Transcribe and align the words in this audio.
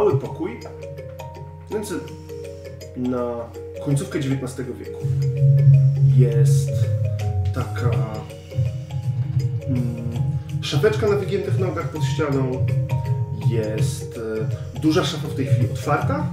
mały 0.00 0.18
pokój, 0.18 0.60
znaczy 1.70 2.00
na 2.96 3.34
końcówkę 3.84 4.18
XIX 4.18 4.68
wieku. 4.78 4.98
Jest 6.16 6.70
taka 7.54 7.90
mm, 9.66 10.10
szafeczka 10.60 11.08
na 11.08 11.16
wygiętych 11.16 11.58
nogach 11.58 11.88
pod 11.88 12.04
ścianą. 12.04 12.66
Jest 13.50 14.20
e, 14.76 14.80
duża 14.80 15.04
szafa 15.04 15.28
w 15.28 15.34
tej 15.34 15.46
chwili 15.46 15.70
otwarta. 15.72 16.26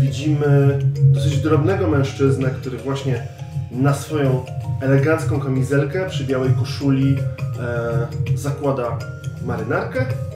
Widzimy 0.00 0.78
dosyć 0.98 1.38
drobnego 1.38 1.88
mężczyznę, 1.88 2.50
który 2.50 2.78
właśnie 2.78 3.26
na 3.70 3.94
swoją 3.94 4.44
elegancką 4.80 5.40
kamizelkę 5.40 6.08
przy 6.10 6.24
białej 6.24 6.50
koszuli 6.54 7.16
e, 7.60 8.36
zakłada 8.36 8.98
marynarkę. 9.46 10.27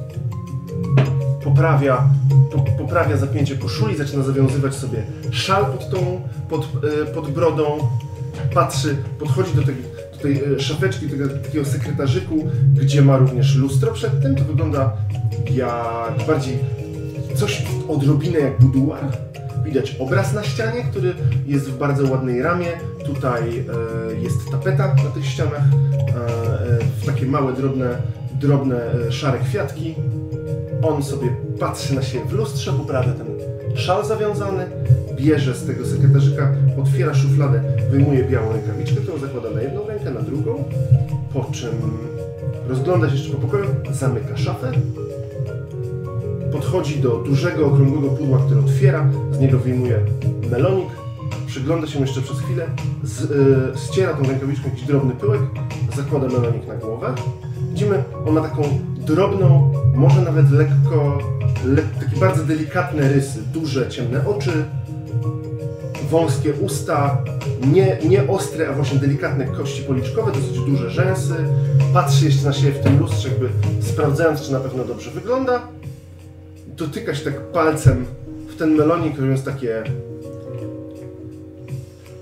Poprawia, 1.45 2.05
po, 2.52 2.59
poprawia 2.59 3.16
zapięcie 3.16 3.56
koszuli, 3.56 3.96
zaczyna 3.96 4.23
zawiązywać 4.23 4.74
sobie 4.74 5.02
szal 5.30 5.66
pod 5.66 5.91
tą, 5.91 6.20
pod, 6.48 6.69
e, 7.02 7.06
pod 7.06 7.30
brodą. 7.30 7.78
Patrzy, 8.55 8.96
podchodzi 9.19 9.55
do 9.55 9.62
tej, 9.62 9.75
tej 10.22 10.55
e, 10.55 10.61
szafeczki, 10.61 11.08
tego 11.08 11.28
takiego 11.28 11.64
sekretarzyku, 11.64 12.50
gdzie 12.75 13.03
ma 13.03 13.16
również 13.16 13.56
lustro 13.56 13.92
przed 13.92 14.22
tym. 14.22 14.34
To 14.34 14.44
wygląda 14.44 14.92
jak 15.55 16.27
bardziej 16.27 16.58
coś 17.34 17.62
odrobinę 17.88 18.38
jak 18.38 18.61
buduar. 18.61 19.00
Widać 19.64 19.97
obraz 19.98 20.33
na 20.33 20.42
ścianie, 20.42 20.84
który 20.91 21.14
jest 21.47 21.70
w 21.70 21.78
bardzo 21.78 22.11
ładnej 22.11 22.42
ramie. 22.42 22.66
Tutaj 23.05 23.42
e, 23.42 24.14
jest 24.20 24.50
tapeta 24.50 24.94
na 24.94 25.11
tych 25.14 25.27
ścianach, 25.27 25.62
e, 25.62 26.14
e, 27.05 27.06
takie 27.06 27.27
małe, 27.27 27.53
drobne, 27.53 27.97
drobne 28.41 28.77
e, 28.77 29.12
szare 29.12 29.38
kwiatki. 29.38 29.94
On 30.83 31.02
sobie 31.02 31.36
patrzy 31.61 31.94
na 31.94 32.02
siebie 32.02 32.25
w 32.25 32.33
lustrze, 32.33 32.72
poprawia 32.72 33.12
ten 33.12 33.27
szal 33.75 34.06
zawiązany, 34.06 34.66
bierze 35.16 35.55
z 35.55 35.66
tego 35.66 35.86
sekretarzyka, 35.86 36.52
otwiera 36.83 37.14
szufladę, 37.14 37.62
wyjmuje 37.91 38.25
białą 38.25 38.52
rękawiczkę, 38.52 39.00
którą 39.00 39.19
zakłada 39.19 39.50
na 39.50 39.62
jedną 39.62 39.86
rękę, 39.86 40.10
na 40.10 40.20
drugą, 40.20 40.64
po 41.33 41.44
czym 41.53 41.70
rozgląda 42.69 43.08
się 43.08 43.14
jeszcze 43.14 43.33
po 43.33 43.38
pokoju, 43.38 43.64
zamyka 43.92 44.36
szafę, 44.36 44.72
podchodzi 46.53 47.00
do 47.00 47.10
dużego, 47.10 47.66
okrągłego 47.66 48.08
pudła, 48.08 48.38
które 48.38 48.60
otwiera, 48.60 49.10
z 49.33 49.38
niego 49.38 49.58
wyjmuje 49.58 50.00
melonik, 50.50 50.88
przygląda 51.47 51.86
się 51.86 52.00
jeszcze 52.00 52.22
przez 52.22 52.38
chwilę, 52.41 52.66
z, 53.03 53.22
y, 53.22 53.78
ściera 53.78 54.14
tą 54.14 54.22
rękawiczką 54.22 54.69
jakiś 54.69 54.84
drobny 54.84 55.14
pyłek, 55.14 55.41
zakłada 55.97 56.27
melonik 56.28 56.66
na 56.69 56.75
głowę. 56.75 57.14
Widzimy, 57.72 58.05
on 58.27 58.34
ma 58.34 58.41
taką 58.41 58.62
drobną, 59.06 59.72
może 59.94 60.22
nawet 60.22 60.50
lekko, 60.50 61.18
le, 61.64 61.82
takie 62.00 62.16
bardzo 62.20 62.44
delikatne 62.44 63.12
rysy, 63.12 63.38
duże, 63.52 63.88
ciemne 63.88 64.28
oczy, 64.28 64.64
wąskie 66.10 66.52
usta, 66.52 67.24
nie, 67.72 67.98
nie 68.08 68.28
ostre, 68.28 68.68
a 68.68 68.72
właśnie 68.72 68.98
delikatne 68.98 69.46
kości 69.46 69.82
policzkowe, 69.82 70.32
dosyć 70.32 70.58
duże 70.58 70.90
rzęsy. 70.90 71.34
Patrzy 71.94 72.24
jeszcze 72.24 72.44
na 72.44 72.52
siebie 72.52 72.72
w 72.72 72.82
tym 72.82 72.98
lustrze, 72.98 73.28
jakby 73.28 73.48
sprawdzając, 73.81 74.42
czy 74.42 74.52
na 74.52 74.60
pewno 74.60 74.84
dobrze 74.84 75.10
wygląda 75.10 75.62
dotyka 76.76 77.14
się 77.14 77.25
tak 77.25 77.41
palcem 77.41 78.06
w 78.48 78.56
ten 78.56 78.75
melonik, 78.75 79.19
jest 79.19 79.44
takie. 79.44 79.82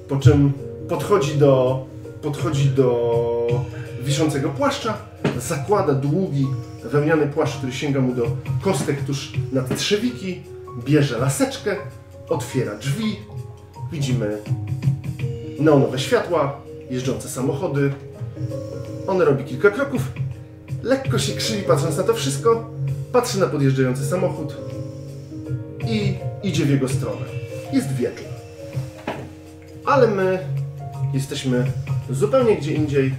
Po 0.09 0.17
czym 0.17 0.53
podchodzi 0.89 1.39
do, 1.39 1.85
podchodzi 2.23 2.69
do 2.69 3.47
wiszącego 4.03 4.49
płaszcza, 4.49 4.99
zakłada 5.39 5.95
długi 5.95 6.47
wełniany 6.85 7.27
płaszcz, 7.27 7.57
który 7.57 7.73
sięga 7.73 8.01
mu 8.01 8.15
do 8.15 8.27
kostek 8.63 9.05
tuż 9.05 9.33
nad 9.53 9.77
trzewiki, 9.79 10.43
bierze 10.85 11.19
laseczkę, 11.19 11.77
otwiera 12.29 12.75
drzwi, 12.75 13.17
widzimy 13.93 14.39
neonowe 15.59 15.99
światła, 15.99 16.61
jeżdżące 16.91 17.29
samochody. 17.29 17.93
On 19.07 19.21
robi 19.21 19.45
kilka 19.45 19.71
kroków, 19.71 20.03
lekko 20.83 21.19
się 21.19 21.33
krzywi 21.33 21.63
patrząc 21.63 21.97
na 21.97 22.03
to 22.03 22.15
wszystko, 22.15 22.71
patrzy 23.13 23.41
na 23.41 23.47
podjeżdżający 23.47 24.07
samochód 24.07 24.57
i 25.87 26.15
idzie 26.43 26.65
w 26.65 26.71
jego 26.71 26.89
stronę. 26.89 27.27
Jest 27.73 27.93
wieczór. 27.93 28.27
Ale 29.85 30.09
my 30.09 30.39
jesteśmy 31.15 31.67
zupełnie 32.11 32.57
gdzie 32.57 32.73
indziej 32.73 33.15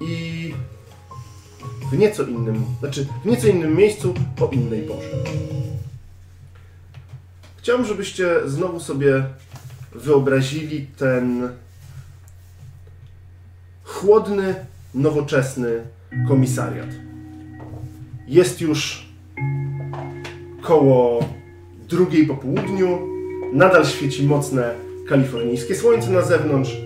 i 0.00 0.54
w 1.92 1.98
nieco 1.98 2.22
innym, 2.22 2.64
znaczy 2.80 3.06
w 3.24 3.26
nieco 3.26 3.48
innym 3.48 3.76
miejscu 3.76 4.14
o 4.40 4.48
innej 4.52 4.82
porze. 4.82 5.08
Chciałbym, 7.56 7.86
żebyście 7.86 8.30
znowu 8.46 8.80
sobie 8.80 9.24
wyobrazili 9.94 10.86
ten 10.86 11.48
chłodny, 13.84 14.54
nowoczesny 14.94 15.80
komisariat. 16.28 16.88
Jest 18.28 18.60
już 18.60 19.06
koło 20.62 21.28
drugiej 21.88 22.26
po 22.26 22.34
południu. 22.34 22.98
Nadal 23.52 23.86
świeci 23.86 24.26
mocne 24.26 24.74
kalifornijskie 25.08 25.74
słońce 25.74 26.10
na 26.10 26.22
zewnątrz. 26.22 26.76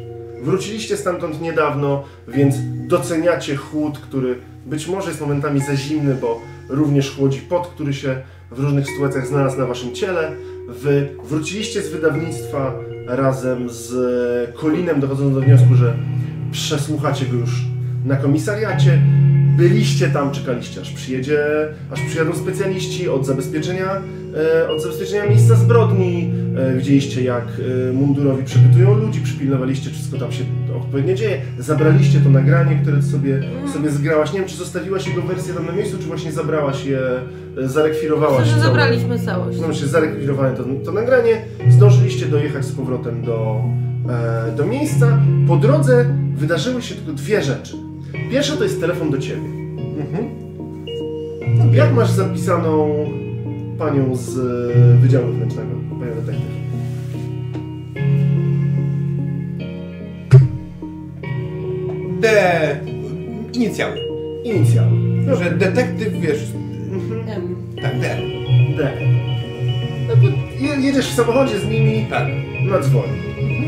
Wróciliście 0.43 0.97
stamtąd 0.97 1.41
niedawno, 1.41 2.05
więc 2.29 2.55
doceniacie 2.89 3.57
chłód, 3.57 3.99
który 3.99 4.39
być 4.67 4.87
może 4.87 5.09
jest 5.09 5.21
momentami 5.21 5.61
za 5.61 5.77
zimny, 5.77 6.15
bo 6.15 6.41
również 6.69 7.17
chłodzi 7.17 7.41
pot, 7.41 7.67
który 7.67 7.95
się 7.95 8.17
w 8.51 8.59
różnych 8.59 8.87
sytuacjach 8.87 9.27
znalazł 9.27 9.59
na 9.59 9.67
waszym 9.67 9.95
ciele. 9.95 10.33
Wy 10.69 11.09
wróciliście 11.25 11.83
z 11.83 11.91
wydawnictwa 11.91 12.75
razem 13.07 13.71
z 13.71 13.95
Kolinem, 14.55 15.01
dochodząc 15.01 15.35
do 15.35 15.41
wniosku, 15.41 15.75
że 15.75 15.97
przesłuchacie 16.53 17.27
go 17.27 17.37
już 17.37 17.51
na 18.05 18.17
komisariacie. 18.17 19.03
Byliście 19.57 20.09
tam, 20.09 20.31
czekaliście, 20.31 20.81
aż 20.81 20.91
przyjedzie, 20.91 21.39
aż 21.91 22.01
przyjadą 22.01 22.35
specjaliści 22.35 23.09
od 23.09 23.27
zabezpieczenia, 23.27 24.03
e, 24.37 24.69
od 24.69 24.83
zabezpieczenia 24.83 25.27
miejsca 25.27 25.55
zbrodni. 25.55 26.33
E, 26.57 26.77
widzieliście, 26.77 27.23
jak 27.23 27.45
e, 27.89 27.93
mundurowi 27.93 28.45
przepytują 28.45 28.95
ludzi, 28.95 29.21
przypilnowaliście, 29.21 29.91
wszystko 29.91 30.19
tam 30.19 30.33
się 30.33 30.45
odpowiednio 30.77 31.15
dzieje. 31.15 31.41
Zabraliście 31.59 32.21
to 32.21 32.29
nagranie, 32.29 32.79
które 32.83 33.03
sobie, 33.03 33.43
sobie 33.73 33.91
zgrałaś. 33.91 34.33
Nie 34.33 34.39
wiem, 34.39 34.49
czy 34.49 34.57
zostawiłaś 34.57 35.09
jego 35.09 35.23
wersję 35.23 35.55
tam 35.55 35.67
na 35.67 35.73
miejscu, 35.73 35.99
czy 35.99 36.05
właśnie 36.05 36.33
zabrałaś 36.33 36.85
je, 36.85 37.01
zarekwirowałaś 37.65 38.41
Myślę, 38.41 38.55
że 38.55 38.61
zabraliśmy 38.61 39.19
całość. 39.19 39.59
no 39.61 39.75
się 39.75 39.87
zarekwirowałem 39.87 40.57
to, 40.57 40.65
to 40.85 40.93
nagranie, 40.93 41.43
zdążyliście 41.69 42.27
dojechać 42.27 42.65
z 42.65 42.73
powrotem 42.73 43.23
do, 43.25 43.61
do 44.57 44.67
miejsca. 44.67 45.19
Po 45.49 45.57
drodze 45.57 46.05
wydarzyły 46.37 46.83
się 46.83 46.95
tylko 46.95 47.13
dwie 47.13 47.43
rzeczy. 47.43 47.77
Pierwsza 48.31 48.57
to 48.57 48.65
jest 48.65 48.81
telefon 48.81 49.11
do 49.11 49.19
ciebie. 49.19 49.49
Mhm. 49.99 50.47
Jak 51.75 51.95
masz 51.95 52.11
zapisaną 52.11 53.07
panią 53.79 54.17
z 54.17 54.39
e, 54.39 54.97
Wydziału 55.01 55.27
Wewnętrznego, 55.27 55.71
panią 56.01 56.15
detektyw? 56.15 56.57
D. 62.21 62.27
Inicjały. 63.53 63.97
Inicjały. 64.45 64.91
No, 65.27 65.37
że 65.37 65.51
detektyw, 65.51 66.13
wiesz, 66.21 66.39
Em, 67.29 67.57
tak, 67.83 68.01
D. 68.01 68.17
D. 68.77 68.93
No 70.09 70.15
to 70.15 70.83
jedziesz 70.83 71.07
w 71.07 71.15
samochodzie 71.15 71.59
z 71.61 71.65
nimi, 71.65 72.07
Tak. 72.11 72.27
na 72.71 72.79
dzwoni. 72.81 73.13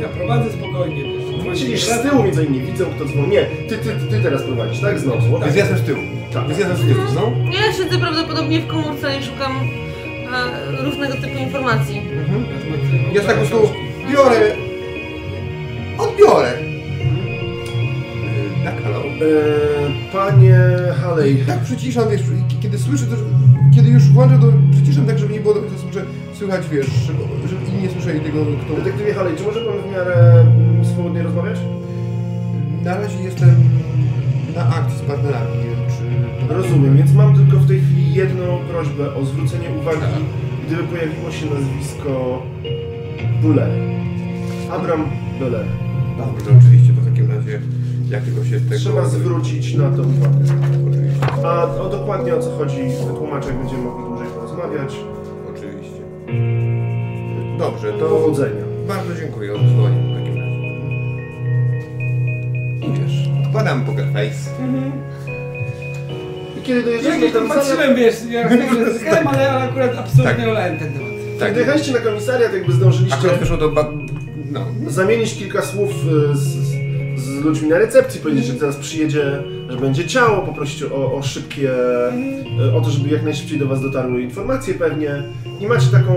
Ja 0.03 0.09
prowadzę 0.09 0.53
spokojnie 0.53 1.03
też. 1.03 1.61
Siedzisz 1.61 1.85
z 1.85 2.03
tyłu, 2.03 2.23
więc 2.23 2.39
oni 2.39 2.51
nie 2.51 2.61
widzą, 2.61 2.85
kto 2.85 3.05
dzwoni. 3.05 3.29
Nie, 3.29 3.43
ty, 3.69 3.79
ty, 3.79 3.91
ty 4.11 4.21
teraz 4.23 4.43
prowadzisz, 4.43 4.81
tak? 4.81 4.99
Znowu. 4.99 5.39
Więc 5.41 5.57
ja 5.57 5.61
jestem 5.65 5.79
z 5.79 5.83
tyłu. 5.83 6.01
Tak. 6.33 6.47
Więc 6.49 6.61
ja 6.61 6.69
jestem 6.69 6.87
z 6.89 6.93
tyłu, 6.95 7.05
no. 7.15 7.33
Ja 7.53 7.73
siedzę 7.73 7.99
prawdopodobnie 7.99 8.61
w 8.61 8.67
komórce 8.67 9.19
i 9.19 9.23
szukam 9.23 9.53
różnego 10.85 11.15
typu 11.15 11.39
informacji. 11.39 12.03
Ja 13.15 13.21
tak 13.23 13.37
po 13.39 13.47
prostu 13.47 13.69
biorę. 14.13 14.41
Odbiorę. 15.99 16.53
Tak, 18.65 18.83
halo. 18.83 18.99
E, 18.99 20.13
panie 20.13 20.59
Haley, 21.03 21.37
Tak 21.47 21.59
przyciszam, 21.61 22.09
wiesz, 22.11 22.21
kiedy 22.63 22.79
słyszę 22.79 23.05
to, 23.07 23.17
że- 23.17 23.25
kiedy 23.75 23.89
już 23.89 24.03
włączę, 24.09 24.39
to 24.41 24.47
przyciszam 24.73 25.07
tak, 25.07 25.19
żeby 25.19 25.33
nie 25.33 25.41
było 25.41 25.55
do 25.55 25.61
końca 25.61 25.79
słyszę, 25.79 26.05
słychać, 26.35 26.69
wiesz, 26.69 26.87
żeby, 26.87 27.19
inni 27.73 27.83
nie 27.83 27.91
słyszeli 27.91 28.21
tego, 28.21 28.39
kto... 28.65 28.75
Detektywie 28.77 29.15
Haley, 29.15 29.37
czy 29.37 29.43
może 29.45 29.61
pan 29.61 29.79
w 29.89 29.93
miarę 29.93 30.41
mm, 30.41 30.85
swobodnie 30.85 31.23
rozmawiać? 31.23 31.59
Na 32.85 32.95
razie 33.01 33.19
jestem 33.23 33.55
na 34.55 34.63
akcji 34.77 34.99
z 34.99 35.03
partnerami, 35.03 35.51
Rozumiem, 36.49 36.97
więc 36.97 37.15
mam 37.15 37.35
tylko 37.35 37.57
w 37.57 37.69
tej 37.69 37.81
chwili 37.81 38.15
jedną 38.15 38.59
prośbę 38.71 39.15
o 39.15 39.25
zwrócenie 39.25 39.69
uwagi, 39.81 40.25
gdyby 40.67 40.83
pojawiło 40.83 41.31
się 41.31 41.47
nazwisko 41.47 42.43
Buller. 43.43 43.71
Abram 44.73 45.05
Buller. 45.39 45.67
Dobrze, 46.19 46.51
oczywiście, 46.59 46.93
to 46.93 47.01
w 47.01 47.05
takim 47.09 47.31
razie, 47.31 47.61
jak 48.11 48.23
tylko 48.23 48.45
się 48.45 48.61
tego... 48.61 48.77
Trzeba 48.77 49.05
zwrócić 49.05 49.75
na 49.75 49.91
to 49.91 50.03
uwagę. 50.03 50.39
Oczywiście. 50.91 51.27
A 51.45 51.65
o 51.65 51.89
dokładnie 51.89 52.35
o 52.35 52.41
co 52.41 52.51
chodzi, 52.59 52.81
wytłumaczę, 53.07 53.49
jak 53.49 53.59
będziemy 53.59 53.83
mogli 53.83 54.05
dłużej 54.05 54.29
porozmawiać. 54.29 54.97
Dobrze, 57.59 57.93
to 57.93 58.09
Powodzenia. 58.09 58.65
bardzo 58.89 59.15
dziękuję 59.21 59.53
za 59.53 59.59
wysłanie 59.59 59.97
w 59.97 60.19
takim 60.19 60.37
razie. 60.37 60.59
Idziesz. 62.93 63.29
Odkładam 63.47 63.85
poker 63.85 64.07
face. 64.13 64.51
I 64.65 64.93
kiedy 66.69 66.81
Ja 66.81 66.87
dojeżdżacie 66.87 67.17
gdzieś 67.19 67.33
do 67.33 67.39
tam 67.39 67.49
komisariat, 67.49 67.77
patrzyłem, 67.79 67.97
wiesz, 67.97 68.15
ja 68.31 68.49
zyskałem, 68.93 69.29
ale 69.29 69.51
ale 69.51 69.65
akurat 69.71 69.99
absolutnie 69.99 70.35
Tak. 70.37 70.49
olałem 70.49 70.79
ten 70.79 70.93
temat. 70.93 71.09
Tak. 71.39 71.49
kiedy 71.49 71.55
dojechaliście 71.55 71.93
na 71.93 71.99
komisariat, 71.99 72.53
jakby 72.55 72.73
zdążyliście 72.73 73.19
Akurat 73.19 73.39
wyszło 73.39 73.57
do... 73.57 73.69
Ba... 73.69 73.93
No. 74.53 74.67
zamienić 74.87 75.35
kilka 75.39 75.63
słów 75.63 75.91
y, 76.33 76.37
z, 76.37 76.47
z 77.21 77.45
ludźmi 77.45 77.69
na 77.69 77.79
recepcji, 77.79 78.21
powiedzieć, 78.21 78.45
że 78.47 78.55
teraz 78.55 78.77
przyjedzie, 78.77 79.43
że 79.69 79.77
będzie 79.77 80.05
ciało, 80.07 80.43
poprosić 80.43 80.83
o, 80.83 81.13
o 81.15 81.23
szybkie, 81.23 81.71
y, 82.69 82.75
o 82.75 82.81
to, 82.81 82.91
żeby 82.91 83.09
jak 83.09 83.23
najszybciej 83.25 83.59
do 83.59 83.67
was 83.67 83.81
dotarły 83.83 84.23
informacje 84.23 84.75
pewnie. 84.75 85.23
I 85.61 85.67
macie 85.67 85.87
taką, 85.93 86.15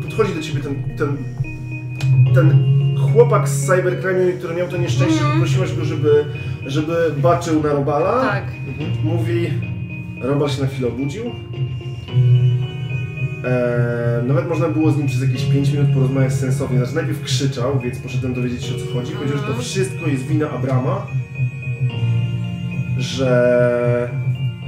y, 0.00 0.02
podchodzi 0.02 0.34
do 0.34 0.40
ciebie 0.42 0.60
ten, 0.60 0.74
ten, 0.98 1.16
ten 2.34 2.74
chłopak 3.12 3.48
z 3.48 3.66
cybercrime, 3.66 4.32
który 4.38 4.54
miał 4.54 4.68
to 4.68 4.76
nieszczęście, 4.76 5.14
Mhm. 5.20 5.32
poprosiłeś 5.32 5.72
go, 5.74 5.84
żeby, 5.84 6.24
żeby 6.66 6.94
baczył 7.16 7.62
na 7.62 7.72
Robala. 7.72 8.20
Tak. 8.22 8.44
Mówi, 9.04 9.50
Robal 10.20 10.50
się 10.50 10.62
na 10.62 10.68
chwilę 10.68 10.88
obudził. 10.88 11.24
Eee, 13.44 14.28
nawet 14.28 14.48
można 14.48 14.68
było 14.68 14.92
z 14.92 14.96
nim 14.98 15.06
przez 15.06 15.22
jakieś 15.22 15.44
5 15.44 15.72
minut 15.72 15.94
porozmawiać 15.94 16.32
sensownie. 16.32 16.78
Znaczy 16.78 16.94
najpierw 16.94 17.22
krzyczał, 17.22 17.80
więc 17.80 17.98
poszedłem 17.98 18.34
dowiedzieć 18.34 18.64
się 18.64 18.74
o 18.74 18.78
co 18.78 18.92
chodzi. 18.92 19.12
Powiedział, 19.12 19.38
że 19.38 19.44
to 19.44 19.58
wszystko 19.58 20.06
jest 20.06 20.22
wina 20.26 20.50
Abrama. 20.50 21.06
Że, 22.98 24.10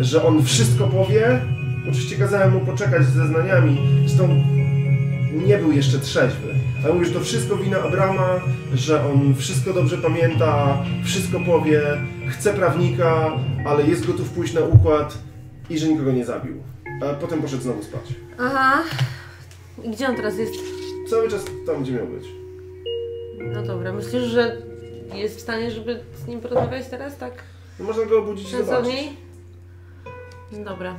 że 0.00 0.24
on 0.24 0.44
wszystko 0.44 0.86
powie. 0.86 1.40
Oczywiście 1.88 2.16
kazałem 2.16 2.52
mu 2.52 2.60
poczekać 2.60 3.04
z 3.04 3.12
zeznaniami. 3.12 3.78
Zresztą 4.06 4.28
nie 5.46 5.58
był 5.58 5.72
jeszcze 5.72 5.98
trzeźwy. 5.98 6.54
Ale 6.84 6.94
mówi, 6.94 7.06
że 7.06 7.12
to 7.12 7.20
wszystko 7.20 7.56
wina 7.56 7.82
Abrama, 7.82 8.40
że 8.74 9.04
on 9.06 9.34
wszystko 9.34 9.72
dobrze 9.72 9.98
pamięta, 9.98 10.78
wszystko 11.04 11.40
powie, 11.40 11.82
chce 12.28 12.54
prawnika, 12.54 13.30
ale 13.66 13.86
jest 13.86 14.06
gotów 14.06 14.30
pójść 14.30 14.54
na 14.54 14.60
układ 14.60 15.25
i 15.70 15.78
że 15.78 15.88
nikogo 15.88 16.12
nie 16.12 16.24
zabił. 16.24 16.62
A 17.02 17.14
potem 17.14 17.42
poszedł 17.42 17.62
znowu 17.62 17.82
spać. 17.82 18.02
Aha. 18.38 18.82
I 19.84 19.90
gdzie 19.90 20.08
on 20.08 20.16
teraz 20.16 20.38
jest? 20.38 20.54
Cały 21.10 21.28
czas 21.28 21.44
tam, 21.66 21.82
gdzie 21.82 21.92
miał 21.92 22.06
być. 22.06 22.26
No 23.54 23.62
dobra, 23.62 23.92
myślisz, 23.92 24.22
że 24.22 24.56
jest 25.14 25.36
w 25.36 25.40
stanie, 25.40 25.70
żeby 25.70 26.00
z 26.24 26.26
nim 26.26 26.40
porozmawiać 26.40 26.88
teraz, 26.88 27.16
tak? 27.16 27.32
No 27.78 27.84
można 27.84 28.04
go 28.04 28.18
obudzić 28.18 28.46
i 28.46 28.50
zobaczyć. 28.50 28.68
Sensowniej? 28.68 29.16
No 30.52 30.64
Dobra. 30.64 30.94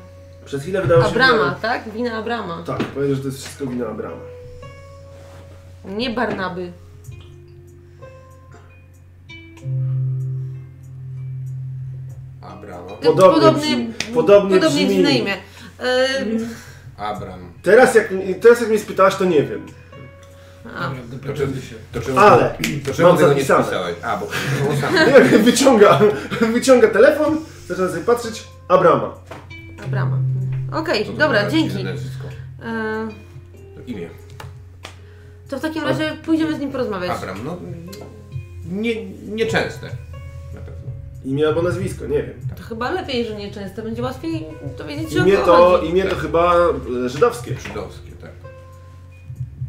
Przez 0.45 0.61
chwilę 0.61 0.81
wydało 0.81 1.01
się, 1.03 1.07
Abrama, 1.09 1.55
tak? 1.61 1.89
Wina 1.89 2.13
Abrama. 2.17 2.57
że... 2.57 2.63
Tak, 2.63 2.83
powiedział, 2.83 3.15
że 3.15 3.21
to 3.21 3.27
jest 3.27 3.39
wszystko 3.39 3.65
wina 3.65 3.87
Abrama. 3.87 4.21
Nie 5.85 6.09
Barnaby. 6.09 6.71
Abrama. 12.73 12.91
Podobnie 13.03 13.51
brzmi. 13.51 13.93
Podobnie 14.13 14.55
podobnie 14.59 14.85
brzmi. 14.85 14.87
dziwne 14.95 15.11
imię. 15.11 15.33
E, 15.79 16.07
Abram. 16.97 17.53
Teraz 17.63 17.95
jak, 17.95 18.09
teraz 18.41 18.59
jak 18.61 18.69
mnie 18.69 18.79
spytałaś, 18.79 19.15
to 19.15 19.25
nie 19.25 19.43
wiem. 19.43 19.65
a, 20.77 20.91
To 21.93 21.99
to 21.99 22.01
czemu, 22.05 22.19
Ale 22.19 22.57
to 22.85 22.93
czemu 22.93 23.07
mam 23.09 23.17
tego 23.17 23.27
nie 23.33 23.33
zapisane. 23.33 23.63
spisałeś? 23.63 23.95
A, 24.03 24.17
bo 24.17 24.25
to 24.25 24.31
sam. 24.81 24.93
Nie 24.95 25.29
wiem, 25.29 25.43
wyciąga, 25.43 25.99
wyciąga 26.53 26.87
telefon, 26.87 27.37
zaczyna 27.67 27.89
sobie 27.89 28.01
patrzeć. 28.03 28.43
Abrama. 28.67 29.13
Abrama. 29.85 30.17
Okej, 30.73 31.05
To 31.05 31.11
to 31.11 31.17
dobra, 31.17 31.49
dzięki. 31.51 31.83
nazwisko. 31.83 32.27
E, 32.63 33.07
To 33.75 33.81
imię. 33.87 34.09
to 35.49 35.57
w 35.59 35.61
takim 35.61 35.83
razie 35.83 36.17
pójdziemy 36.25 36.55
z 36.55 36.59
nim 36.59 36.71
porozmawiać. 36.71 37.11
Abram, 37.11 37.37
no... 37.45 37.57
Nie, 38.71 39.05
nieczęste. 39.05 39.89
Imię 41.27 41.47
albo 41.47 41.61
nazwisko, 41.61 42.05
nie 42.07 42.23
wiem. 42.23 42.33
To 42.57 42.63
chyba 42.63 42.91
lepiej, 42.91 43.25
że 43.25 43.35
nie 43.35 43.51
często. 43.51 43.81
Będzie 43.83 44.01
łatwiej 44.03 44.45
dowiedzieć 44.77 45.13
się 45.13 45.19
Imię 45.19 45.41
o 45.41 45.45
to, 45.45 45.55
chodzi. 45.55 45.89
imię 45.89 46.03
to 46.05 46.15
chyba 46.15 46.55
e, 47.05 47.09
żydowskie. 47.09 47.55
Żydowskie, 47.59 48.11
tak. 48.11 48.31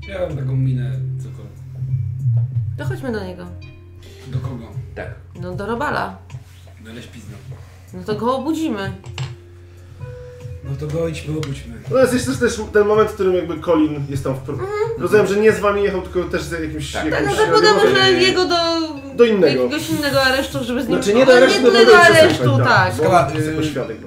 Ja 0.09 0.21
mam 0.29 0.37
taką 0.39 0.57
minę, 0.57 0.93
cokolwiek. 1.19 1.53
To 2.79 2.85
chodźmy 2.85 3.13
do 3.13 3.25
niego. 3.25 3.47
Do 4.27 4.39
kogo? 4.39 4.65
Tak. 4.95 5.15
No 5.41 5.55
do 5.55 5.67
Robala. 5.67 6.19
Do 6.85 6.93
leśpizna. 6.93 7.35
No 7.95 8.03
to 8.07 8.15
go 8.15 8.37
obudzimy. 8.37 8.93
No 10.65 10.71
to 10.81 10.87
go 10.87 11.09
idźmy, 11.09 11.39
obudźmy. 11.39 11.75
No 11.91 11.99
jest 11.99 12.27
też, 12.27 12.37
też 12.39 12.61
ten 12.73 12.87
moment, 12.87 13.11
w 13.11 13.15
którym 13.15 13.35
jakby 13.35 13.61
Colin 13.61 14.07
jest 14.09 14.25
tam 14.25 14.35
w... 14.35 14.39
Pro... 14.39 14.57
Rozumiem, 14.99 15.27
że 15.27 15.37
nie 15.37 15.53
z 15.53 15.61
wami 15.61 15.83
jechał, 15.83 16.03
tylko 16.03 16.31
też 16.31 16.43
z 16.43 16.53
jakimś... 16.53 16.93
Tak. 16.93 17.03
Tak, 17.03 17.13
jakimś 17.13 17.31
no 17.39 17.47
zakładamy, 17.47 17.81
że 17.95 18.13
jego 18.13 18.45
do, 18.45 18.57
Do 19.15 19.25
innego. 19.25 19.63
jakiegoś 19.63 19.91
innego 19.91 20.23
aresztu, 20.23 20.65
żeby 20.65 20.83
z 20.83 20.89
nim... 20.89 21.03
Znaczy 21.03 21.19
nie 21.19 21.27
do 21.27 21.35
aresztu, 21.37 21.63
do 21.63 21.79
mogę 21.79 21.99
aresztu, 21.99 22.59
tak. 22.65 22.99
Jako 22.99 23.39
y. 23.39 23.63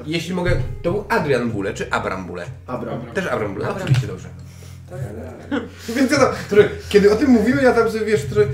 Jeśli 0.05 0.33
mogę, 0.33 0.51
to 0.81 0.91
był 0.91 1.05
Adrian 1.09 1.51
Bule, 1.51 1.73
czy 1.73 1.91
Abram 1.91 2.25
Bule? 2.25 2.45
Abram. 2.67 3.01
Też 3.13 3.27
Abram 3.27 3.53
Bule, 3.53 3.67
Abram. 3.67 3.83
oczywiście 3.83 4.07
dobrze. 4.07 4.27
Więc 5.95 6.11
ja 6.11 6.17
tam, 6.17 6.33
trochę, 6.49 6.69
kiedy 6.89 7.11
o 7.11 7.15
tym 7.15 7.29
mówimy, 7.29 7.63
ja 7.63 7.73
tam 7.73 7.91
sobie, 7.91 8.05
wiesz, 8.05 8.25
trochę, 8.25 8.49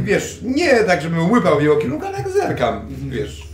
wiesz, 0.00 0.38
nie 0.42 0.84
tak, 0.84 1.02
żebym 1.02 1.30
łypał 1.30 1.58
w 1.58 1.62
jego 1.62 1.76
kierunku, 1.76 2.06
ale 2.06 2.18
jak 2.18 2.28
zerkam, 2.28 2.88
wiesz. 3.08 3.48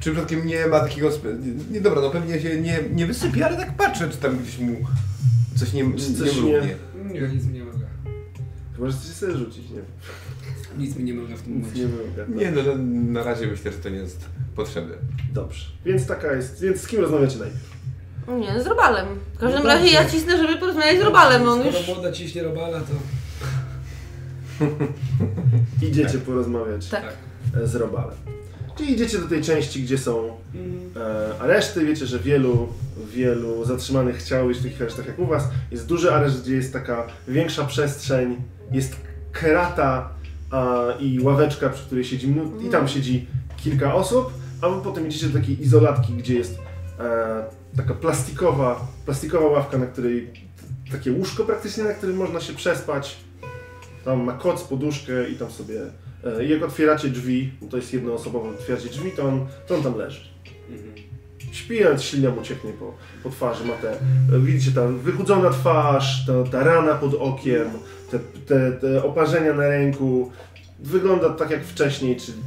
Czy 0.00 0.10
przypadkiem 0.12 0.46
nie 0.46 0.66
ma 0.66 0.80
takiego, 0.80 1.10
nie, 1.40 1.64
nie 1.74 1.80
dobra, 1.80 2.00
no 2.00 2.10
pewnie 2.10 2.40
się 2.40 2.60
nie, 2.60 2.78
nie 2.94 3.06
wysypie, 3.06 3.46
ale 3.46 3.56
tak 3.56 3.76
patrzę, 3.76 4.08
czy 4.10 4.16
tam 4.16 4.38
gdzieś 4.38 4.58
mu 4.58 4.76
coś 5.56 5.72
nie, 5.72 5.82
Czy 5.98 6.10
nie 6.10 6.16
coś 6.18 6.36
mrugnie. 6.36 6.76
Nie, 7.12 7.20
nic 7.20 7.44
mi 7.46 7.52
nie 7.52 7.64
mogę. 7.64 7.86
Chyba, 8.76 8.90
że 8.90 8.96
chcesz 8.96 9.14
sobie 9.16 9.32
rzucić, 9.36 9.70
nie. 9.70 9.80
Nic 10.78 10.96
mi 10.96 11.04
nie 11.04 11.14
mogę 11.14 11.36
w 11.36 11.42
tym 11.42 11.58
Nic 11.62 11.74
nie 11.74 11.86
momencie. 11.86 12.26
mogę. 12.28 12.44
Nie, 12.44 12.50
no 12.50 12.62
no, 12.66 12.74
na 13.12 13.22
razie 13.22 13.46
myślę, 13.46 13.72
że 13.72 13.78
to 13.78 13.88
nie 13.88 13.96
jest 13.96 14.24
potrzebne. 14.56 14.94
Dobrze. 15.32 15.64
Więc 15.84 16.06
taka 16.06 16.32
jest... 16.32 16.60
Więc 16.62 16.80
z 16.80 16.86
kim 16.86 17.00
rozmawiacie 17.00 17.38
najpierw? 17.38 17.76
Nie, 18.40 18.62
z 18.62 18.66
Robalem. 18.66 19.06
W 19.34 19.38
każdym 19.38 19.62
No 19.62 19.68
razie 19.68 19.86
ja 19.90 20.04
cisnę, 20.10 20.36
żeby 20.36 20.56
porozmawiać 20.56 20.98
z 20.98 21.02
Robalem. 21.02 21.48
On 21.48 21.60
Skoro 21.60 21.78
już... 21.78 21.86
młoda 21.88 22.12
ciśnie 22.12 22.42
robala, 22.42 22.80
to 22.80 22.92
Idziecie 25.86 26.18
porozmawiać 26.18 26.88
Tak. 26.88 27.04
e, 27.62 27.66
z 27.66 27.74
Robalem. 27.74 28.16
Czyli 28.76 28.92
idziecie 28.92 29.18
do 29.18 29.28
tej 29.28 29.42
części, 29.42 29.82
gdzie 29.82 29.98
są 29.98 30.36
mm, 30.54 30.90
e, 30.96 31.38
areszty. 31.40 31.86
Wiecie, 31.86 32.06
że 32.06 32.18
wielu, 32.18 32.68
wielu 33.12 33.64
zatrzymanych 33.64 34.16
chciało 34.16 34.48
być 34.48 34.58
w 34.58 34.62
takich 34.62 34.82
aresztach 34.82 35.06
jak 35.06 35.18
u 35.18 35.26
was. 35.26 35.48
Jest 35.70 35.86
duży 35.86 36.12
areszt, 36.12 36.42
gdzie 36.42 36.54
jest 36.54 36.72
taka 36.72 37.06
większa 37.28 37.64
przestrzeń, 37.64 38.36
jest 38.72 38.96
krata 39.32 40.08
a, 40.50 40.84
i 41.00 41.20
ławeczka, 41.20 41.68
przy 41.70 41.84
której 41.84 42.04
siedzi 42.04 42.34
i 42.66 42.70
tam 42.70 42.88
siedzi 42.88 43.26
kilka 43.56 43.94
osób, 43.94 44.32
a 44.60 44.68
wy 44.68 44.82
potem 44.82 45.06
idziecie 45.06 45.26
do 45.26 45.38
takiej 45.38 45.62
izolatki, 45.62 46.12
gdzie 46.12 46.34
jest 46.34 46.58
e, 46.98 47.44
taka 47.76 47.94
plastikowa, 47.94 48.86
plastikowa 49.04 49.46
ławka, 49.46 49.78
na 49.78 49.86
której 49.86 50.30
takie 50.92 51.12
łóżko 51.12 51.44
praktycznie, 51.44 51.84
na 51.84 51.94
którym 51.94 52.16
można 52.16 52.40
się 52.40 52.52
przespać. 52.52 53.16
Tam 54.04 54.24
ma 54.24 54.32
koc, 54.32 54.62
poduszkę 54.62 55.28
i 55.28 55.34
tam 55.34 55.50
sobie... 55.50 55.80
E, 56.24 56.44
jak 56.44 56.62
otwieracie 56.62 57.08
drzwi, 57.08 57.52
bo 57.62 57.66
to 57.68 57.76
jest 57.76 57.92
jednoosobowo, 57.92 58.48
otwieracie 58.48 58.88
drzwi, 58.88 59.10
to 59.12 59.22
on, 59.22 59.46
to 59.66 59.74
on 59.74 59.82
tam 59.82 59.98
leży. 59.98 60.20
Śpi, 61.52 61.84
ale 61.84 61.98
ślina 61.98 62.30
mu 62.30 62.42
cieknie 62.42 62.72
po, 62.72 62.94
po 63.22 63.30
twarzy, 63.30 63.64
ma 63.64 63.72
te, 63.74 63.90
e, 63.92 64.38
widzicie, 64.40 64.72
ta 64.72 64.86
wychudzona 64.88 65.50
twarz, 65.50 66.26
ta, 66.26 66.50
ta 66.50 66.64
rana 66.64 66.94
pod 66.94 67.14
okiem, 67.14 67.68
te, 68.10 68.18
te, 68.46 68.72
te 68.72 69.04
oparzenia 69.04 69.52
na 69.54 69.68
ręku. 69.68 70.30
Wygląda 70.80 71.30
tak 71.30 71.50
jak 71.50 71.64
wcześniej, 71.64 72.16
czyli 72.16 72.38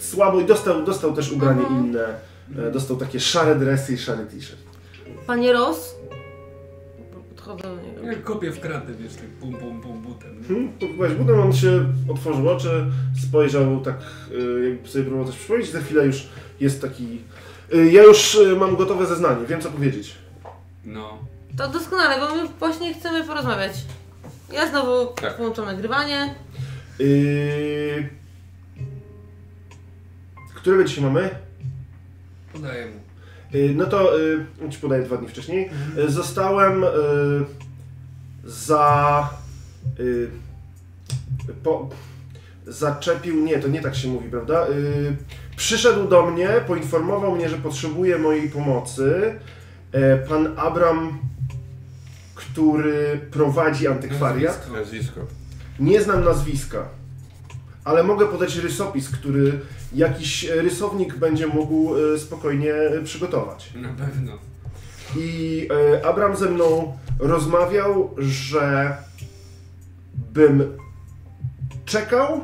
słabo 0.00 0.40
i 0.40 0.44
dostał, 0.46 0.84
dostał 0.84 1.12
też 1.14 1.32
ubranie 1.32 1.60
Mhm. 1.60 1.84
inne. 1.86 2.04
E, 2.68 2.70
Dostał 2.70 2.96
takie 2.96 3.20
szare 3.20 3.54
dresy 3.56 3.92
i 3.92 3.98
szary 3.98 4.26
t-shirt. 4.26 4.58
Panie 5.26 5.52
Ross? 5.52 5.94
Podchodzę 7.28 7.62
do 7.62 7.76
niego. 7.82 7.87
Jak 8.04 8.24
kopię 8.24 8.50
w 8.52 8.60
kratę, 8.60 8.92
wiesz, 8.94 9.14
tak 9.14 9.24
pum 9.24 9.54
pum 9.54 9.80
pum 9.80 10.02
butem. 10.02 10.44
Hmm, 10.48 10.72
to 10.78 10.86
butem, 11.18 11.40
on 11.40 11.52
się 11.52 11.84
otworzył 12.08 12.48
oczy, 12.48 12.84
spojrzał 13.28 13.80
tak, 13.80 13.96
y, 14.32 14.68
jakby 14.70 14.88
sobie 14.88 15.04
próbował 15.04 15.26
coś 15.26 15.36
przypomnieć, 15.36 15.70
za 15.70 15.80
chwilę 15.80 16.06
już 16.06 16.28
jest 16.60 16.82
taki... 16.82 17.20
y, 17.74 17.90
Ja 17.90 18.02
już 18.02 18.34
y, 18.34 18.56
mam 18.56 18.76
gotowe 18.76 19.06
zeznanie, 19.06 19.46
wiem 19.46 19.60
co 19.60 19.70
powiedzieć. 19.70 20.14
No. 20.84 21.18
To 21.56 21.68
doskonale, 21.68 22.20
bo 22.28 22.34
my 22.36 22.48
właśnie 22.58 22.94
chcemy 22.94 23.24
porozmawiać. 23.24 23.72
Ja 24.52 24.68
znowu 24.70 25.06
Tak. 25.14 25.36
włączam 25.36 25.64
nagrywanie. 25.66 26.34
Yy... 26.98 28.08
Którego 30.54 30.84
dzisiaj 30.84 31.04
mamy? 31.04 31.30
Podaję 32.52 32.86
mu. 32.86 32.92
Yy, 33.58 33.74
No 33.74 33.86
to 33.86 34.18
yy, 34.18 34.70
ci 34.70 34.78
podaję 34.78 35.02
dwa 35.02 35.16
dni 35.16 35.28
wcześniej. 35.28 35.70
Yy, 35.96 36.10
Zostałem 36.10 36.82
yy, 36.82 37.44
za. 38.48 39.30
Yy, 39.98 40.30
po, 41.62 41.88
zaczepił. 42.66 43.36
Nie, 43.44 43.58
to 43.58 43.68
nie 43.68 43.80
tak 43.80 43.94
się 43.96 44.08
mówi, 44.08 44.30
prawda? 44.30 44.68
Yy, 44.68 45.16
przyszedł 45.56 46.08
do 46.08 46.30
mnie, 46.30 46.48
poinformował 46.66 47.36
mnie, 47.36 47.48
że 47.48 47.56
potrzebuje 47.56 48.18
mojej 48.18 48.50
pomocy. 48.50 49.34
Yy, 49.92 50.00
pan 50.28 50.58
Abram, 50.58 51.18
który 52.34 53.20
prowadzi 53.30 53.88
antykwariat. 53.88 54.70
Nazwisko. 54.72 55.20
Nie 55.80 56.02
znam 56.02 56.24
nazwiska, 56.24 56.88
ale 57.84 58.02
mogę 58.02 58.26
podać 58.26 58.56
rysopis, 58.56 59.10
który 59.10 59.60
jakiś 59.94 60.44
rysownik 60.44 61.14
będzie 61.16 61.46
mógł 61.46 61.94
e, 61.96 62.18
spokojnie 62.18 62.74
przygotować. 63.04 63.72
Na 63.74 63.88
pewno. 63.88 64.32
I 65.16 65.68
e, 65.98 66.06
Abram 66.06 66.36
ze 66.36 66.50
mną 66.50 66.96
rozmawiał, 67.18 68.14
że 68.18 68.96
bym 70.32 70.78
czekał 71.84 72.40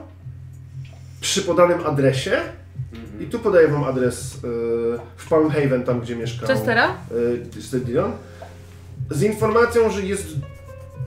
przy 1.20 1.42
podanym 1.42 1.86
adresie. 1.86 2.40
I 3.20 3.26
tu 3.26 3.38
podaję 3.38 3.68
wam 3.68 3.84
adres 3.84 4.34
e, 4.34 4.38
w 5.16 5.28
Palm 5.28 5.50
Haven, 5.50 5.84
tam 5.84 6.00
gdzie 6.00 6.16
mieszkał 6.16 6.48
Chestera? 6.48 6.96
e, 7.58 7.62
Stadion. 7.62 8.12
Z 9.10 9.22
informacją, 9.22 9.90
że 9.90 10.02
jest 10.02 10.26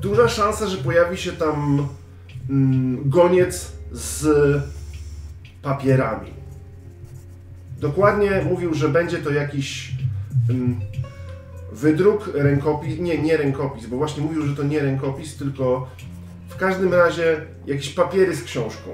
duża 0.02 0.28
szansa, 0.28 0.68
że 0.68 0.78
pojawi 0.78 1.18
się 1.18 1.32
tam 1.32 1.88
mm, 2.50 3.10
goniec 3.10 3.72
z 3.92 4.28
papierami. 5.62 6.34
Dokładnie 7.80 8.42
mówił, 8.50 8.74
że 8.74 8.90
będzie 8.90 9.18
to 9.18 9.32
jakiś 9.32 9.92
mm, 10.50 10.80
wydruk, 11.72 12.30
rękopis, 12.34 13.00
nie, 13.00 13.18
nie 13.18 13.38
rękopis, 13.38 13.86
bo 13.86 13.98
właśnie 13.98 14.24
mówił, 14.24 14.48
że 14.48 14.56
to 14.56 14.64
nie 14.64 14.80
rękopis, 14.80 15.38
tylko 15.38 15.88
w 16.50 16.56
każdym 16.56 16.94
razie 16.94 17.46
jakieś 17.66 17.90
papiery 17.90 18.36
z 18.36 18.44
książką. 18.44 18.92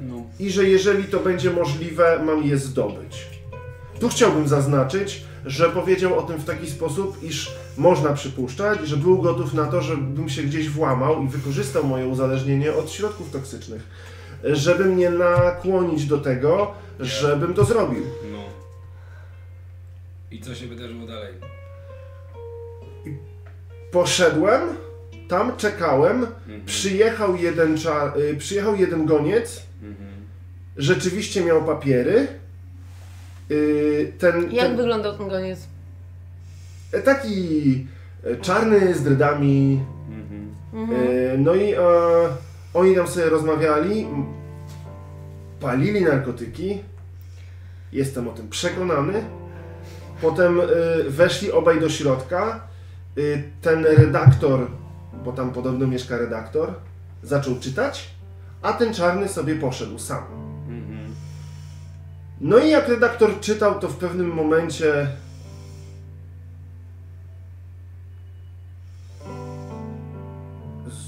No. 0.00 0.22
I 0.38 0.50
że 0.50 0.64
jeżeli 0.64 1.04
to 1.04 1.20
będzie 1.20 1.50
możliwe, 1.50 2.22
mam 2.24 2.42
je 2.42 2.58
zdobyć. 2.58 3.26
Tu 4.00 4.08
chciałbym 4.08 4.48
zaznaczyć, 4.48 5.24
że 5.46 5.70
powiedział 5.70 6.18
o 6.18 6.22
tym 6.22 6.38
w 6.38 6.44
taki 6.44 6.70
sposób, 6.70 7.22
iż 7.22 7.56
można 7.76 8.12
przypuszczać, 8.12 8.88
że 8.88 8.96
był 8.96 9.22
gotów 9.22 9.54
na 9.54 9.66
to, 9.66 9.82
żebym 9.82 10.28
się 10.28 10.42
gdzieś 10.42 10.68
włamał 10.68 11.22
i 11.22 11.28
wykorzystał 11.28 11.84
moje 11.84 12.06
uzależnienie 12.06 12.74
od 12.74 12.90
środków 12.90 13.30
toksycznych, 13.30 13.82
żeby 14.44 14.84
mnie 14.84 15.10
nakłonić 15.10 16.06
do 16.06 16.18
tego, 16.18 16.74
żebym 17.00 17.54
to 17.54 17.64
zrobił. 17.64 18.02
No. 18.32 18.38
I 20.30 20.40
co 20.40 20.54
się 20.54 20.66
wydarzyło 20.66 21.06
dalej? 21.06 21.55
Poszedłem, 23.92 24.60
tam 25.28 25.56
czekałem, 25.56 26.16
Mhm. 26.16 26.64
przyjechał 26.66 27.36
jeden, 27.36 27.74
cza- 27.76 28.18
y, 28.18 28.36
przyjechał 28.36 28.76
jeden 28.76 29.06
goniec, 29.06 29.62
Mhm. 29.82 30.08
rzeczywiście 30.76 31.44
miał 31.44 31.64
papiery. 31.64 32.26
Y, 33.50 34.12
Ten, 34.18 34.52
Jak 34.52 34.66
ten, 34.66 34.76
wyglądał 34.76 35.18
ten 35.18 35.28
goniec? 35.28 35.58
e, 36.92 37.00
taki 37.02 37.86
e, 38.24 38.36
czarny 38.36 38.94
z 38.94 39.02
dredami. 39.02 39.80
Mhm. 40.10 40.54
Mhm. 40.82 41.00
E, 41.00 41.38
No 41.38 41.54
i 41.54 41.74
oni 42.74 42.94
tam 42.94 43.08
sobie 43.08 43.26
rozmawiali, 43.26 44.06
palili 45.60 46.00
narkotyki. 46.04 46.82
Jestem 47.92 48.28
o 48.28 48.32
tym 48.32 48.48
przekonany. 48.48 49.24
Potem 50.22 50.60
weszli 51.08 51.52
obaj 51.52 51.80
do 51.80 51.88
środka. 51.88 52.60
E, 53.16 53.42
Ten 53.62 53.84
redaktor, 53.84 54.70
bo 55.24 55.32
tam 55.32 55.50
podobno 55.50 55.86
mieszka 55.86 56.18
redaktor, 56.18 56.74
zaczął 57.22 57.58
czytać, 57.60 58.10
a 58.62 58.72
ten 58.72 58.94
czarny 58.94 59.28
sobie 59.28 59.54
poszedł 59.54 59.98
sam. 59.98 60.24
Mhm. 60.68 61.14
No 62.40 62.58
i 62.58 62.70
jak 62.70 62.88
redaktor 62.88 63.40
czytał, 63.40 63.80
to 63.80 63.88
w 63.88 63.96
pewnym 63.96 64.34
momencie. 64.34 65.08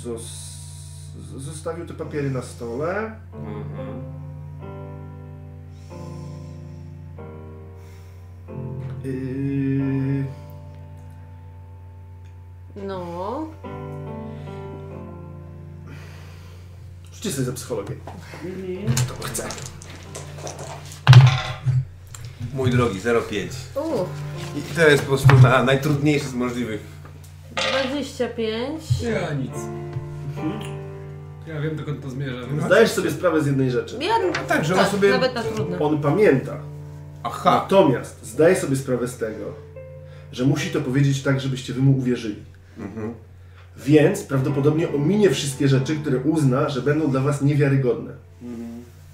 Zos... 0.03 0.49
Zostawił 1.37 1.87
te 1.87 1.95
papiery 1.95 2.31
na 2.31 2.43
stole. 2.43 3.13
Mhm. 3.35 4.03
Yy... 9.05 10.48
No. 12.87 13.47
Rzućcie 17.13 17.33
sobie 17.33 17.45
za 17.45 17.53
psychologię. 17.53 17.95
To 19.09 19.27
chcę. 19.27 19.49
Mój 22.55 22.71
drogi, 22.71 23.01
0,5. 23.01 23.47
Uff, 23.81 24.09
I 24.57 24.75
to 24.75 24.89
jest 24.89 25.03
po 25.03 25.09
prostu 25.09 25.37
na 25.43 25.63
najtrudniejszy 25.63 26.27
z 26.29 26.35
możliwych. 26.35 26.81
25. 27.83 28.83
Ja 29.03 29.35
nic. 29.35 29.53
Ja 31.47 31.61
wiem 31.61 31.77
dokąd 31.77 32.03
to 32.03 32.11
zmierza. 32.11 32.39
Zdajesz 32.67 32.91
sobie 32.91 33.11
sprawę 33.11 33.43
z 33.43 33.47
jednej 33.47 33.71
rzeczy. 33.71 33.97
Ja, 34.01 34.15
tak, 34.49 34.65
że 34.65 34.75
on 34.81 34.87
sobie- 34.87 35.11
Nawet 35.11 35.35
na 35.35 35.43
trudne. 35.43 35.79
On 35.79 36.01
pamięta. 36.03 36.57
Aha. 37.23 37.61
Natomiast 37.63 38.27
zdaje 38.27 38.57
sobie 38.57 38.77
sprawę 38.77 39.09
z 39.09 39.17
tego, 39.17 39.45
że 40.33 40.45
musi 40.45 40.71
to 40.71 40.81
powiedzieć 40.81 41.23
tak, 41.23 41.41
żebyście 41.41 41.73
wy 41.73 41.81
mu 41.81 41.99
uwierzyli. 41.99 42.43
Mhm. 42.79 43.15
Więc 43.77 44.23
prawdopodobnie 44.23 44.89
ominie 44.93 45.31
wszystkie 45.31 45.69
rzeczy, 45.69 45.97
które 45.97 46.19
uzna, 46.19 46.69
że 46.69 46.83
będą 46.83 47.11
dla 47.11 47.21
was 47.21 47.43
niewiarygodne. 47.43 48.13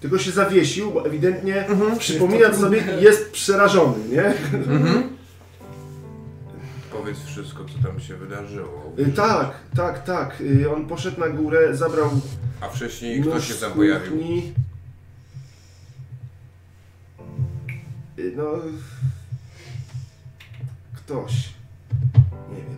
Tylko 0.00 0.18
się 0.18 0.30
zawiesił, 0.30 0.90
bo 0.90 1.06
ewidentnie 1.06 1.64
przypominając 1.98 2.56
sobie 2.58 2.82
jest 3.00 3.32
przerażony, 3.32 4.08
nie? 4.08 4.34
Powiedz 6.92 7.18
wszystko, 7.24 7.64
co 7.64 7.88
tam 7.88 8.00
się 8.00 8.16
wydarzyło. 8.16 8.92
Y, 8.98 9.12
tak, 9.12 9.54
tak, 9.76 10.04
tak. 10.04 10.40
Y, 10.40 10.70
on 10.74 10.86
poszedł 10.86 11.20
na 11.20 11.28
górę, 11.28 11.76
zabrał 11.76 12.10
A 12.60 12.68
wcześniej 12.68 13.20
kto 13.20 13.34
nóż 13.34 13.48
się 13.48 13.54
tam 13.54 13.72
pojawił? 13.72 14.12
kuchni. 14.12 14.52
Y, 18.18 18.32
No... 18.36 18.44
Ktoś. 20.96 21.32
Nie 22.50 22.56
wiem. 22.56 22.76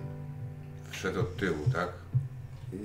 Wszedł 0.97 1.21
od 1.21 1.37
tyłu, 1.37 1.59
tak? 1.73 1.89
Yy... 2.73 2.79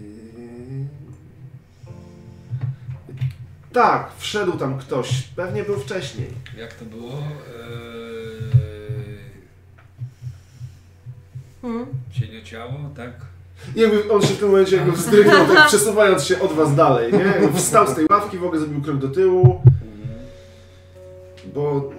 Tak, 3.74 4.12
wszedł 4.18 4.52
tam 4.52 4.78
ktoś. 4.80 5.22
Pewnie 5.36 5.64
był 5.64 5.80
wcześniej. 5.80 6.28
Jak 6.58 6.74
to 6.74 6.86
było? 6.86 7.12
Eee... 7.12 7.22
Hmm. 11.62 11.86
Cieniociało, 12.12 12.74
tak? 12.96 13.12
I 13.76 13.80
jakby 13.80 14.14
on 14.14 14.22
się 14.22 14.34
w 14.34 14.40
tym 14.40 14.48
momencie 14.50 14.76
jakby 14.76 14.92
wzdrygnął, 14.92 15.48
tak 15.48 15.68
przesuwając 15.68 16.24
się 16.24 16.40
od 16.40 16.54
was 16.54 16.76
dalej, 16.76 17.14
nie? 17.14 17.20
Jakby 17.20 17.58
Wstał 17.60 17.88
z 17.88 17.96
tej 17.96 18.06
ławki, 18.10 18.38
w 18.38 18.44
ogóle 18.44 18.60
zrobił 18.60 18.82
krok 18.82 18.98
do 18.98 19.10
tyłu. 19.10 19.62
Bo 21.54 21.92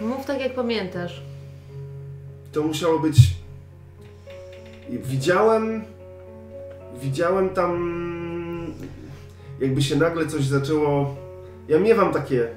Mów 0.00 0.26
tak 0.26 0.40
jak 0.40 0.54
pamiętasz. 0.54 1.22
to 2.52 2.62
musiało 2.62 2.98
być... 2.98 3.16
Widziałem... 4.90 5.84
Widziałem 7.00 7.50
tam... 7.50 7.76
Jakby 9.60 9.82
się 9.82 9.96
nagle 9.96 10.26
coś 10.26 10.44
zaczęło... 10.44 11.16
Ja 11.68 11.78
miewam 11.78 12.12
takie... 12.12 12.48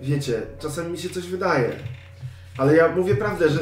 Wiecie, 0.00 0.42
czasem 0.58 0.92
mi 0.92 0.98
się 0.98 1.10
coś 1.10 1.26
wydaje. 1.26 1.70
Ale 2.58 2.76
ja 2.76 2.88
mówię 2.88 3.14
prawdę, 3.14 3.48
że... 3.48 3.58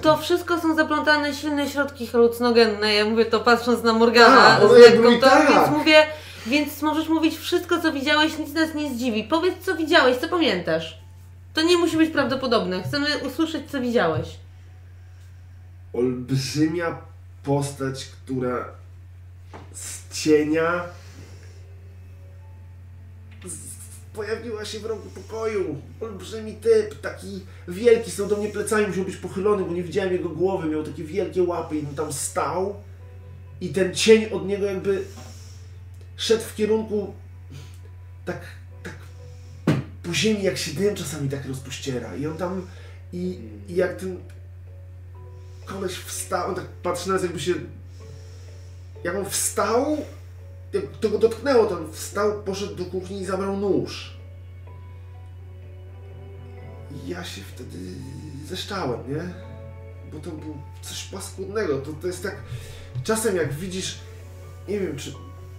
To 0.00 0.16
wszystko 0.16 0.60
są 0.60 0.76
zaplątane 0.76 1.34
silne 1.34 1.68
środki 1.68 2.06
halucynogenne. 2.06 2.94
Ja 2.94 3.04
mówię 3.04 3.24
to 3.24 3.40
patrząc 3.40 3.82
na 3.82 3.92
Morgana 3.92 4.56
Tak, 4.60 4.68
z 4.68 4.72
lekką, 4.72 5.20
tak. 5.20 5.48
więc 5.48 5.70
mówię, 5.78 6.06
więc 6.46 6.82
możesz 6.82 7.08
mówić 7.08 7.38
wszystko 7.38 7.80
co 7.80 7.92
widziałeś, 7.92 8.38
nic 8.38 8.54
nas 8.54 8.74
nie 8.74 8.90
zdziwi. 8.90 9.24
Powiedz 9.24 9.54
co 9.60 9.74
widziałeś, 9.74 10.16
co 10.16 10.28
pamiętasz. 10.28 10.98
To 11.54 11.62
nie 11.62 11.76
musi 11.76 11.96
być 11.96 12.10
prawdopodobne. 12.10 12.82
Chcemy 12.82 13.06
usłyszeć 13.26 13.70
co 13.70 13.80
widziałeś. 13.80 14.28
Olbrzymia 15.92 16.98
postać, 17.42 18.06
która 18.06 18.64
z 19.72 20.12
cienia 20.12 20.84
pojawiła 24.14 24.64
się 24.64 24.78
w 24.78 24.84
rogu 24.84 25.10
pokoju. 25.10 25.76
Olbrzymi 26.00 26.54
typ, 26.54 27.00
taki 27.00 27.40
wielki, 27.68 28.10
stał 28.10 28.26
do 28.26 28.36
mnie 28.36 28.48
plecami, 28.48 28.86
musiał 28.86 29.04
być 29.04 29.16
pochylony, 29.16 29.64
bo 29.64 29.72
nie 29.72 29.82
widziałem 29.82 30.12
jego 30.12 30.28
głowy, 30.28 30.68
miał 30.68 30.82
takie 30.82 31.04
wielkie 31.04 31.42
łapy 31.42 31.76
i 31.76 31.86
on 31.86 31.94
tam 31.94 32.12
stał. 32.12 32.76
I 33.60 33.68
ten 33.68 33.94
cień 33.94 34.32
od 34.32 34.46
niego 34.46 34.66
jakby 34.66 35.04
szedł 36.16 36.42
w 36.42 36.54
kierunku 36.54 37.14
tak, 38.24 38.40
tak 38.82 38.94
po 40.02 40.14
ziemi, 40.14 40.42
jak 40.42 40.58
się 40.58 40.72
dym 40.72 40.94
czasami 40.94 41.28
tak 41.28 41.46
rozpościera. 41.46 42.16
I 42.16 42.26
on 42.26 42.36
tam 42.36 42.66
i, 43.12 43.38
i 43.68 43.74
jak 43.74 44.00
ten 44.00 44.18
koleś 45.68 45.92
wstał, 45.92 46.48
on 46.48 46.54
tak 46.54 46.66
patrzy 46.66 47.08
na 47.08 47.14
nas 47.14 47.22
jakby 47.22 47.40
się... 47.40 47.54
Jak 49.04 49.16
on 49.16 49.24
wstał, 49.30 49.96
to 51.00 51.10
go 51.10 51.18
dotknęło, 51.18 51.66
to 51.66 51.76
on 51.76 51.92
wstał, 51.92 52.42
poszedł 52.42 52.76
do 52.76 52.84
kuchni 52.84 53.20
i 53.20 53.24
zabrał 53.24 53.56
nóż. 53.56 54.16
I 56.90 57.08
ja 57.08 57.24
się 57.24 57.42
wtedy 57.54 57.78
zeszczałem, 58.48 59.00
nie? 59.14 59.48
bo 60.12 60.18
to 60.18 60.30
było 60.30 60.54
coś 60.82 61.04
paskudnego. 61.04 61.78
To, 61.78 61.92
to 61.92 62.06
jest 62.06 62.22
tak, 62.22 62.36
czasem 63.04 63.36
jak 63.36 63.54
widzisz, 63.54 63.98
nie 64.68 64.80
wiem, 64.80 64.96
czy 64.96 65.14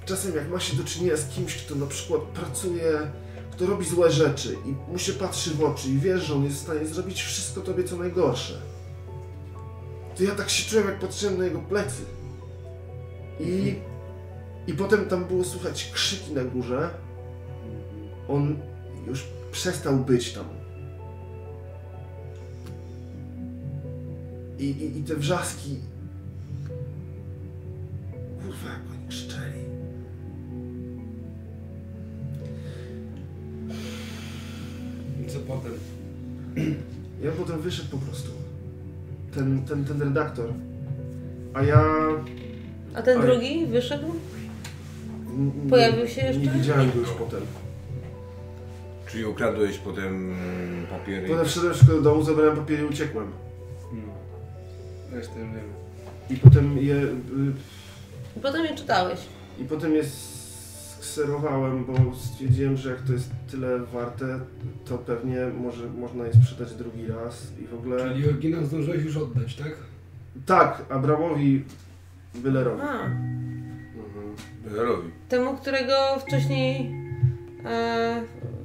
czasem 0.05 0.35
jak 0.35 0.49
ma 0.49 0.59
się 0.59 0.77
do 0.77 0.83
czynienia 0.83 1.17
z 1.17 1.35
kimś, 1.35 1.55
kto 1.55 1.75
na 1.75 1.85
przykład 1.85 2.21
pracuje, 2.21 3.11
kto 3.51 3.65
robi 3.65 3.85
złe 3.85 4.11
rzeczy 4.11 4.57
i 4.65 4.91
mu 4.91 4.97
się 4.97 5.13
patrzy 5.13 5.53
w 5.53 5.63
oczy 5.63 5.87
i 5.87 5.99
wiesz, 5.99 6.23
że 6.23 6.35
on 6.35 6.43
jest 6.43 6.57
w 6.57 6.61
stanie 6.61 6.85
zrobić 6.85 7.21
wszystko 7.21 7.61
tobie 7.61 7.83
co 7.83 7.95
najgorsze. 7.95 8.61
To 10.19 10.23
ja 10.25 10.35
tak 10.35 10.49
się 10.49 10.69
czułem, 10.69 10.87
jak 10.87 10.99
patrzyłem 10.99 11.37
na 11.37 11.45
jego 11.45 11.59
plecy. 11.59 12.01
I, 13.39 13.75
i 14.67 14.73
potem 14.73 15.05
tam 15.05 15.25
było 15.25 15.43
słychać 15.43 15.91
krzyki 15.93 16.33
na 16.33 16.43
górze. 16.43 16.89
On 18.27 18.59
już 19.07 19.27
przestał 19.51 19.97
być 19.97 20.33
tam. 20.33 20.45
I, 24.57 24.63
i, 24.63 24.99
i 24.99 25.03
te 25.03 25.15
wrzaski. 25.15 25.77
Kurwa, 28.43 28.69
jak 28.69 28.81
oni 28.91 29.07
krzyczeli. 29.09 29.59
I 35.23 35.29
co 35.29 35.39
potem? 35.39 35.73
Ja 37.23 37.31
potem 37.31 37.61
wyszedł 37.61 37.89
po 37.89 37.97
prostu. 37.97 38.48
Ten, 39.33 39.65
ten, 39.65 39.85
ten 39.85 40.01
redaktor. 40.01 40.53
A 41.53 41.63
ja. 41.63 41.83
A 42.95 43.01
ten 43.01 43.19
Oj. 43.21 43.25
drugi 43.27 43.65
wyszedł? 43.65 44.05
n- 44.07 45.51
n- 45.63 45.69
Pojawił 45.69 46.07
się 46.07 46.21
jeszcze? 46.21 46.41
Nie 46.41 46.49
widziałem 46.51 46.91
go 46.91 46.99
już 46.99 47.09
potem. 47.09 47.41
Czyli 49.07 49.25
ukradłeś 49.25 49.77
potem 49.77 50.35
papiery. 50.89 51.27
Potem 51.27 51.45
wszedłem 51.45 51.73
szybko 51.73 51.93
do 51.93 52.01
domu, 52.01 52.23
zabrałem 52.23 52.57
papiery 52.57 52.83
i 52.83 52.85
uciekłem. 52.85 53.31
No. 53.93 54.13
Resztę 55.17 55.39
już 55.39 55.47
wiemy. 55.49 55.59
I 56.29 56.35
potem 56.35 56.77
je. 56.77 56.95
y, 56.95 57.13
I 58.37 58.39
potem 58.39 58.65
je 58.65 58.75
czytałeś. 58.75 59.19
I 59.59 59.63
potem 59.63 59.95
je 59.95 60.03
skserowałem, 61.13 61.85
bo 61.85 62.15
stwierdziłem, 62.15 62.77
że 62.77 62.89
jak 62.89 63.01
to 63.01 63.13
jest 63.13 63.29
tyle 63.51 63.79
warte, 63.79 64.39
to 64.85 64.97
pewnie 64.97 65.37
może 65.61 65.87
można 65.89 66.25
je 66.25 66.33
sprzedać 66.33 66.73
drugi 66.75 67.07
raz 67.07 67.47
i 67.63 67.67
w 67.67 67.73
ogóle... 67.73 67.97
Czyli 68.09 68.29
oryginał 68.29 68.65
zdążyłeś 68.65 69.03
już 69.03 69.17
oddać, 69.17 69.55
tak? 69.55 69.71
Tak, 70.45 70.85
Abramowi 70.89 71.63
Willerowi. 72.35 72.81
A, 72.81 73.09
Robi. 74.75 75.09
temu, 75.29 75.57
którego 75.57 75.93
wcześniej 76.27 76.91
e, 77.65 78.23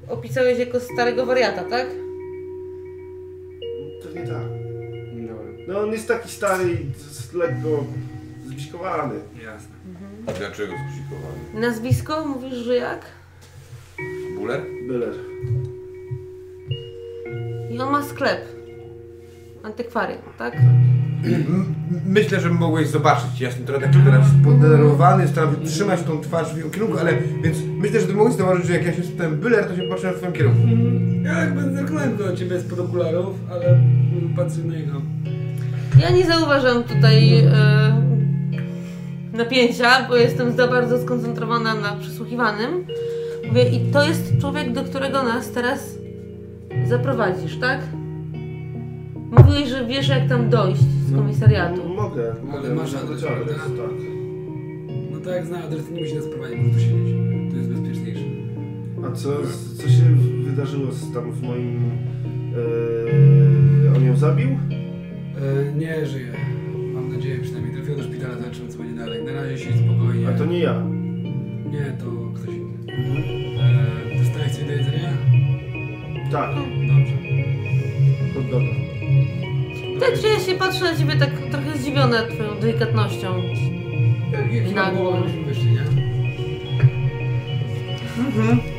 opisałeś 0.09 0.59
jako 0.59 0.81
starego 0.81 1.27
wariata, 1.27 1.65
tak? 1.65 1.87
Pewnie 4.03 4.21
tak. 4.27 4.43
Dobra. 5.29 5.45
No 5.69 5.81
on 5.81 5.93
jest 5.93 6.09
taki 6.09 6.29
stary 6.29 6.73
i 6.73 6.99
z- 7.01 7.33
lekko 7.35 7.85
zbiskowany. 8.47 9.15
Jasne. 9.45 9.74
Dlaczego 10.27 10.73
skrzykowany? 10.73 11.61
Nazwisko? 11.61 12.27
Mówisz, 12.27 12.55
że 12.55 12.77
jak? 12.77 13.01
Buler? 14.39 14.61
Willer. 14.83 15.15
I 17.71 17.81
on 17.81 17.93
ma 17.93 18.03
sklep. 18.03 18.41
Antykwariat, 19.63 20.37
tak? 20.39 20.55
Myślę, 22.07 22.41
że 22.41 22.51
mogłeś 22.51 22.89
zobaczyć. 22.89 23.41
Ja 23.41 23.47
jestem 23.49 23.67
trochę 23.67 23.87
taki 23.87 23.99
teraz 23.99 24.27
podenerwowany, 24.45 25.29
staram 25.29 25.55
się 25.55 25.61
trzymać 25.61 26.03
tą 26.03 26.21
twarz 26.21 26.55
w 26.55 26.57
jego 26.57 26.71
kierunku, 26.71 26.99
ale 26.99 27.13
więc 27.43 27.59
myślę, 27.79 28.01
że 28.01 28.07
ty 28.07 28.15
mogłeś 28.15 28.35
zauważyć, 28.35 28.67
że 28.67 28.73
jak 28.73 28.87
ja 28.87 28.93
się 28.93 29.03
spytałem 29.05 29.37
Buller, 29.41 29.65
to 29.69 29.77
się 29.77 29.83
patrzyłem 29.83 30.15
w 30.15 30.19
twoim 30.19 30.33
kierunku. 30.33 30.61
Ja 31.25 31.41
jakby 31.41 31.75
zerknąłem 31.75 32.17
do 32.17 32.37
ciebie 32.37 32.61
spod 32.61 32.79
okularów, 32.79 33.37
ale 33.51 33.67
mm, 33.67 34.35
patrzę 34.37 34.59
na 34.59 34.75
niego. 34.77 35.01
Ja 36.01 36.11
nie 36.11 36.27
zauważam 36.27 36.85
tutaj 36.85 37.39
e, 37.39 38.04
napięcia, 39.35 40.09
bo 40.09 40.17
jestem 40.17 40.53
za 40.53 40.69
bardzo 40.69 40.99
skoncentrowana 40.99 41.75
na 41.75 41.97
przysłuchiwanym. 41.97 42.87
Mówię, 43.49 43.69
i 43.69 43.81
to 43.93 44.07
jest 44.07 44.39
człowiek, 44.41 44.73
do 44.73 44.85
którego 44.85 45.23
nas 45.23 45.51
teraz 45.51 45.99
zaprowadzisz, 46.89 47.59
tak? 47.59 47.81
Mówiłeś, 49.39 49.69
że 49.69 49.87
wiesz 49.87 50.09
jak 50.09 50.29
tam 50.29 50.51
dojść 50.51 50.81
z 50.81 51.17
komisariatu. 51.17 51.81
No, 51.89 51.95
mogę, 51.95 52.35
mogę. 52.45 52.59
Ale 52.59 52.75
masz 52.75 52.95
adres, 52.95 53.23
prawda? 53.23 53.55
tak. 53.55 53.91
No 55.11 55.21
tak 55.21 55.35
jak 55.35 55.47
znam 55.47 55.63
adres, 55.63 55.87
to 55.87 55.95
nie 55.95 56.01
musi 56.01 56.15
nas 56.15 56.27
prowadzić, 56.27 56.59
może 56.59 56.73
tu 56.73 56.81
siedzieć. 56.81 57.17
To 57.51 57.57
jest 57.57 57.71
bezpieczniejsze. 57.71 58.25
A 59.07 59.13
co, 59.13 59.31
co 59.77 59.89
się 59.89 60.05
wydarzyło 60.45 60.93
z, 60.93 61.13
tam 61.15 61.33
w 61.33 61.43
moim... 61.43 61.91
E, 63.93 63.97
on 63.97 64.05
ją 64.05 64.17
zabił? 64.17 64.49
E, 64.49 65.73
nie 65.73 66.07
żyje. 66.07 66.33
Nadzieję 67.15 67.39
przynajmniej. 67.43 67.75
Trafił 67.75 67.97
do 67.97 68.03
szpitala, 68.03 68.35
zobaczymy 68.35 68.69
co 68.69 68.79
będzie 68.79 68.95
dalej. 68.95 69.25
Na 69.25 69.33
razie 69.33 69.59
siedź 69.59 69.77
spokojnie. 69.77 70.29
A 70.29 70.33
to 70.39 70.45
nie 70.45 70.59
ja. 70.59 70.83
Nie, 71.71 71.85
to 71.99 72.07
ktoś 72.35 72.55
inny. 72.55 72.75
E, 73.63 74.19
dostałeś 74.25 74.53
coś 74.53 74.65
do 74.65 74.73
jedzenia? 74.73 75.13
Tak, 76.33 76.51
Dobrze. 76.89 77.17
hot 78.35 78.51
doga. 78.51 78.67
Tak, 80.01 80.21
czy 80.21 80.27
ja 80.29 80.41
się 80.41 80.55
patrzę 80.59 80.85
na 80.85 80.97
ciebie 80.97 81.17
tak 81.17 81.31
trochę 81.51 81.79
zdziwiona 81.79 82.23
twoją 82.23 82.61
delikatnością. 82.61 83.43
Jak, 84.33 84.53
jak 84.55 84.65
I 84.67 84.69
się 84.69 84.75
na 84.75 84.91
było, 84.91 85.03
głowę. 85.13 85.29
żebyśmy 85.29 85.45
wyszli, 85.45 85.71
nie? 85.71 85.85
To 88.17 88.74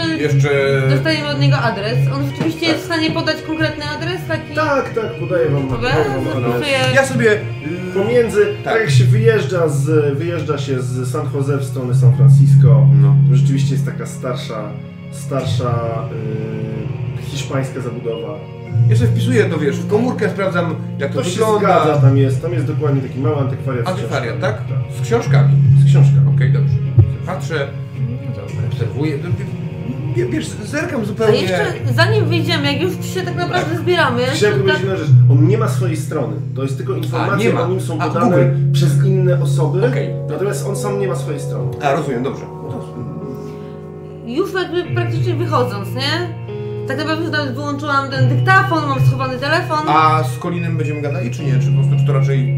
jeszcze 0.00 0.22
Jeszcze... 0.52 0.82
dostajemy 0.90 1.28
od 1.28 1.40
niego 1.40 1.56
adres. 1.58 1.98
On 2.14 2.26
rzeczywiście 2.30 2.66
jest 2.66 2.82
w 2.82 2.84
stanie 2.84 3.10
podać 3.10 3.36
konkretny 3.42 3.84
adres, 3.88 4.20
taki... 4.28 4.54
Tak, 4.54 4.94
tak, 4.94 5.12
podaję 5.20 5.50
wam, 5.50 5.68
Dobra, 5.68 5.76
podaję 5.90 6.04
wam 6.04 6.28
adres. 6.28 6.52
zapisuję. 6.52 6.78
Ja 6.94 7.06
sobie... 7.06 7.32
y, 7.32 7.94
Pomiędzy, 7.94 8.46
tak. 8.64 8.72
Tak. 8.72 8.80
jak 8.82 8.90
się 8.90 9.04
wyjeżdża, 9.04 9.68
z, 9.68 10.14
wyjeżdża 10.18 10.58
się 10.58 10.82
z 10.82 11.10
San 11.12 11.26
Jose 11.34 11.56
w 11.58 11.64
stronę 11.64 11.94
San 11.94 12.16
Francisco, 12.16 12.86
No. 13.02 13.16
to 13.30 13.36
rzeczywiście 13.36 13.72
jest 13.74 13.86
taka 13.86 14.06
starsza, 14.06 14.68
starsza 15.12 15.74
yy, 17.16 17.22
hiszpańska 17.22 17.80
zabudowa. 17.80 18.38
Ja 18.88 18.96
sobie 18.96 19.08
wpisuję 19.10 19.44
to, 19.44 19.58
wiesz, 19.58 19.76
w 19.76 19.88
komórkę 19.88 20.30
sprawdzam, 20.30 20.74
jak 20.98 21.12
to, 21.12 21.18
To 21.18 21.24
się 21.24 21.30
wygląda. 21.30 21.84
zgadza, 21.84 22.00
tam 22.00 22.16
jest, 22.16 22.42
tam 22.42 22.52
jest 22.52 22.66
dokładnie 22.66 23.02
taki 23.02 23.18
mały 23.20 23.36
antykwariat. 23.36 23.84
z 23.86 23.88
Antykwariat, 23.88 24.36
książkami. 24.38 24.68
tak? 24.88 24.96
Z 24.98 25.06
książkami. 25.06 25.54
Z 25.80 25.84
książkami. 25.90 26.34
Okej, 26.36 26.52
dobrze. 26.52 26.74
Patrzę, 27.26 27.68
obserwuję. 28.72 29.18
No, 30.16 30.16
wie- 30.16 30.26
Wiesz, 30.26 30.46
zerkam 30.48 31.00
A 31.00 31.04
zupełnie... 31.04 31.40
jeszcze 31.40 31.64
zanim 31.94 32.24
wyjdziemy, 32.24 32.72
jak 32.72 32.82
już 32.82 32.92
się 33.14 33.22
tak 33.22 33.36
naprawdę 33.36 33.78
zbieramy, 33.78 34.22
Chciałem 34.22 34.54
tak, 34.54 34.62
powiedzieć 34.62 34.82
jedną 34.82 34.96
rzecz. 34.96 35.08
On 35.30 35.48
nie 35.48 35.58
ma 35.58 35.68
swojej 35.68 35.96
strony. 35.96 36.36
To 36.56 36.62
jest 36.62 36.76
tylko 36.76 36.92
informacje 36.94 37.60
o 37.60 37.66
nim 37.68 37.80
są 37.80 37.98
A, 38.00 38.08
podane 38.08 38.30
Google. 38.30 38.72
przez 38.72 39.04
inne 39.06 39.42
osoby. 39.42 39.86
Okej. 39.86 40.10
Natomiast 40.30 40.66
on 40.68 40.76
sam 40.76 41.00
nie 41.00 41.08
ma 41.08 41.16
swojej 41.16 41.40
strony. 41.40 41.70
A, 41.82 41.92
rozumiem, 41.92 42.22
dobrze. 42.22 42.44
już 44.26 44.52
jakby 44.54 44.94
praktycznie 44.94 45.34
wychodząc, 45.34 45.88
nie? 45.94 46.42
Tak 46.88 46.98
naprawdę 46.98 47.22
już 47.24 47.32
nawet 47.32 47.54
wyłączyłam 47.54 48.10
ten 48.10 48.28
dyktafon, 48.28 48.88
mam 48.88 49.06
schowany 49.06 49.38
telefon. 49.38 49.78
A 49.88 50.24
z 50.24 50.38
Kolinem 50.38 50.76
będziemy 50.76 51.02
gadali, 51.02 51.30
czy 51.30 51.44
nie? 51.44 51.52
Czy 51.52 51.66
po 51.66 51.74
prostu, 51.74 51.96
czy 52.00 52.06
to 52.06 52.12
raczej 52.12 52.54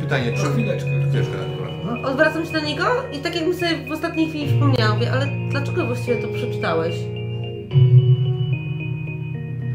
pytanie, 0.00 0.32
czy... 0.32 0.46
Chwileczkę. 0.52 0.90
Chwileczkę. 1.08 1.36
Odwracam 2.04 2.46
się 2.46 2.52
do 2.52 2.60
niego 2.60 2.84
i 3.12 3.18
tak 3.18 3.34
jakbym 3.36 3.54
sobie 3.54 3.76
w 3.88 3.92
ostatniej 3.92 4.28
chwili 4.28 4.46
przypomniałam, 4.46 4.94
mówię, 4.98 5.12
ale 5.12 5.26
dlaczego 5.50 5.86
właściwie 5.86 6.16
to 6.22 6.28
przeczytałeś? 6.28 6.94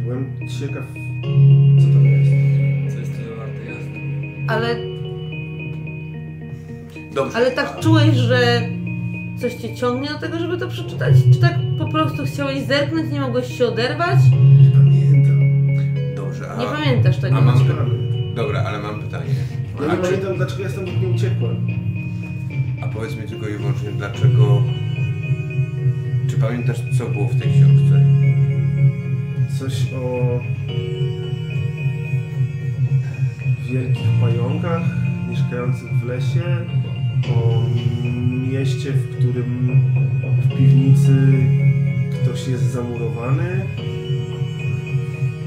Byłem 0.04 0.34
ciekaw, 0.60 0.84
co 1.80 1.88
tam 1.94 2.06
jest. 2.06 2.32
Co 2.94 3.00
jest 3.00 3.12
tyle 3.18 3.36
warte, 3.36 3.66
jasne. 3.66 4.00
Ale, 4.48 4.76
Dobrze. 7.14 7.38
ale 7.38 7.52
tak 7.52 7.80
czułeś, 7.80 8.16
że 8.16 8.62
coś 9.42 9.54
cię 9.54 9.76
ciągnie 9.76 10.10
do 10.10 10.20
tego, 10.20 10.40
żeby 10.40 10.58
to 10.58 10.68
przeczytać? 10.68 11.16
Czy 11.34 11.40
tak 11.40 11.54
po 11.78 11.88
prostu 11.92 12.24
chciałeś 12.26 12.62
zerknąć, 12.64 13.12
nie 13.12 13.22
mogłeś 13.22 13.58
się 13.58 13.68
oderwać? 13.68 14.20
Pamiętam. 14.74 15.40
Dobrze, 16.16 16.52
a... 16.52 16.58
Nie 16.58 16.66
pamiętasz 16.66 17.18
tego. 17.18 17.38
a 17.38 17.42
mam-. 17.42 18.36
Dobra, 18.36 18.64
ale 18.68 18.80
mam 18.80 19.02
pytanie. 19.02 19.26
Ja 19.82 19.88
A, 19.92 19.96
nie 19.96 20.02
czy, 20.02 20.08
pamiętam, 20.08 20.38
dlaczego 20.38 20.64
ja 20.64 20.70
stąd 20.70 21.02
nie 21.02 21.08
uciekłem. 21.08 21.68
Powiedz 22.96 23.16
mi 23.16 23.28
tylko 23.28 23.48
i 23.48 23.58
wyłącznie, 23.58 23.90
dlaczego... 23.92 24.64
Czy 26.28 26.38
pamiętasz, 26.38 26.78
co 26.98 27.06
było 27.06 27.28
w 27.28 27.42
tej 27.42 27.52
książce? 27.52 28.06
Coś 29.60 29.94
o 29.94 30.40
wielkich 33.70 34.08
pająkach 34.22 34.82
mieszkających 35.30 35.92
w 35.92 36.06
lesie, 36.08 36.44
o 37.36 37.64
mieście, 38.52 38.92
w 38.92 39.18
którym 39.18 39.82
w 40.42 40.58
piwnicy 40.58 41.34
ktoś 42.22 42.48
jest 42.48 42.64
zamurowany, 42.64 43.66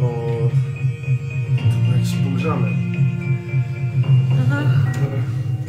o... 0.02 0.38
To 1.56 1.92
jakieś 1.92 2.14
pogrzane. 2.14 2.87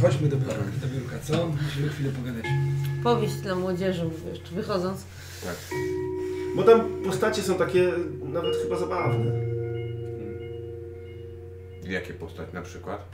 Chodźmy 0.01 0.27
do 0.27 0.37
biurka, 0.37 0.55
do 0.81 0.87
biurka, 0.87 1.19
co? 1.23 1.47
Musimy 1.47 1.89
chwilę 1.89 2.11
pogadać. 2.11 2.45
Powieść 3.03 3.35
dla 3.35 3.55
młodzieży, 3.55 4.03
mówię 4.03 4.29
jeszcze 4.29 4.55
wychodząc. 4.55 5.05
Tak. 5.43 5.55
Bo 6.55 6.63
tam 6.63 6.81
postacie 7.05 7.41
są 7.41 7.55
takie 7.55 7.93
nawet 8.23 8.55
chyba 8.55 8.77
zabawne. 8.77 9.31
Jakie 11.89 12.13
postać 12.13 12.53
na 12.53 12.61
przykład? 12.61 13.05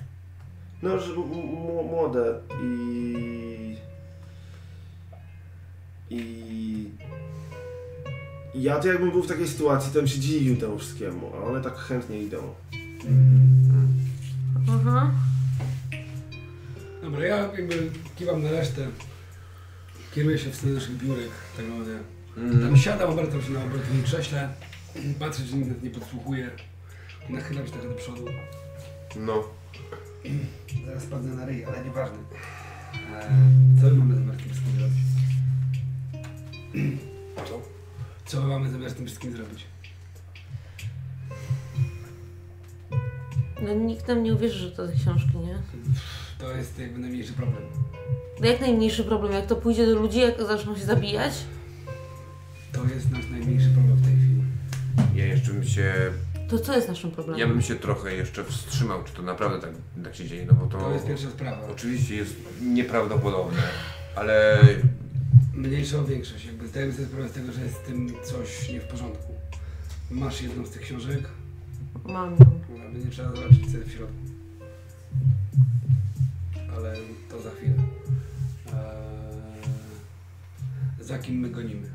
No, 0.82 1.00
że 1.00 1.14
młode 1.90 2.40
i... 2.64 3.78
I... 6.10 6.90
Ja 8.56 8.80
to 8.80 8.88
jakbym 8.88 9.12
był 9.12 9.24
w 9.24 9.28
takiej 9.28 9.48
sytuacji, 9.48 9.92
to 9.94 10.00
bym 10.00 10.08
się 10.08 10.20
dziwił 10.20 10.58
temu 10.58 10.78
wszystkiemu, 10.78 11.32
a 11.36 11.44
one 11.44 11.62
tak 11.62 11.76
chętnie 11.76 12.20
idą. 12.20 12.38
Aha. 14.70 15.12
Dobra, 17.06 17.26
ja 17.26 17.38
jakby 17.38 17.92
kiwam 18.16 18.44
na 18.44 18.52
resztę. 18.52 18.88
Kieruję 20.16 20.38
się 20.38 20.50
w 20.50 20.56
stronę 20.56 20.76
naszych 20.76 20.98
biurek, 20.98 21.30
tak 21.58 21.66
naprawdę. 21.66 22.00
Tam 22.62 22.78
siadam, 22.78 23.10
obracam 23.10 23.42
się 23.42 23.52
na 23.52 23.64
obrotowym 23.64 24.04
krześle, 24.04 24.50
patrzę, 25.20 25.44
czy 25.50 25.56
nikt 25.56 25.70
nas 25.70 25.84
nie 25.84 25.90
podsłuchuje. 25.90 26.50
Nachylam 27.30 27.66
się 27.66 27.72
trochę 27.72 27.90
do 27.90 27.96
przodu. 27.96 28.26
No. 29.16 29.44
Zaraz 30.86 31.04
spadnę 31.04 31.36
na 31.36 31.46
ryj, 31.46 31.66
ale 31.66 31.86
nieważne. 31.86 32.18
Eee, 32.18 33.82
co 33.82 33.88
my 33.88 33.96
mamy 33.96 34.16
zamiar 34.16 34.36
z 34.36 34.44
tym 34.44 34.50
wszystkim 34.50 34.72
zrobić? 34.78 35.00
Co? 37.36 37.62
Co 38.26 38.42
my 38.42 38.48
mamy 38.48 38.72
zamiar 38.72 38.90
z 38.90 38.94
tym 38.94 39.06
wszystkim 39.06 39.32
zrobić? 39.32 39.66
No 43.62 43.74
nikt 43.74 44.08
nam 44.08 44.24
nie 44.24 44.34
uwierzy, 44.34 44.60
że 44.60 44.72
to 44.72 44.88
te 44.88 44.94
książki, 44.94 45.38
nie? 45.38 45.62
To 46.40 46.56
jest 46.56 46.80
jakby 46.80 47.00
najmniejszy 47.00 47.34
problem. 47.34 47.62
No 48.42 48.48
jak 48.48 48.62
najmniejszy 48.62 49.04
problem, 49.04 49.34
jak 49.34 49.46
to 49.46 49.56
pójdzie 49.56 49.86
do 49.86 49.96
ludzi, 50.00 50.20
jak 50.20 50.44
zaczną 50.44 50.78
się 50.78 50.86
zabijać? 50.86 51.34
To 52.72 52.84
jest 52.84 53.12
nasz 53.12 53.30
najmniejszy 53.30 53.70
problem 53.70 53.98
w 53.98 54.06
tej 54.06 54.16
chwili. 54.16 54.42
Ja 55.16 55.26
jeszcze 55.26 55.52
bym 55.52 55.64
się. 55.64 55.94
To 56.50 56.60
co 56.60 56.76
jest 56.76 56.88
naszym 56.88 57.12
problemem? 57.12 57.40
Ja 57.40 57.48
bym 57.48 57.62
się 57.62 57.76
trochę 57.76 58.16
jeszcze 58.16 58.44
wstrzymał, 58.44 59.04
czy 59.04 59.14
to 59.14 59.22
naprawdę 59.22 59.60
tak, 59.68 59.72
tak 60.04 60.16
się 60.16 60.28
dzieje, 60.28 60.46
no 60.46 60.54
bo 60.54 60.66
to. 60.66 60.78
To 60.78 60.94
jest 60.94 61.08
pierwsza 61.08 61.30
sprawa. 61.30 61.68
Oczywiście 61.68 62.16
jest 62.16 62.36
nieprawdopodobne, 62.62 63.62
ale 64.16 64.60
Mniejszą 65.54 66.06
większość. 66.06 66.46
Jakby 66.46 66.68
zdajemy 66.68 66.94
sobie 66.94 67.06
sprawę 67.06 67.30
z 67.30 67.32
tego, 67.32 67.52
że 67.52 67.62
jest 67.62 67.76
z 67.76 67.80
tym 67.80 68.14
coś 68.24 68.70
nie 68.70 68.80
w 68.80 68.88
porządku. 68.88 69.34
Masz 70.12 70.42
jedną 70.42 70.66
z 70.66 70.70
tych 70.70 70.82
książek, 70.82 71.30
Mam 72.06 72.32
ją. 72.32 72.38
będzie 72.94 73.10
trzeba 73.10 73.30
zobaczyć 73.36 73.72
co 73.72 73.78
jest 73.78 73.90
w 73.90 73.94
środku. 73.94 74.35
To 77.30 77.42
za 77.42 77.50
chwilę. 77.52 77.74
Eee, 78.68 78.76
za 81.06 81.18
kim 81.18 81.36
my 81.40 81.50
gonimy? 81.50 81.88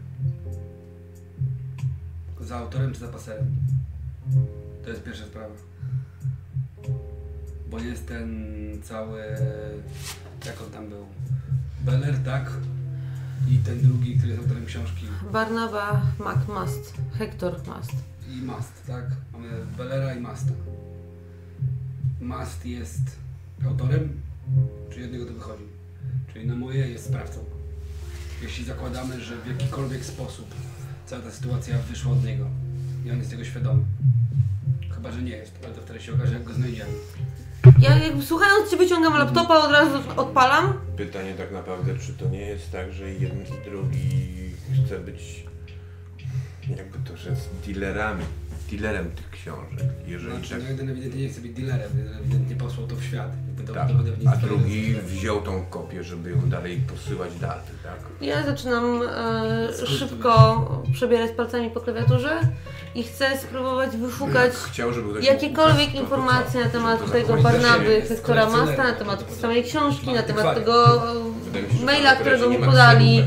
Za 2.40 2.56
autorem 2.58 2.92
czy 2.92 3.00
za 3.00 3.08
paserem? 3.08 3.46
To 4.84 4.90
jest 4.90 5.02
pierwsza 5.02 5.24
sprawa. 5.26 5.54
Bo 7.70 7.78
jest 7.78 8.06
ten 8.06 8.46
cały... 8.82 9.22
Jak 10.46 10.62
on 10.62 10.70
tam 10.70 10.88
był? 10.88 11.06
Beller, 11.80 12.18
tak? 12.24 12.52
I 13.48 13.58
ten 13.58 13.80
drugi, 13.80 14.16
który 14.16 14.30
jest 14.30 14.42
autorem 14.42 14.66
książki. 14.66 15.06
Barnaba 15.32 16.02
McMust. 16.18 16.94
Hector 17.18 17.52
Must. 17.52 17.92
I 18.30 18.42
Mast, 18.42 18.86
tak? 18.86 19.04
Mamy 19.32 19.48
Bellera 19.76 20.14
i 20.14 20.20
Masta. 20.20 20.52
Mast 22.20 22.66
jest 22.66 23.00
autorem, 23.66 24.20
czy 24.90 25.00
jednego 25.00 25.26
to 25.26 25.32
wychodzi? 25.32 25.64
Czyli 26.32 26.46
na 26.46 26.54
moje 26.54 26.88
jest 26.88 27.04
sprawcą. 27.04 27.44
Jeśli 28.42 28.64
zakładamy, 28.64 29.20
że 29.20 29.36
w 29.36 29.46
jakikolwiek 29.46 30.04
sposób 30.04 30.54
cała 31.06 31.22
ta 31.22 31.30
sytuacja 31.30 31.78
wyszła 31.78 32.12
od 32.12 32.24
niego 32.24 32.46
i 33.06 33.10
on 33.10 33.18
jest 33.18 33.30
tego 33.30 33.44
świadomy. 33.44 33.82
Chyba, 34.94 35.12
że 35.12 35.22
nie 35.22 35.32
jest, 35.36 35.52
ale 35.64 35.74
to 35.74 35.82
wtedy 35.82 36.00
się 36.00 36.14
okaże, 36.14 36.34
jak 36.34 36.44
go 36.44 36.54
znajdziemy. 36.54 36.90
Ja 37.78 37.98
jakby 37.98 38.22
słuchając 38.22 38.70
Cię 38.70 38.76
wyciągam 38.76 39.12
laptopa, 39.12 39.58
od 39.58 39.72
razu 39.72 39.98
odpalam. 40.16 40.72
pytanie 40.96 41.34
tak 41.34 41.52
naprawdę, 41.52 41.98
czy 41.98 42.12
to 42.12 42.28
nie 42.28 42.40
jest 42.40 42.72
tak, 42.72 42.92
że 42.92 43.10
jeden 43.10 43.42
i 43.42 43.70
drugi 43.70 44.10
chce 44.86 44.98
być 44.98 45.44
jakby 46.76 46.98
to, 47.10 47.16
że 47.16 47.36
z 47.36 47.48
dealerami, 47.66 48.24
dealerem 48.70 49.10
tych 49.10 49.30
książek. 49.30 49.86
Jeżeli 50.06 50.36
Znaczy, 50.36 50.50
tak, 50.50 50.62
no 50.62 50.68
jeden 50.68 50.90
ewidentnie 50.90 51.22
nie 51.22 51.28
chce 51.28 51.40
być 51.40 51.52
dealerem, 51.52 51.90
jeden 51.98 52.14
ewidentnie 52.14 52.56
posłał 52.56 52.86
to 52.86 52.96
w 52.96 53.04
świat. 53.04 53.32
Tak, 53.74 53.88
do 53.88 54.30
a 54.30 54.36
drugi 54.36 54.94
wziął 54.94 55.42
tą 55.42 55.66
kopię, 55.66 56.04
żeby 56.04 56.30
ją 56.30 56.40
dalej 56.50 56.76
posyłać 56.76 57.30
dalej, 57.40 57.64
tak? 57.82 57.98
Ja 58.20 58.42
zaczynam 58.42 59.02
e, 59.02 59.86
szybko 59.86 60.82
przebierać 60.92 61.30
palcami 61.30 61.70
po 61.70 61.80
klawiaturze 61.80 62.40
i 62.94 63.02
chcę 63.02 63.38
spróbować 63.38 63.96
wyszukać 63.96 64.52
Chciał, 64.52 64.90
jakiekolwiek 65.22 65.94
informacje 65.94 66.64
na 66.64 66.70
temat 66.70 67.12
tego 67.12 67.36
Barnaby, 67.42 67.92
jest 67.92 68.08
Hectora 68.08 68.50
Masta, 68.50 68.66
na 68.66 68.74
temat 68.76 68.96
prawdopodobnie. 68.96 69.36
samej 69.42 69.64
książki, 69.64 70.06
na 70.06 70.12
Ma 70.12 70.22
temat 70.22 70.54
tego 70.54 71.02
maila, 71.84 72.16
którego 72.16 72.50
mu 72.50 72.58
podali. 72.58 73.22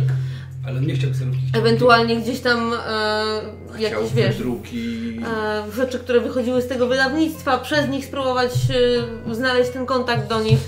Ale 0.67 0.78
on 0.80 0.86
nie 0.86 0.93
chciał. 0.95 1.10
Ewentualnie 1.54 2.21
gdzieś 2.21 2.39
tam 2.39 2.73
e, 2.88 3.80
jakieś, 3.80 4.13
wiesz, 4.13 4.36
wydruki. 4.38 5.19
e, 5.28 5.71
rzeczy, 5.76 5.99
które 5.99 6.19
wychodziły 6.21 6.62
z 6.62 6.67
tego 6.67 6.88
wydawnictwa, 6.88 7.58
przez 7.58 7.89
nich 7.89 8.06
spróbować 8.06 8.52
e, 9.30 9.36
znaleźć 9.36 9.71
ten 9.71 9.86
kontakt 9.86 10.30
do 10.30 10.41
nich. 10.43 10.60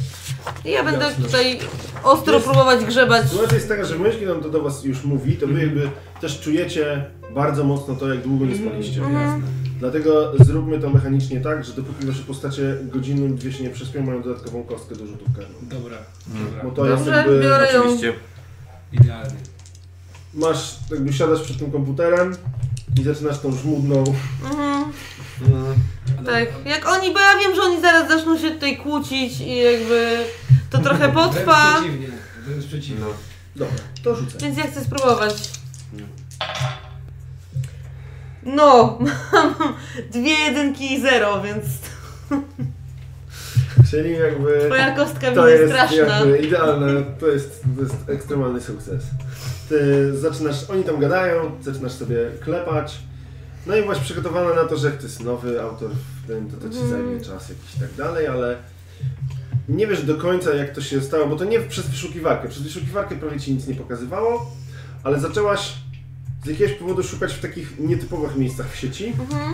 I 0.65 0.71
ja 0.71 0.83
będę 0.83 1.05
Jasne. 1.05 1.25
tutaj 1.25 1.59
ostro 2.03 2.33
Jest- 2.33 2.45
próbować 2.45 2.85
grzebać. 2.85 3.29
Sytuacja 3.29 3.55
jest 3.55 3.67
taka, 3.69 3.85
że 3.85 3.95
kiedy 4.19 4.33
on 4.33 4.41
to 4.43 4.49
do 4.49 4.61
was 4.61 4.83
już 4.83 5.03
mówi, 5.03 5.33
to 5.37 5.47
wy 5.47 5.59
jakby 5.61 5.89
też 6.21 6.39
czujecie 6.39 7.05
bardzo 7.35 7.63
mocno 7.63 7.95
to, 7.95 8.09
jak 8.13 8.21
długo 8.23 8.45
nie 8.45 8.55
spaliście. 8.57 9.01
Mhm. 9.03 9.41
Dlatego 9.79 10.31
zróbmy 10.39 10.79
to 10.79 10.89
mechanicznie 10.89 11.41
tak, 11.41 11.65
że 11.65 11.73
dopóki 11.73 12.05
wasze 12.05 12.23
postacie 12.23 12.77
godzinę, 12.83 13.35
dwie 13.35 13.51
się 13.51 13.63
nie 13.63 13.69
przespią, 13.69 14.03
mają 14.03 14.21
dodatkową 14.21 14.63
kostkę 14.63 14.95
do 14.95 15.05
rzutów 15.07 15.27
karną. 15.35 15.55
Dobra, 15.61 15.97
Mhm. 16.33 16.47
Bo 16.63 16.71
dobra. 16.71 16.75
to 16.75 16.85
jest 16.91 17.03
Dobrze, 17.05 17.17
jakby... 17.17 17.39
biorę 17.41 17.73
ją. 17.73 17.79
Oczywiście 17.81 18.13
Idealnie. 18.93 19.35
Masz, 20.35 20.75
jakby 20.91 21.13
siadasz 21.13 21.41
przed 21.41 21.59
tym 21.59 21.71
komputerem 21.71 22.35
i 22.99 23.03
zaczynasz 23.03 23.39
tą 23.39 23.51
żmudną... 23.51 24.03
Mhm. 24.43 24.91
Ale- 26.19 26.45
Tak, 26.45 26.65
jak 26.65 26.87
oni, 26.89 27.13
bo 27.13 27.19
ja 27.19 27.37
wiem, 27.39 27.55
że 27.55 27.61
oni 27.61 27.81
zaraz 27.81 28.07
zaczną 28.07 28.37
się 28.39 28.51
tutaj 28.51 28.77
kłócić 28.77 29.39
i 29.41 29.55
jakby 29.57 30.17
to 30.69 30.77
trochę 30.79 31.11
potrwa, 31.11 31.71
Wręcz 31.71 31.83
przeciwnie, 31.83 32.07
wręcz 32.47 32.65
przeciwnie. 32.65 32.99
No. 33.05 33.13
Dobra, 33.55 33.75
to 34.03 34.15
rzucę. 34.15 34.37
więc 34.41 34.57
ja 34.57 34.63
chcę 34.67 34.83
spróbować. 34.83 35.49
No, 38.43 38.99
mam 39.33 39.55
dwie 40.11 40.31
jedynki 40.33 40.93
i 40.93 41.01
zero, 41.01 41.41
więc 41.41 41.65
Czyli 43.91 44.13
jakby... 44.13 44.63
twoja 44.65 44.95
kostka 44.95 45.29
mi 45.29 45.35
To 45.35 45.47
jest 45.47 45.61
jest 45.61 45.73
straszna. 45.73 45.97
jakby 46.17 46.37
idealne, 46.37 47.03
to 47.19 47.27
jest, 47.27 47.63
to 47.75 47.81
jest 47.81 47.95
ekstremalny 48.09 48.61
sukces. 48.61 49.03
Ty 49.69 50.11
zaczynasz, 50.17 50.69
oni 50.69 50.83
tam 50.83 50.99
gadają, 50.99 51.51
zaczynasz 51.61 51.91
sobie 51.91 52.17
klepać, 52.43 52.99
no 53.67 53.75
i 53.75 53.81
byłaś 53.81 53.99
przygotowana 53.99 54.53
na 54.53 54.63
to, 54.69 54.77
że 54.77 54.87
jak 54.87 54.97
to 54.97 55.03
jest 55.03 55.23
nowy 55.23 55.61
autor 55.61 55.91
w 55.91 56.27
tym, 56.27 56.49
to 56.51 56.57
to 56.57 56.69
ci 56.69 56.79
Mhm. 56.79 56.89
zajmie 56.89 57.21
czas 57.21 57.49
jakiś 57.49 57.75
i 57.75 57.79
tak 57.79 57.93
dalej, 57.97 58.27
ale 58.27 58.57
nie 59.69 59.87
wiesz 59.87 60.03
do 60.05 60.15
końca 60.15 60.53
jak 60.55 60.75
to 60.75 60.81
się 60.81 61.01
stało, 61.01 61.27
bo 61.27 61.35
to 61.35 61.45
nie 61.45 61.59
przez 61.59 61.87
wyszukiwarkę, 61.87 62.49
przez 62.49 62.63
wyszukiwarkę 62.63 63.15
prawie 63.15 63.39
ci 63.39 63.53
nic 63.53 63.67
nie 63.67 63.75
pokazywało, 63.75 64.51
ale 65.03 65.19
zaczęłaś 65.19 65.73
z 66.43 66.47
jakiegoś 66.47 66.73
powodu 66.73 67.03
szukać 67.03 67.33
w 67.33 67.41
takich 67.41 67.79
nietypowych 67.79 68.35
miejscach 68.35 68.71
w 68.71 68.75
sieci, 68.75 69.05
Mhm. 69.19 69.53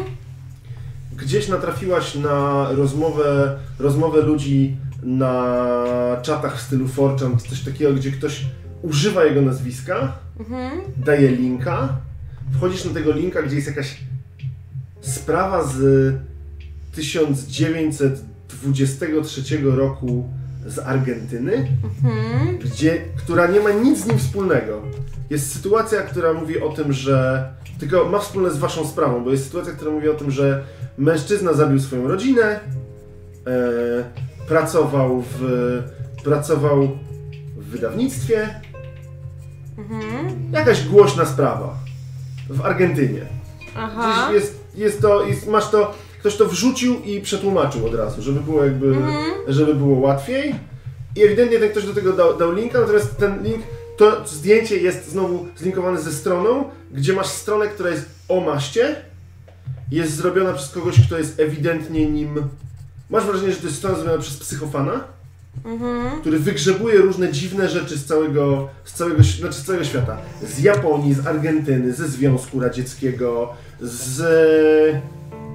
gdzieś 1.17 1.47
natrafiłaś 1.47 2.15
na 2.15 2.67
rozmowę, 2.71 3.59
rozmowę 3.79 4.21
ludzi 4.21 4.77
na 5.03 5.55
czatach 6.21 6.57
w 6.57 6.61
stylu 6.61 6.85
4chan, 6.87 7.41
czy 7.43 7.49
coś 7.49 7.61
takiego, 7.61 7.93
gdzie 7.93 8.11
ktoś 8.11 8.45
używa 8.81 9.25
jego 9.25 9.41
nazwiska, 9.41 10.13
Mhm. 10.39 10.71
daje 10.97 11.31
linka, 11.31 11.97
wchodzisz 12.57 12.85
na 12.85 12.93
tego 12.93 13.11
linka, 13.11 13.41
gdzie 13.43 13.55
jest 13.55 13.67
jakaś 13.67 13.97
sprawa 15.01 15.63
z 15.63 16.13
1923 16.95 19.75
roku 19.75 20.29
z 20.67 20.79
Argentyny, 20.79 21.67
Mhm. 21.83 22.57
gdzie, 22.57 23.01
która 23.17 23.47
nie 23.47 23.59
ma 23.59 23.71
nic 23.71 23.99
z 23.99 24.07
nim 24.07 24.17
wspólnego. 24.19 24.81
Jest 25.29 25.53
sytuacja, 25.55 26.01
która 26.01 26.33
mówi 26.33 26.61
o 26.61 26.69
tym, 26.69 26.93
że. 26.93 27.49
Tylko 27.79 28.09
ma 28.09 28.19
wspólne 28.19 28.51
z 28.51 28.57
waszą 28.57 28.87
sprawą, 28.87 29.23
bo 29.23 29.31
jest 29.31 29.45
sytuacja, 29.45 29.73
która 29.73 29.91
mówi 29.91 30.09
o 30.09 30.13
tym, 30.13 30.31
że 30.31 30.63
mężczyzna 30.97 31.53
zabił 31.53 31.79
swoją 31.79 32.07
rodzinę, 32.07 32.59
e, 33.47 34.03
pracował 34.47 35.23
w. 35.39 35.81
pracował 36.23 36.89
w 37.57 37.65
wydawnictwie. 37.65 38.49
Mhm. 39.89 40.53
Jakaś 40.53 40.87
głośna 40.87 41.25
sprawa. 41.25 41.75
W 42.49 42.61
Argentynie. 42.65 43.25
Aha. 43.75 44.27
Gdzieś 44.29 44.41
jest, 44.41 44.59
jest 44.75 45.01
to, 45.01 45.25
jest, 45.25 45.47
masz 45.47 45.69
to, 45.69 45.93
ktoś 46.19 46.35
to 46.35 46.45
wrzucił 46.45 47.01
i 47.01 47.21
przetłumaczył 47.21 47.85
od 47.87 47.95
razu, 47.95 48.21
żeby 48.21 48.39
było 48.39 48.63
jakby, 48.63 48.87
Mhm. 48.87 49.25
żeby 49.47 49.75
było 49.75 49.99
łatwiej. 49.99 50.55
I 51.15 51.23
ewidentnie 51.23 51.59
ten 51.59 51.69
ktoś 51.69 51.85
do 51.85 51.93
tego 51.93 52.13
dał, 52.13 52.37
dał 52.37 52.51
linka, 52.51 52.79
natomiast 52.79 53.17
ten 53.17 53.43
link, 53.43 53.61
to 53.97 54.27
zdjęcie 54.27 54.77
jest 54.77 55.09
znowu 55.09 55.47
zlinkowane 55.57 56.01
ze 56.01 56.11
stroną, 56.11 56.63
gdzie 56.91 57.13
masz 57.13 57.27
stronę, 57.27 57.67
która 57.67 57.89
jest 57.89 58.05
o 58.29 58.39
maście, 58.39 58.95
jest 59.91 60.15
zrobiona 60.15 60.53
przez 60.53 60.69
kogoś, 60.69 61.07
kto 61.07 61.17
jest 61.17 61.39
ewidentnie 61.39 62.05
nim 62.09 62.49
Masz 63.09 63.25
wrażenie, 63.25 63.51
że 63.53 63.59
to 63.59 63.65
jest 63.65 63.77
strona 63.77 63.95
zrobiona 63.95 64.21
przez 64.21 64.37
psychofana, 64.37 65.03
Mhm. 65.65 66.21
który 66.21 66.39
wygrzebuje 66.39 66.97
różne 66.97 67.31
dziwne 67.31 67.69
rzeczy 67.69 67.97
z 67.97 68.05
całego, 68.05 68.69
z 68.85 68.93
całego, 68.93 69.23
znaczy 69.23 69.53
z 69.53 69.63
całego 69.63 69.83
świata. 69.83 70.17
Z 70.43 70.59
Japonii, 70.59 71.13
z 71.13 71.27
Argentyny, 71.27 71.93
ze 71.93 72.07
Związku 72.07 72.59
Radzieckiego, 72.59 73.53
z 73.81 74.21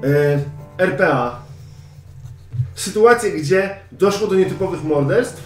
e, 0.05 0.85
RPA. 0.85 1.43
Sytuacje, 2.75 3.31
gdzie 3.31 3.77
doszło 3.93 4.29
do 4.29 4.35
nietypowych 4.35 4.85
morderstw 4.85 5.43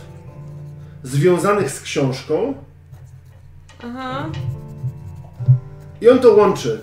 związanych 1.02 1.70
z 1.70 1.80
książką 1.80 2.54
Aha. 3.82 4.30
i 6.00 6.08
on 6.08 6.18
to 6.18 6.34
łączy. 6.34 6.80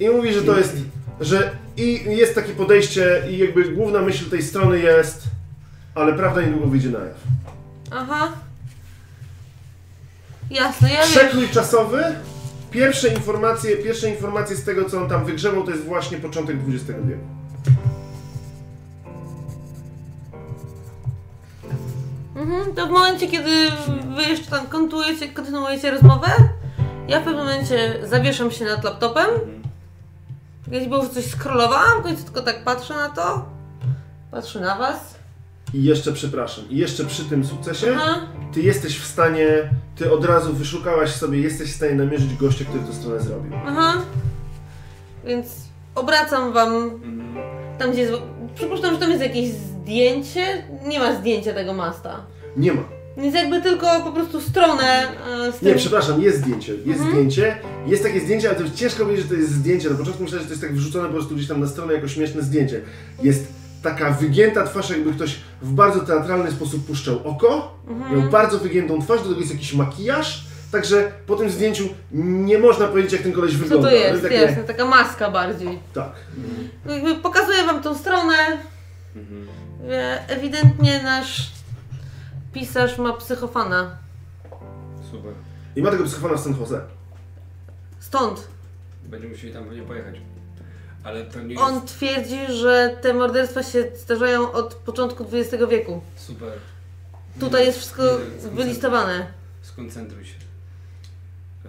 I 0.00 0.08
mówi, 0.08 0.32
że 0.32 0.42
to 0.42 0.58
jest, 0.58 0.76
że 1.20 1.50
i 1.76 2.04
jest 2.16 2.34
takie 2.34 2.52
podejście 2.52 3.22
i 3.30 3.38
jakby 3.38 3.64
główna 3.64 4.02
myśl 4.02 4.30
tej 4.30 4.42
strony 4.42 4.78
jest, 4.78 5.22
ale 6.00 6.12
prawda 6.12 6.42
niedługo 6.42 6.66
wyjdzie 6.66 6.88
na 6.88 6.98
jaw. 6.98 7.16
Aha. 7.90 8.32
Jasne, 10.50 10.90
ja 10.90 11.00
wiem. 11.00 11.08
Przekrój 11.08 11.48
czasowy. 11.48 12.04
Pierwsze 12.70 13.08
informacje, 13.08 13.76
pierwsze 13.76 14.10
informacje 14.10 14.56
z 14.56 14.64
tego, 14.64 14.90
co 14.90 15.02
on 15.02 15.08
tam 15.08 15.24
wygrzebał, 15.24 15.64
to 15.64 15.70
jest 15.70 15.84
właśnie 15.84 16.18
początek 16.18 16.56
XX 16.68 16.98
wieku. 17.04 17.24
Mhm, 22.36 22.74
to 22.74 22.86
w 22.86 22.90
momencie, 22.90 23.28
kiedy 23.28 23.70
wy 24.16 24.22
jeszcze 24.22 24.50
tam 24.50 24.66
kontynuujecie, 24.66 25.28
kontynuujecie 25.28 25.90
rozmowę, 25.90 26.28
ja 27.08 27.20
w 27.20 27.24
pewnym 27.24 27.44
momencie 27.44 28.06
zawieszam 28.06 28.50
się 28.50 28.64
nad 28.64 28.84
laptopem. 28.84 29.26
Kiedyś 30.64 30.88
było, 30.88 31.02
że 31.02 31.10
coś 31.10 31.24
scrollowałam, 31.24 32.00
w 32.00 32.02
końcu 32.02 32.24
tylko 32.24 32.42
tak 32.42 32.64
patrzę 32.64 32.94
na 32.94 33.08
to. 33.08 33.46
Patrzę 34.30 34.60
na 34.60 34.78
was. 34.78 35.19
I 35.74 35.84
jeszcze 35.84 36.12
przepraszam, 36.12 36.64
i 36.70 36.76
jeszcze 36.76 37.04
przy 37.04 37.24
tym 37.24 37.44
sukcesie, 37.44 37.86
Aha. 37.96 38.20
ty 38.52 38.62
jesteś 38.62 38.98
w 38.98 39.06
stanie, 39.06 39.70
ty 39.96 40.12
od 40.12 40.24
razu 40.24 40.52
wyszukałaś 40.52 41.10
sobie, 41.10 41.40
jesteś 41.40 41.72
w 41.72 41.76
stanie 41.76 41.94
namierzyć 41.94 42.36
gościa, 42.36 42.64
który 42.64 42.84
tę 42.84 42.92
stronę 42.92 43.20
zrobił. 43.20 43.52
Aha. 43.66 44.02
Więc 45.24 45.56
obracam 45.94 46.52
wam 46.52 47.00
tam, 47.78 47.92
gdzie 47.92 48.00
jest... 48.00 48.12
Przypuszczam, 48.54 48.94
że 48.94 49.00
tam 49.00 49.10
jest 49.10 49.22
jakieś 49.22 49.48
zdjęcie. 49.48 50.64
Nie 50.86 50.98
ma 50.98 51.20
zdjęcia 51.20 51.54
tego 51.54 51.74
masta. 51.74 52.26
Nie 52.56 52.72
ma. 52.72 52.82
Więc 53.16 53.34
jakby 53.34 53.62
tylko 53.62 54.00
po 54.04 54.12
prostu 54.12 54.40
stronę 54.40 55.02
e, 55.48 55.52
tym... 55.52 55.68
Nie, 55.68 55.74
przepraszam, 55.74 56.22
jest 56.22 56.38
zdjęcie. 56.38 56.74
Jest 56.86 57.00
zdjęcie. 57.00 57.56
Jest 57.86 58.02
takie 58.02 58.20
zdjęcie, 58.20 58.48
ale 58.48 58.58
to 58.58 58.76
ciężko 58.76 59.04
powiedzieć, 59.04 59.22
że 59.22 59.34
to 59.34 59.40
jest 59.40 59.52
zdjęcie. 59.52 59.90
Na 59.90 59.96
początku 59.96 60.22
myślałem, 60.22 60.42
że 60.42 60.48
to 60.48 60.52
jest 60.52 60.62
tak 60.62 60.74
wrzucone 60.74 61.08
po 61.08 61.14
prostu 61.14 61.34
gdzieś 61.34 61.48
tam 61.48 61.60
na 61.60 61.66
stronę 61.66 61.94
jako 61.94 62.08
śmieszne 62.08 62.42
zdjęcie. 62.42 62.80
Jest 63.22 63.59
taka 63.82 64.10
wygięta 64.10 64.66
twarz, 64.66 64.90
jakby 64.90 65.12
ktoś 65.12 65.40
w 65.62 65.72
bardzo 65.72 66.00
teatralny 66.00 66.50
sposób 66.50 66.86
puszczał 66.86 67.28
oko. 67.28 67.74
Miał 68.12 68.22
bardzo 68.30 68.58
wygiętą 68.58 69.02
twarz, 69.02 69.22
do 69.22 69.28
tego 69.28 69.40
jest 69.40 69.52
jakiś 69.52 69.74
makijaż. 69.74 70.44
Także 70.72 71.12
po 71.26 71.36
tym 71.36 71.50
zdjęciu 71.50 71.84
nie 72.12 72.58
można 72.58 72.86
powiedzieć, 72.86 73.12
jak 73.12 73.22
ten 73.22 73.32
koleś 73.32 73.52
Co 73.52 73.58
wygląda. 73.58 73.88
to 73.90 73.96
ale 73.96 74.06
jest? 74.08 74.22
Takie, 74.22 74.34
Jasne, 74.34 74.64
taka 74.64 74.84
maska 74.84 75.30
bardziej. 75.30 75.78
Tak. 75.94 76.12
Jakby 76.86 77.14
pokazuję 77.16 77.64
wam 77.66 77.82
tą 77.82 77.94
stronę. 77.98 78.34
że 79.88 80.28
Ewidentnie 80.28 81.02
nasz 81.02 81.50
pisarz 82.52 82.98
ma 82.98 83.12
psychofana. 83.12 83.96
Super. 85.10 85.32
I 85.76 85.82
ma 85.82 85.90
tego 85.90 86.04
psychofana 86.04 86.34
w 86.36 86.40
San 86.40 86.56
Jose. 86.60 86.80
Stąd. 88.00 88.48
Będziemy 89.04 89.32
musieli 89.32 89.52
tam 89.52 89.64
pewnie 89.64 89.82
pojechać. 89.82 90.14
Ale 91.04 91.24
to 91.24 91.40
nie 91.40 91.58
On 91.58 91.74
jest 91.74 91.86
twierdzi, 91.86 92.52
że 92.52 92.96
te 93.02 93.14
morderstwa 93.14 93.62
się 93.62 93.84
zdarzają 93.96 94.52
od 94.52 94.74
początku 94.74 95.24
XX 95.32 95.64
wieku. 95.70 96.00
super. 96.16 96.52
Tutaj 97.40 97.66
jest 97.66 97.78
wszystko 97.78 98.02
Nie, 98.44 98.50
wylistowane. 98.50 99.26
Skoncentruj 99.62 100.24
się. 100.24 100.34
E, 101.64 101.68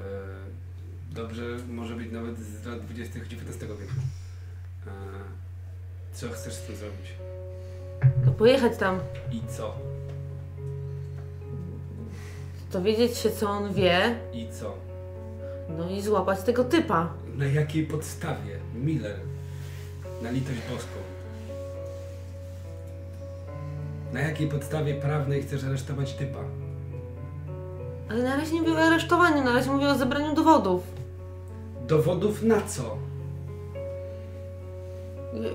Dobrze, 1.11 1.43
może 1.69 1.95
być 1.95 2.11
nawet 2.11 2.39
z 2.39 2.65
lat 2.65 2.79
20. 2.85 3.19
XIX 3.19 3.57
wieku. 3.61 3.93
E, 4.87 4.91
Co 6.13 6.29
chcesz 6.29 6.53
z 6.53 6.61
tym 6.61 6.75
zrobić? 6.75 7.05
To 8.25 8.31
pojechać 8.31 8.77
tam, 8.77 8.99
I 9.31 9.41
co? 9.57 9.75
dowiedzieć 12.71 13.17
się 13.17 13.31
co 13.31 13.49
on 13.49 13.73
wie, 13.73 14.15
I 14.33 14.47
co? 14.59 14.73
no 15.77 15.89
i 15.89 16.01
złapać 16.01 16.41
tego 16.43 16.63
typa. 16.63 17.13
Na 17.35 17.45
jakiej 17.45 17.85
podstawie? 17.87 18.59
Miller. 18.81 19.15
Na 20.21 20.31
litość 20.31 20.59
boską. 20.71 20.97
Na 24.13 24.19
jakiej 24.21 24.47
podstawie 24.47 24.93
prawnej 24.93 25.43
chcesz 25.43 25.63
aresztować 25.63 26.13
typa? 26.13 26.39
Ale 28.09 28.23
na 28.23 28.35
razie 28.37 28.53
nie 28.53 28.61
mówię 28.61 28.73
o 28.73 28.77
aresztowaniu, 28.83 29.43
na 29.43 29.53
razie 29.53 29.71
mówię 29.71 29.87
o 29.89 29.95
zebraniu 29.97 30.35
dowodów. 30.35 30.83
Dowodów 31.87 32.43
na 32.43 32.61
co? 32.61 32.97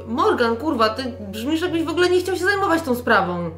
Morgan, 0.07 0.57
kurwa, 0.57 0.89
ty 0.89 1.03
brzmisz 1.33 1.61
jakbyś 1.63 1.83
w 1.85 1.89
ogóle 1.89 2.11
nie 2.11 2.21
chciał 2.21 2.37
się 2.37 2.45
zajmować 2.45 2.83
tą 2.83 2.95
sprawą. 2.95 3.51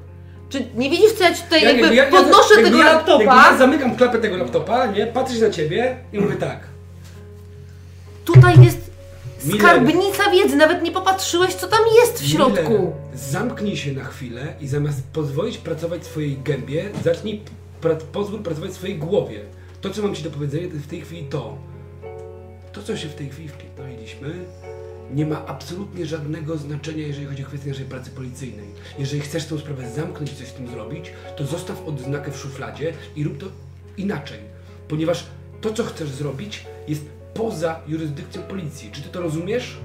Czy 0.49 0.67
nie 0.75 0.91
widzisz, 0.91 1.13
co 1.13 1.25
ja 1.25 1.35
ci 1.35 1.43
tutaj 1.43 1.63
jakby 1.65 1.95
ja- 1.95 2.05
ja- 2.05 2.11
podnoszę 2.11 2.55
jakby 2.55 2.71
tego 2.71 2.79
ja, 2.85 2.93
laptopa? 2.93 3.25
Ja 3.51 3.59
zamykam 3.59 3.97
klapę 3.97 4.19
tego 4.19 4.37
laptopa, 4.37 4.87
nie? 4.87 5.07
Patrzę 5.07 5.41
na 5.41 5.51
ciebie 5.51 5.97
i 6.13 6.19
mówię 6.21 6.35
tak. 6.37 6.61
Tutaj 8.25 8.65
jest. 8.65 8.78
Skarbnica 9.39 10.31
wiedzy, 10.31 10.57
nawet 10.57 10.83
nie 10.83 10.93
popatrzyłeś, 10.93 11.55
co 11.55 11.69
tam 11.69 11.81
jest 12.03 12.23
w 12.23 12.27
środku. 12.27 12.73
Miller, 12.73 12.93
zamknij 13.15 13.77
się 13.77 13.93
na 13.93 14.05
chwilę 14.05 14.55
i 14.61 14.69
zamiast 14.69 15.03
pozwolić 15.13 15.59
pracować 15.59 16.07
swojej 16.07 16.39
gębie, 16.39 16.91
zacznij 17.05 17.43
pra 17.81 17.97
pozwól 18.13 18.43
pracować 18.43 18.73
swojej 18.73 18.99
głowie. 18.99 19.41
To, 19.81 19.91
co 19.91 20.03
mam 20.03 20.15
ci 20.15 20.23
do 20.23 20.31
powiedzenia, 20.31 20.69
to 20.69 20.75
jest 20.75 20.87
w 20.87 20.91
tej 20.91 21.01
chwili 21.01 21.25
to. 21.25 21.59
To, 22.73 22.83
co 22.83 22.97
się 22.97 23.09
w 23.09 23.15
tej 23.15 23.29
chwili 23.29 23.49
wpierdoliliśmy, 23.49 24.35
nie 25.15 25.27
ma 25.27 25.47
absolutnie 25.47 26.07
żadnego 26.07 26.57
znaczenia, 26.57 27.07
jeżeli 27.07 27.27
chodzi 27.27 27.45
o 27.45 27.47
kwestię 27.47 27.69
naszej 27.69 27.85
pracy 27.85 28.11
policyjnej. 28.11 28.69
Jeżeli 28.99 29.23
chcesz 29.23 29.45
tę 29.45 29.59
sprawę 29.59 29.91
zamknąć 29.91 30.33
i 30.33 30.37
coś 30.37 30.47
z 30.49 30.53
tym 30.53 30.69
zrobić, 30.69 31.13
to 31.37 31.47
zostaw 31.47 31.87
odznakę 31.87 32.31
w 32.31 32.37
szufladzie 32.37 32.93
i 33.17 33.25
rób 33.25 33.39
to 33.39 33.47
inaczej. 33.97 34.39
Ponieważ 34.89 35.27
to, 35.61 35.73
co 35.73 35.85
chcesz 35.85 36.09
zrobić, 36.09 36.67
jest 36.89 37.03
poza 37.35 37.81
jurysdykcją 37.89 38.43
policji. 38.43 38.91
Czy 38.93 39.03
ty 39.03 39.09
to 39.09 39.21
rozumiesz? 39.21 39.77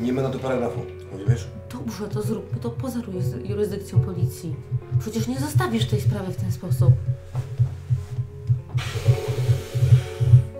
Nie 0.00 0.12
ma 0.12 0.22
na 0.22 0.28
to 0.30 0.38
paragrafu, 0.38 0.80
rozumiesz? 1.12 1.46
Dobrze, 1.72 2.08
to 2.08 2.22
zróbmy 2.22 2.58
to 2.60 2.70
poza 2.70 2.98
jurys- 3.00 3.50
jurysdykcją 3.50 4.00
policji. 4.00 4.54
Przecież 5.00 5.26
nie 5.28 5.40
zostawisz 5.40 5.86
tej 5.86 6.00
sprawy 6.00 6.32
w 6.32 6.36
ten 6.36 6.52
sposób. 6.52 6.90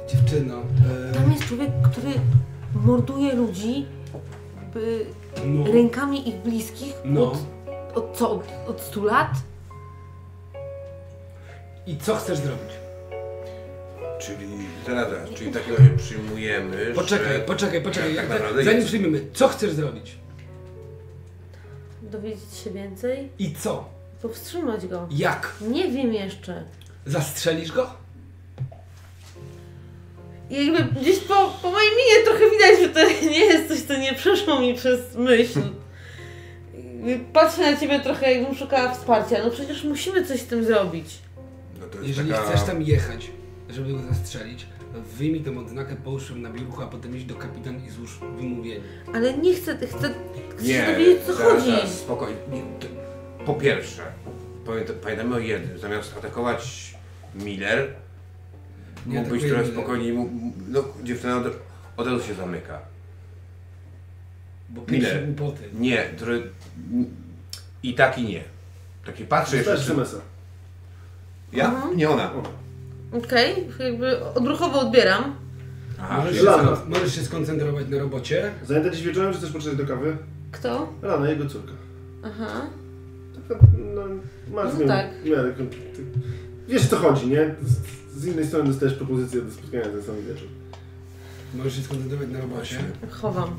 Dziewczyno. 0.08 0.54
e, 1.10 1.14
Tam 1.14 1.32
jest 1.32 1.44
człowiek, 1.44 1.70
który 1.84 2.10
morduje 2.74 3.34
ludzi 3.34 3.86
by, 4.74 5.06
No. 5.46 5.72
rękami 5.72 6.28
ich 6.28 6.36
bliskich 6.36 6.94
No. 7.04 7.32
od, 7.32 7.38
od 7.94 8.16
co? 8.16 8.30
Od, 8.30 8.44
od 8.68 8.80
100 8.80 9.04
lat? 9.04 9.30
I 11.86 11.96
co 11.96 12.16
chcesz 12.16 12.38
zrobić? 12.38 12.72
Czyli, 14.26 14.46
zaraz, 14.86 15.10
zaraz, 15.10 15.30
czyli 15.30 15.50
w 15.50 15.54
takim 15.54 15.74
razie 15.76 15.90
przyjmujemy, 15.96 16.92
Poczekaj, 16.94 17.32
że... 17.32 17.40
poczekaj, 17.40 17.82
poczekaj. 17.82 18.14
Tak 18.14 18.16
Jak- 18.16 18.28
naprawdę 18.28 18.64
Zanim 18.64 18.78
jest. 18.78 18.88
przyjmiemy, 18.88 19.20
co 19.32 19.48
chcesz 19.48 19.72
zrobić? 19.72 20.16
Dowiedzieć 22.02 22.54
się 22.64 22.70
więcej? 22.70 23.28
I 23.38 23.54
co? 23.54 23.88
Powstrzymać 24.22 24.86
go. 24.86 25.08
Jak? 25.10 25.52
Nie 25.60 25.90
wiem 25.90 26.14
jeszcze. 26.14 26.64
Zastrzelisz 27.06 27.72
go? 27.72 27.90
I 30.50 30.66
jakby 30.66 31.00
gdzieś 31.00 31.18
po, 31.18 31.58
po 31.62 31.70
mojej 31.70 31.90
minie 31.90 32.24
trochę 32.24 32.50
widać, 32.50 32.80
że 32.80 32.88
to 32.88 33.00
nie 33.30 33.44
jest 33.44 33.68
coś, 33.68 33.80
co 33.80 33.96
nie 33.96 34.14
przeszło 34.14 34.60
mi 34.60 34.74
przez 34.74 35.14
myśl. 35.14 35.60
Patrzę 37.32 37.72
na 37.72 37.76
ciebie 37.76 38.00
trochę, 38.00 38.32
jakbym 38.34 38.54
szukała 38.56 38.94
wsparcia. 38.94 39.44
No 39.44 39.50
przecież 39.50 39.84
musimy 39.84 40.26
coś 40.26 40.40
z 40.40 40.46
tym 40.46 40.64
zrobić. 40.64 41.06
No 41.80 41.86
to 41.86 41.96
jest 41.96 42.08
Jeżeli 42.08 42.30
taka... 42.30 42.42
chcesz 42.42 42.62
tam 42.62 42.82
jechać, 42.82 43.30
żeby 43.72 43.92
go 43.92 43.98
zastrzelić, 44.02 44.66
wyjmij 45.18 45.40
tę 45.40 45.58
odznakę, 45.58 45.96
połóż 45.96 46.30
ją 46.30 46.36
na 46.36 46.50
biurku, 46.50 46.82
a 46.82 46.86
potem 46.86 47.16
idź 47.16 47.24
do 47.24 47.34
kapitan 47.34 47.84
i 47.86 47.90
złóż 47.90 48.18
wymówienie. 48.36 48.80
Ale 49.14 49.38
nie 49.38 49.54
chcę, 49.54 49.76
chcę, 49.76 49.86
chcę 50.56 50.64
się 50.66 50.68
Nie, 50.72 50.86
dowiedzieć, 50.86 51.22
co 51.26 51.34
zaraz, 51.34 51.52
chodzi. 51.52 51.66
zaraz, 51.70 51.98
spokojnie. 51.98 52.36
Nie, 52.52 52.62
to- 52.62 53.44
Po 53.44 53.54
pierwsze, 53.54 54.02
pamięta- 54.66 54.92
pamiętamy 55.02 55.34
o 55.34 55.38
jednym, 55.38 55.78
zamiast 55.78 56.16
atakować 56.18 56.94
Miller, 57.34 57.94
Nie 59.06 59.18
mógł 59.18 59.30
być 59.30 59.42
trochę 59.42 59.66
spokojniej, 59.66 60.12
mógł- 60.12 60.52
no 60.68 60.84
dziewczyna 61.02 61.36
od, 61.36 61.44
od 61.96 62.06
razu 62.06 62.26
się 62.26 62.34
zamyka. 62.34 62.78
Bo 64.68 64.82
Miller. 64.88 65.26
głupoty. 65.26 65.62
Nie, 65.74 66.02
który... 66.16 66.50
I 67.82 67.94
tak 67.94 68.18
i 68.18 68.22
nie. 68.24 68.44
Taki 69.06 69.24
patrzy 69.24 69.56
Dostałeś 69.56 69.80
jeszcze... 69.80 69.92
SMS-a. 69.92 70.16
Ja? 71.56 71.66
Mhm. 71.68 71.96
Nie 71.96 72.10
ona. 72.10 72.30
Okej, 73.12 73.68
jakby 73.78 74.24
odruchowo 74.24 74.80
odbieram. 74.80 75.34
Aha, 76.00 76.18
Możesz, 76.18 76.36
się, 76.36 76.42
Lana. 76.42 76.62
skon- 76.72 76.88
możesz 76.88 77.14
się 77.14 77.22
skoncentrować 77.22 77.88
na 77.88 77.98
robocie. 77.98 78.50
Zajęta 78.66 78.90
dziś 78.90 79.02
wieczorem, 79.02 79.32
czy 79.32 79.38
chcesz 79.38 79.50
poczekać 79.52 79.78
do 79.78 79.86
kawy? 79.86 80.16
Kto? 80.52 80.92
Rana, 81.02 81.28
jego 81.30 81.46
córka. 81.46 81.72
Aha. 82.24 82.66
Taka, 83.48 83.60
no, 83.94 84.02
masz 84.54 84.72
No 84.74 84.80
no, 84.80 84.86
tak. 84.86 85.06
miarę, 85.24 85.52
kon- 85.52 85.68
ty, 85.68 86.04
wiesz 86.68 86.84
o 86.84 86.88
co 86.88 86.96
chodzi, 86.96 87.26
nie? 87.26 87.54
Z, 87.62 87.80
z 88.20 88.26
innej 88.26 88.46
strony 88.46 88.68
dostajesz 88.70 88.94
propozycję 88.94 89.42
do 89.42 89.50
spotkania 89.50 89.84
ten 89.84 90.02
sam 90.02 90.14
wieczór. 90.28 90.48
Możesz 91.54 91.76
się 91.76 91.82
skoncentrować 91.82 92.28
na 92.28 92.40
robocie. 92.40 92.78
Chowam. 93.10 93.50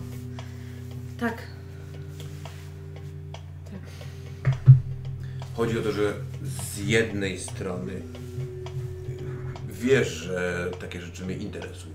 Tak. 1.19 1.33
Chodzi 5.55 5.79
o 5.79 5.81
to, 5.81 5.91
że 5.91 6.13
z 6.73 6.77
jednej 6.87 7.39
strony 7.39 7.91
wiesz, 9.83 10.07
że 10.07 10.69
takie 10.79 11.01
rzeczy 11.01 11.25
mnie 11.25 11.35
interesują. 11.35 11.93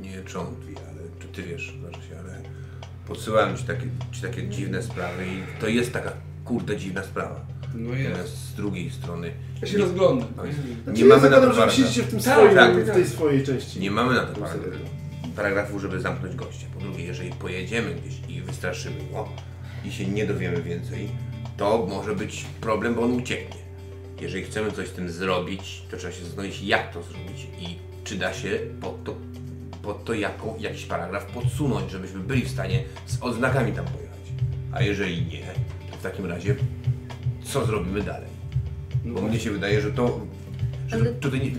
Nie 0.00 0.10
wie, 0.10 0.76
ale 0.90 1.00
czy 1.20 1.28
ty 1.28 1.42
wiesz, 1.42 1.74
znaczy 1.80 2.08
się, 2.08 2.18
ale 2.18 2.42
podsyłałem 3.06 3.56
ci 3.56 3.64
takie, 3.64 3.86
ci 4.12 4.22
takie 4.22 4.48
dziwne 4.48 4.82
sprawy 4.82 5.26
i 5.26 5.60
to 5.60 5.68
jest 5.68 5.92
taka 5.92 6.12
kurde 6.44 6.76
dziwna 6.76 7.02
sprawa. 7.02 7.46
No 7.74 7.94
jest. 7.94 8.08
Natomiast 8.10 8.36
z 8.36 8.54
drugiej 8.54 8.90
strony 8.90 9.32
Ja 9.62 9.66
się 9.68 9.76
nie, 9.78 9.84
rozglądam. 9.84 10.28
nie 10.46 10.52
Znaczy, 10.84 11.04
mamy 11.04 11.22
ja 11.24 11.30
na 11.30 11.36
to 11.36 11.42
że 11.42 11.48
paragrafu. 11.50 11.76
siedzicie 11.76 12.02
w 12.02 12.10
tym 12.10 12.20
Tak, 12.20 12.34
swoim, 12.34 12.54
tak, 12.54 12.84
w 12.84 12.90
tej 12.90 13.06
swojej 13.06 13.44
części. 13.46 13.80
Nie 13.80 13.90
mamy 13.90 14.14
na 14.14 14.20
to 14.20 14.32
Tym 14.34 14.42
paragrafu, 14.42 14.70
serialu. 14.70 14.90
paragrafu, 15.36 15.78
żeby 15.78 16.00
zamknąć 16.00 16.36
gościa. 16.36 16.66
Po 16.74 16.80
drugie, 16.80 17.04
jeżeli 17.04 17.30
pojedziemy 17.30 17.94
gdzieś 17.94 18.14
i 18.28 18.40
wystraszymy 18.42 18.96
go 19.12 19.28
i 19.84 19.92
się 19.92 20.06
nie 20.06 20.26
dowiemy 20.26 20.62
więcej, 20.62 21.08
to 21.56 21.86
może 21.90 22.16
być 22.16 22.46
problem, 22.60 22.94
bo 22.94 23.02
on 23.02 23.12
ucieknie. 23.12 23.60
Jeżeli 24.20 24.44
chcemy 24.44 24.72
coś 24.72 24.88
z 24.88 24.92
tym 24.92 25.10
zrobić, 25.10 25.82
to 25.90 25.96
trzeba 25.96 26.12
się 26.12 26.24
zastanowić, 26.24 26.62
jak 26.62 26.92
to 26.92 27.02
zrobić 27.02 27.46
i 27.60 27.78
czy 28.04 28.16
da 28.16 28.34
się 28.34 28.58
pod 28.80 29.04
to, 29.04 29.14
pod 29.82 30.04
to 30.04 30.14
jaką, 30.14 30.56
jakiś 30.58 30.84
paragraf 30.86 31.26
podsunąć, 31.26 31.90
żebyśmy 31.90 32.20
byli 32.20 32.42
w 32.42 32.50
stanie 32.50 32.82
z 33.06 33.22
odznakami 33.22 33.72
tam 33.72 33.84
pojechać. 33.84 34.20
A 34.72 34.82
jeżeli 34.82 35.26
nie, 35.26 35.46
to 35.90 35.96
w 35.96 36.02
takim 36.02 36.26
razie 36.26 36.56
co 37.44 37.66
zrobimy 37.66 38.02
dalej? 38.02 38.28
Bo 39.04 39.22
mnie 39.22 39.40
się 39.40 39.50
wydaje, 39.50 39.80
że 39.80 39.92
to. 39.92 40.20
Że 40.88 40.96
Ale- 40.96 41.12
tutaj 41.12 41.40
nie, 41.40 41.50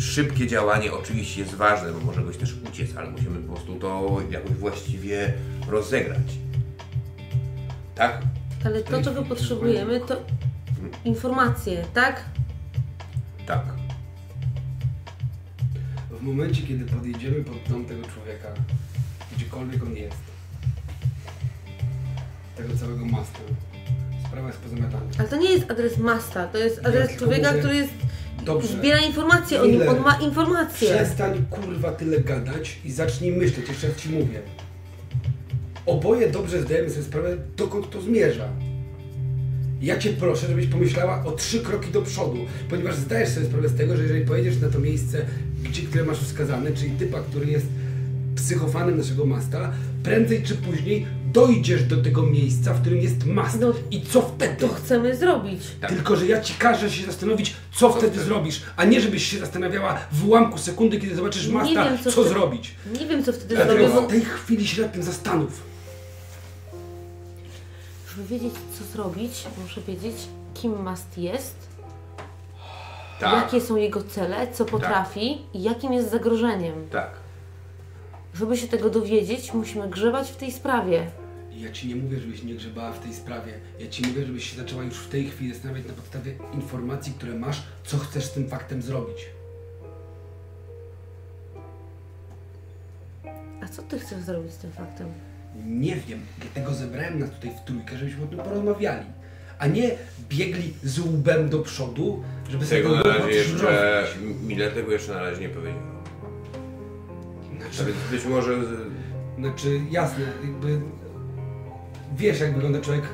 szybkie 0.00 0.46
działanie 0.46 0.92
oczywiście 0.92 1.40
jest 1.40 1.54
ważne, 1.54 1.92
bo 1.92 2.00
może 2.00 2.20
być 2.20 2.36
też 2.36 2.54
uciec, 2.70 2.96
ale 2.96 3.10
musimy 3.10 3.40
po 3.40 3.52
prostu 3.52 3.74
to 3.74 4.20
jakoś 4.30 4.50
właściwie 4.52 5.32
rozegrać. 5.68 6.38
Tak? 7.94 8.22
Ale 8.64 8.82
to, 8.82 9.02
czego 9.02 9.22
potrzebujemy, 9.22 10.00
to 10.00 10.16
informacje, 11.04 11.84
tak? 11.94 12.24
Tak. 13.46 13.62
W 16.10 16.22
momencie, 16.22 16.62
kiedy 16.62 16.84
podjedziemy 16.84 17.44
pod 17.44 17.56
dom 17.68 17.84
tego 17.84 18.02
człowieka, 18.02 18.48
gdziekolwiek 19.36 19.82
on 19.82 19.96
jest, 19.96 20.16
tego 22.56 22.76
całego 22.76 23.06
masta, 23.06 23.38
sprawa 24.28 24.46
jest 24.46 24.58
pozamiatana. 24.60 25.02
Ale 25.18 25.28
to 25.28 25.36
nie 25.36 25.50
jest 25.52 25.70
adres 25.70 25.98
Masta, 25.98 26.46
to 26.48 26.58
jest 26.58 26.80
Ja 26.82 26.88
adres 26.88 27.08
tylko 27.08 27.24
człowieka, 27.24 27.48
mówię- 27.48 27.58
który 27.60 27.76
jest, 27.76 27.92
Dobrze. 28.44 28.68
zbiera 28.68 28.98
informacje 28.98 29.62
o 29.62 29.66
nim, 29.66 29.74
Ile? 29.74 29.90
on 29.90 30.00
ma 30.00 30.14
informacje. 30.20 30.88
Przestań 30.94 31.44
kurwa 31.50 31.92
tyle 31.92 32.20
gadać 32.20 32.78
i 32.84 32.92
zacznij 32.92 33.32
myśleć, 33.32 33.68
jeszcze 33.68 33.88
raz 33.88 33.96
ci 33.96 34.08
mówię. 34.10 34.40
Oboje 35.86 36.30
dobrze 36.30 36.62
zdajemy 36.62 36.90
sobie 36.90 37.02
sprawę, 37.02 37.36
dokąd 37.56 37.90
to 37.90 38.00
zmierza. 38.00 38.48
Ja 39.82 39.98
cię 39.98 40.10
proszę, 40.12 40.46
żebyś 40.48 40.66
pomyślała 40.66 41.24
o 41.24 41.32
trzy 41.32 41.60
kroki 41.60 41.90
do 41.90 42.02
przodu, 42.02 42.38
ponieważ 42.70 42.96
zdajesz 42.96 43.28
sobie 43.28 43.46
sprawę 43.46 43.68
z 43.68 43.74
tego, 43.74 43.96
że 43.96 44.02
jeżeli 44.02 44.24
pojedziesz 44.24 44.60
na 44.60 44.68
to 44.68 44.78
miejsce, 44.78 45.26
gdzie, 45.64 45.82
które 45.82 46.04
masz 46.04 46.18
wskazane, 46.18 46.72
czyli 46.72 46.90
typa, 46.90 47.20
który 47.20 47.46
jest 47.46 47.66
psychofanem 48.36 48.98
naszego 48.98 49.26
masta, 49.26 49.72
prędzej 50.02 50.42
czy 50.42 50.54
później 50.54 51.06
dojdziesz 51.32 51.84
do 51.84 51.96
tego 51.96 52.22
miejsca, 52.22 52.74
w 52.74 52.80
którym 52.80 52.98
jest 52.98 53.26
mast. 53.26 53.60
No, 53.60 53.72
I 53.90 54.02
co 54.02 54.22
wtedy? 54.22 54.56
To 54.56 54.68
chcemy 54.68 55.16
zrobić. 55.16 55.60
Tak. 55.80 55.90
Tylko, 55.90 56.16
że 56.16 56.26
ja 56.26 56.40
ci 56.40 56.54
każę 56.58 56.90
się 56.90 57.06
zastanowić, 57.06 57.54
co, 57.74 57.90
wtedy 57.90 58.06
wtedy? 58.12 58.24
zrobisz, 58.24 58.62
a 58.76 58.84
nie 58.84 59.00
żebyś 59.00 59.26
się 59.26 59.38
zastanawiała 59.38 59.98
w 60.12 60.28
ułamku 60.28 60.58
sekundy, 60.58 60.98
kiedy 61.00 61.14
zobaczysz 61.16 61.46
Nie 61.46 61.54
masta, 61.54 61.84
wiem, 61.84 61.98
co, 61.98 62.04
co 62.04 62.10
wtedy- 62.10 62.28
zrobić. 62.28 62.74
Nie 63.00 63.06
wiem, 63.06 63.24
co 63.24 63.32
wtedy 63.32 63.54
Dlatego 63.54 63.78
zrobię, 63.88 63.94
bo 63.94 64.08
w 64.08 64.10
tej 64.10 64.20
chwili 64.20 64.66
się 64.66 64.82
nad 64.82 64.92
tym 64.92 65.02
zastanów. 65.02 65.67
Żeby 68.18 68.28
wiedzieć, 68.28 68.54
co 68.78 68.84
zrobić, 68.84 69.46
muszę 69.62 69.80
wiedzieć, 69.80 70.16
kim 70.54 70.82
Mast 70.82 71.18
jest, 71.18 71.68
Tak. 73.20 73.32
jakie 73.32 73.60
są 73.60 73.76
jego 73.76 74.02
cele, 74.02 74.52
co 74.52 74.64
potrafi 74.64 75.38
i 75.54 75.62
jakim 75.62 75.92
jest 75.92 76.10
zagrożeniem. 76.10 76.88
Tak. 76.90 77.10
Żeby 78.34 78.56
się 78.56 78.68
tego 78.68 78.90
dowiedzieć, 78.90 79.54
musimy 79.54 79.88
grzebać 79.88 80.30
w 80.30 80.36
tej 80.36 80.52
sprawie. 80.52 81.10
Ja 81.56 81.72
ci 81.72 81.88
nie 81.88 81.96
mówię, 81.96 82.20
żebyś 82.20 82.42
nie 82.42 82.54
grzebała 82.54 82.92
w 82.92 82.98
tej 82.98 83.14
sprawie. 83.14 83.52
Ja 83.80 83.88
ci 83.88 84.06
mówię, 84.06 84.26
żebyś 84.26 84.50
się 84.50 84.56
zaczęła 84.56 84.82
już 84.82 84.98
w 84.98 85.08
tej 85.08 85.28
chwili 85.28 85.52
zastanawiać 85.54 85.86
na 85.86 85.92
podstawie 85.92 86.34
informacji, 86.54 87.12
które 87.12 87.34
masz, 87.34 87.62
co 87.84 87.98
chcesz 87.98 88.24
z 88.24 88.32
tym 88.32 88.48
faktem 88.48 88.82
zrobić. 88.82 89.26
A 93.62 93.68
co 93.68 93.82
ty 93.82 93.98
chcesz 93.98 94.20
zrobić 94.22 94.52
z 94.52 94.56
tym 94.58 94.72
faktem? 94.72 95.27
Nie 95.66 95.96
wiem, 95.96 96.20
dlatego 96.40 96.74
zebrałem 96.74 97.18
nas 97.18 97.30
tutaj 97.30 97.50
w 97.50 97.64
trójkę, 97.66 97.96
żebyśmy 97.96 98.24
o 98.24 98.26
tym 98.26 98.38
porozmawiali. 98.38 99.06
A 99.58 99.66
nie 99.66 99.90
biegli 100.28 100.74
z 100.82 100.98
łbem 100.98 101.48
do 101.48 101.58
przodu, 101.58 102.22
żeby 102.50 102.66
sobie 102.66 102.82
Tego 102.82 102.96
na 102.96 103.02
to 103.02 103.08
razie 103.12 103.30
jeszcze. 103.30 104.70
tego 104.74 104.92
jeszcze 104.92 105.14
na 105.14 105.22
razie 105.22 105.40
nie 105.40 105.48
powiedział. 105.48 105.82
Znaczy, 107.58 107.84
więc 107.84 107.98
być 108.10 108.24
może. 108.24 108.52
Znaczy, 109.38 109.80
jasne, 109.90 110.24
jakby 110.44 110.80
wiesz, 112.16 112.40
jak 112.40 112.54
wygląda 112.54 112.80
człowiek, 112.80 113.04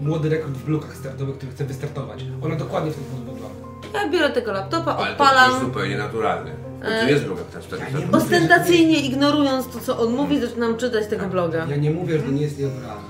młody 0.00 0.28
rekrut 0.28 0.54
w 0.54 0.64
blokach 0.64 0.96
startowych, 0.96 1.36
który 1.36 1.52
chce 1.52 1.64
wystartować. 1.64 2.24
Ona 2.42 2.56
dokładnie 2.56 2.90
w 2.90 2.94
ten 2.94 3.04
sposób 3.04 3.24
wygląda. 3.24 3.58
Ja 3.94 4.10
biorę 4.10 4.30
tego 4.30 4.52
laptopa, 4.52 4.90
Ale 4.96 4.96
to 4.96 5.02
jest 5.08 5.20
odpalam, 5.20 5.60
zupełnie 5.60 5.98
naturalne. 5.98 6.67
To 6.82 6.88
E, 6.88 7.10
jest 7.10 7.24
droga 7.24 7.42
teraz 7.50 7.66
wtedy. 7.66 7.82
ja 8.00 8.08
to- 8.08 8.16
ostentacyjnie 8.18 9.00
ignorując 9.00 9.68
to, 9.68 9.80
co 9.80 9.98
on 9.98 10.12
mówi, 10.14 10.40
zaczynam 10.40 10.76
czytać 10.76 11.06
tego 11.06 11.26
bloga. 11.26 11.66
Ja 11.70 11.76
nie 11.76 11.90
mówię, 11.90 12.18
że 12.18 12.22
to 12.24 12.30
nie 12.30 12.42
jest 12.42 12.58
nienaturalne. 12.58 13.02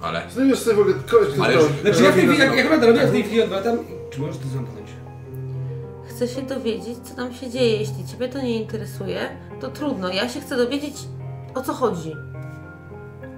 Ale. 0.00 0.22
Znajdziesz 0.30 0.58
sobie 0.58 0.76
w 0.76 0.78
ogóle 0.80 0.94
kogoś, 1.10 1.28
kto 1.28 1.44
Ale 1.44 1.54
to 1.54 1.60
że- 1.60 1.68
Znaczy, 1.82 2.02
ja 2.02 2.10
w 2.10 2.14
tej 2.14 2.26
robi 2.26 2.36
chwili, 2.36 2.38
jak, 2.38 2.56
jak 2.56 2.64
naprawdę 2.64 2.86
robię, 2.86 3.06
w 3.06 3.10
tej 3.12 3.22
chwili 3.22 3.42
odwracam. 3.42 3.78
Czy 4.10 4.20
możesz 4.20 4.36
to 4.38 4.48
zamknąć? 4.48 4.88
Chcę 6.08 6.28
się 6.28 6.42
dowiedzieć, 6.42 6.98
co 7.04 7.14
tam 7.16 7.34
się 7.34 7.50
dzieje. 7.50 7.76
Jeśli 7.76 8.06
Ciebie 8.06 8.28
to 8.28 8.38
nie 8.42 8.62
interesuje, 8.62 9.20
to 9.60 9.68
trudno. 9.70 10.08
Ja 10.08 10.28
się 10.28 10.40
chcę 10.40 10.56
dowiedzieć, 10.56 10.94
o 11.54 11.60
co 11.62 11.72
chodzi. 11.72 12.12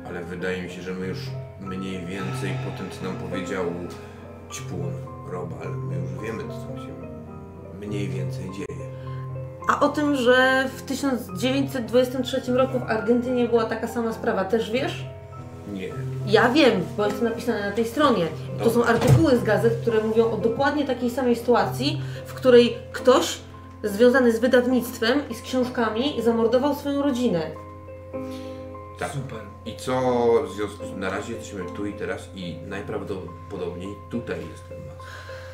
Ale 0.06 0.24
wydaje 0.24 0.62
mi 0.62 0.70
się, 0.70 0.82
że 0.82 0.94
my 0.94 1.06
już 1.06 1.18
mniej 1.60 2.06
więcej 2.06 2.50
po 2.64 2.78
tym, 2.78 2.90
co 2.90 3.04
nam 3.04 3.16
powiedział 3.30 3.64
Ćpun, 4.52 4.92
Robal, 5.32 5.68
my 5.88 5.94
już 5.96 6.22
wiemy, 6.26 6.42
co 6.42 6.66
tam 6.66 6.76
się 6.86 6.92
mniej 7.86 8.08
więcej 8.08 8.44
dzieje. 8.44 8.79
A 9.68 9.80
o 9.80 9.88
tym, 9.88 10.16
że 10.16 10.68
w 10.76 10.82
1923 10.82 12.52
roku 12.52 12.78
w 12.78 12.82
Argentynie 12.82 13.48
była 13.48 13.64
taka 13.64 13.88
sama 13.88 14.12
sprawa, 14.12 14.44
też 14.44 14.70
wiesz? 14.70 15.04
Nie. 15.72 15.88
Ja 16.26 16.48
wiem, 16.48 16.84
bo 16.96 17.06
jest 17.06 17.18
to 17.18 17.24
napisane 17.24 17.70
na 17.70 17.76
tej 17.76 17.84
stronie. 17.84 18.26
To 18.64 18.70
są 18.70 18.84
artykuły 18.84 19.36
z 19.36 19.42
gazet, 19.42 19.72
które 19.82 20.04
mówią 20.04 20.30
o 20.30 20.36
dokładnie 20.36 20.86
takiej 20.86 21.10
samej 21.10 21.36
sytuacji, 21.36 22.02
w 22.26 22.34
której 22.34 22.76
ktoś 22.92 23.38
związany 23.84 24.32
z 24.32 24.38
wydawnictwem 24.38 25.28
i 25.30 25.34
z 25.34 25.42
książkami 25.42 26.22
zamordował 26.22 26.74
swoją 26.74 27.02
rodzinę. 27.02 27.50
Tak. 28.98 29.12
Super. 29.12 29.40
I 29.66 29.76
co 29.76 30.00
w 30.48 30.52
związku 30.52 30.86
z 30.86 30.96
na 30.96 31.10
razie 31.10 31.32
jesteśmy 31.32 31.64
tu 31.76 31.86
i 31.86 31.92
teraz 31.92 32.28
i 32.34 32.56
najprawdopodobniej 32.66 33.88
tutaj 34.10 34.38
jest 34.50 34.68
ten 34.68 34.78
mas. 34.78 35.06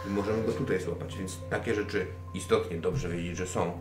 I 0.06 0.10
możemy 0.10 0.42
go 0.42 0.52
tutaj 0.52 0.80
złapać, 0.80 1.16
więc 1.16 1.38
takie 1.50 1.74
rzeczy 1.74 2.06
istotnie 2.34 2.76
dobrze 2.76 3.08
wiedzieć, 3.08 3.36
że 3.36 3.46
są. 3.46 3.72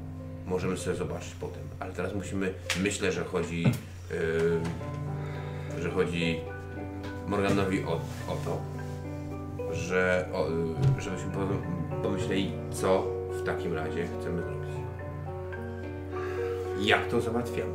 Możemy 0.46 0.78
sobie 0.78 0.96
zobaczyć 0.96 1.36
potem, 1.40 1.64
ale 1.80 1.94
teraz 1.94 2.16
musimy, 2.16 2.54
myślę, 2.84 3.12
że 3.12 3.24
chodzi, 3.24 3.64
yy, 3.64 3.72
że 5.82 5.92
chodzi 5.92 6.40
Morganowi 7.28 7.84
o, 7.84 7.92
o 8.28 8.36
to, 8.46 8.62
że, 9.74 10.30
o, 10.34 10.50
yy, 10.50 11.02
żebyśmy 11.02 11.32
po- 11.32 12.02
pomyśleli, 12.04 12.52
co 12.72 13.04
w 13.42 13.46
takim 13.46 13.74
razie 13.74 14.08
chcemy 14.20 14.42
zrobić. 14.42 14.66
Jak 16.80 17.08
to 17.08 17.22
załatwiamy? 17.22 17.74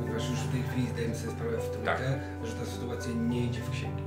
Ponieważ 0.00 0.30
już 0.30 0.38
w 0.38 0.52
tej 0.52 0.62
chwili 0.62 0.88
zdajemy 0.88 1.14
sobie 1.16 1.32
sprawę 1.32 1.58
w 1.58 1.70
trójkę, 1.70 1.84
Tak. 1.84 2.00
że 2.48 2.52
ta 2.52 2.64
sytuacja 2.64 3.12
nie 3.14 3.44
idzie 3.46 3.60
w 3.60 3.70
księgi. 3.70 4.02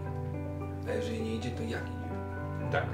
A 0.88 0.92
jeżeli 0.92 1.22
nie 1.22 1.36
idzie, 1.36 1.50
to 1.50 1.64
jak 1.64 1.84
idzie? 1.84 2.72
Tak. 2.72 2.86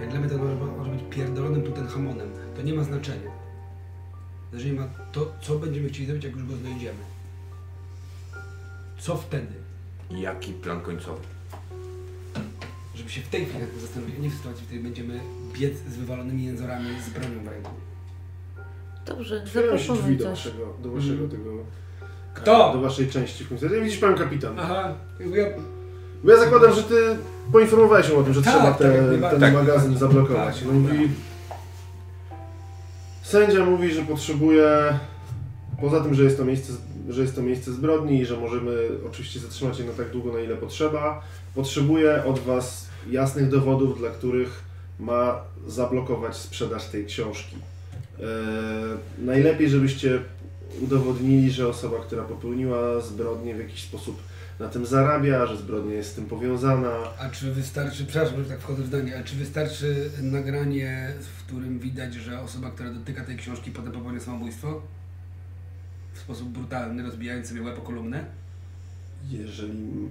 Jak 0.00 0.10
dla 0.10 0.20
mnie 0.20 0.28
to 0.28 0.38
może, 0.38 0.54
może 0.56 0.90
być 0.90 1.00
pierdolonym 1.10 1.62
Tutenhamonem. 1.62 2.28
To 2.56 2.62
nie 2.62 2.74
ma 2.74 2.84
znaczenia. 2.84 3.30
Jeżeli 4.52 4.72
ma 4.72 4.88
to, 5.12 5.32
co 5.40 5.58
będziemy 5.58 5.88
chcieli 5.88 6.06
zrobić, 6.06 6.24
jak 6.24 6.32
już 6.36 6.46
go 6.46 6.56
znajdziemy. 6.56 6.98
Co 8.98 9.16
wtedy? 9.16 9.54
Jaki 10.10 10.52
plan 10.52 10.80
końcowy? 10.80 11.20
Żeby 12.94 13.10
się 13.10 13.20
w 13.20 13.28
tej 13.28 13.44
chwili 13.46 13.64
zastanowić, 13.80 14.14
a 14.18 14.22
nie 14.22 14.30
w 14.30 14.34
sytuacji, 14.34 14.62
w 14.62 14.66
której 14.66 14.82
będziemy 14.84 15.20
biec 15.52 15.78
z 15.78 15.96
wywalonymi 15.96 16.44
jęzorami 16.44 16.86
z 17.06 17.10
bronią 17.10 17.44
w 17.44 17.48
ręku. 17.48 17.70
Dobrze, 19.06 19.42
Otwierają 19.42 19.78
się 19.78 19.78
drzwi 19.78 19.88
zaproponuj 19.88 20.16
do 20.16 20.24
coś. 20.24 20.30
waszego, 20.44 20.74
do 20.82 20.90
waszego 20.90 21.24
Mhm. 21.24 21.30
tego 21.30 21.50
Kto? 22.34 22.72
do 22.72 22.80
waszej 22.80 23.08
części 23.08 23.44
funkcjonuje. 23.44 23.80
Widzisz 23.82 23.98
pan 23.98 24.14
kapitan. 24.14 24.58
Aha, 24.58 24.94
ja, 25.20 25.44
Bo 26.24 26.30
ja 26.30 26.38
zakładam, 26.38 26.74
że 26.74 26.82
ty 26.82 27.16
poinformowałeś 27.52 28.08
ją 28.08 28.16
o 28.16 28.22
tym, 28.22 28.34
że 28.34 28.42
Tak, 28.42 28.52
trzeba 28.54 28.66
tak, 28.70 28.78
te, 28.78 28.88
najbardziej. 29.02 29.30
ten 29.30 29.40
Tak. 29.40 29.54
magazyn 29.54 29.98
zablokować. 29.98 30.56
Tak, 30.56 30.64
No 30.66 30.72
mówi... 30.72 31.08
Sędzia 33.22 33.64
mówi, 33.64 33.92
że 33.94 34.02
potrzebuje, 34.02 34.68
poza 35.80 36.00
tym, 36.00 36.14
że 36.14 36.24
jest, 36.24 36.36
to 36.36 36.44
miejsce, 36.44 36.72
że 37.08 37.22
jest 37.22 37.34
to 37.34 37.42
miejsce 37.42 37.72
zbrodni 37.72 38.20
i 38.20 38.26
że 38.26 38.36
możemy 38.36 38.88
oczywiście 39.08 39.40
zatrzymać 39.40 39.78
je 39.78 39.84
na 39.84 39.92
tak 39.92 40.10
długo, 40.10 40.32
na 40.32 40.40
ile 40.40 40.56
potrzeba, 40.56 41.22
potrzebuje 41.54 42.24
od 42.24 42.38
was 42.38 42.88
jasnych 43.10 43.48
dowodów, 43.48 43.98
dla 43.98 44.10
których 44.10 44.62
ma 45.00 45.40
zablokować 45.66 46.36
sprzedaż 46.36 46.84
tej 46.84 47.06
książki. 47.06 47.56
Eee, 48.20 48.24
najlepiej, 49.18 49.68
żebyście 49.70 50.18
udowodnili, 50.82 51.50
że 51.50 51.68
osoba, 51.68 51.96
która 51.98 52.22
popełniła 52.22 53.00
zbrodnię 53.00 53.54
w 53.54 53.58
jakiś 53.58 53.82
sposób 53.82 54.16
na 54.60 54.68
tym 54.68 54.86
zarabia, 54.86 55.46
że 55.46 55.56
zbrodnia 55.56 55.94
jest 55.94 56.12
z 56.12 56.14
tym 56.14 56.26
powiązana. 56.26 56.96
a 57.18 57.28
czy 57.28 57.52
wystarczy, 57.52 58.06
przepraszam, 58.06 58.44
że 58.44 58.50
tak 58.50 58.60
wchodzę 58.60 58.82
w 58.82 58.86
zdanie, 58.86 59.14
ale 59.14 59.24
czy 59.24 59.36
wystarczy 59.36 60.10
nagranie, 60.22 61.14
w 61.20 61.44
którym 61.44 61.78
widać, 61.78 62.14
że 62.14 62.40
osoba, 62.40 62.70
która 62.70 62.90
dotyka 62.90 63.24
tej 63.24 63.36
książki 63.36 63.70
potem 63.70 63.92
popełnia 63.92 64.20
samobójstwo? 64.20 64.82
W 66.14 66.18
sposób 66.18 66.48
brutalny, 66.48 67.02
rozbijając 67.02 67.48
sobie 67.48 67.62
łeb 67.62 67.78
o 67.78 67.82
kolumnę? 67.82 68.24
Jeżeli 69.30 70.08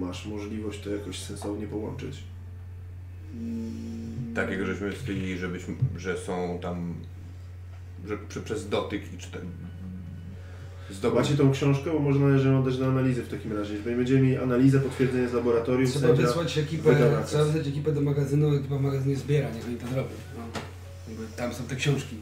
masz 0.00 0.26
możliwość 0.26 0.80
to 0.80 0.90
jakoś 0.90 1.18
sensownie 1.18 1.66
połączyć. 1.66 2.24
Takiego 4.34 4.66
żeśmy 4.66 4.92
stwierdzili, 4.92 5.38
żebyśmy, 5.38 5.74
że 5.96 6.18
są 6.18 6.58
tam, 6.62 6.94
że 8.06 8.42
przez 8.44 8.68
dotyk 8.68 9.12
i 9.14 9.18
czy 9.18 9.30
Macie 11.14 11.34
tą 11.36 11.52
książkę, 11.52 11.90
bo 11.92 11.98
może 11.98 12.18
należy 12.20 12.48
ją 12.48 12.58
oddać 12.60 12.78
do 12.78 12.86
analizy 12.86 13.22
w 13.22 13.28
takim 13.28 13.52
razie. 13.58 13.74
Jeżeli 13.74 13.96
będziemy 13.96 14.20
mieli 14.20 14.36
analizę, 14.38 14.80
potwierdzenie 14.80 15.28
z 15.28 15.32
laboratorium, 15.32 15.90
Trzeba 15.90 16.06
sędzia 16.08 16.22
wysłać 16.26 16.54
wyda 16.54 16.66
ekipę, 16.66 16.92
nakaz. 17.10 17.30
trzeba 17.30 17.44
wysłać 17.44 17.66
ekipę 17.68 17.92
do 17.92 18.00
magazynu, 18.00 18.54
ekipa 18.56 18.78
magazynu 18.78 19.16
zbiera, 19.16 19.50
niech 19.50 19.64
oni 19.66 19.76
to 19.76 19.86
zrobią. 19.86 20.10
No. 20.38 20.42
Jakby 21.08 21.26
Tam 21.36 21.54
są 21.54 21.64
te 21.64 21.76
książki, 21.76 22.16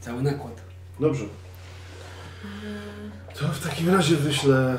cały 0.00 0.22
nakład. 0.22 0.60
Dobrze. 1.00 1.24
To 3.38 3.48
w 3.48 3.60
takim 3.68 3.88
razie 3.90 4.16
wyślę... 4.16 4.78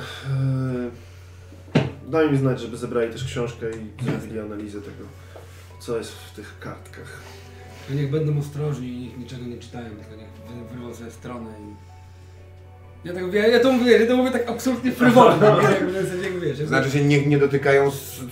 E, 1.76 1.82
daj 2.08 2.32
mi 2.32 2.38
znać, 2.38 2.62
żeby 2.62 2.78
zebrali 2.78 3.12
też 3.12 3.24
książkę 3.24 3.66
i 3.72 4.04
zrobili 4.06 4.40
analizę 4.40 4.82
tego, 4.82 5.04
co 5.80 5.98
jest 5.98 6.12
w 6.12 6.36
tych 6.36 6.60
kartkach. 6.60 7.20
To 7.88 7.94
niech 7.94 8.12
będą 8.12 8.40
ostrożni 8.40 8.88
i 8.88 9.00
niech 9.00 9.18
niczego 9.18 9.46
nie 9.46 9.58
czytają, 9.58 9.90
tylko 9.90 10.16
niech 10.16 10.30
wy- 10.30 10.76
wyrwą 10.76 10.96
sobie 10.96 11.12
stronę 11.12 11.50
i... 11.60 11.91
Ja, 13.06 13.14
tak, 13.14 13.34
ja, 13.34 13.48
ja 13.48 13.60
to 13.60 13.72
mówię, 13.72 13.92
ja 14.00 14.08
to 14.08 14.16
mówię 14.18 14.32
tak 14.32 14.50
absolutnie 14.50 14.92
frywolnie, 14.92 15.40
wiesz, 15.94 16.24
jakby, 16.24 16.56
Znaczy 16.68 16.92
się 16.92 17.04
nie, 17.06 17.26
nie 17.26 17.38
dotykają 17.38 17.92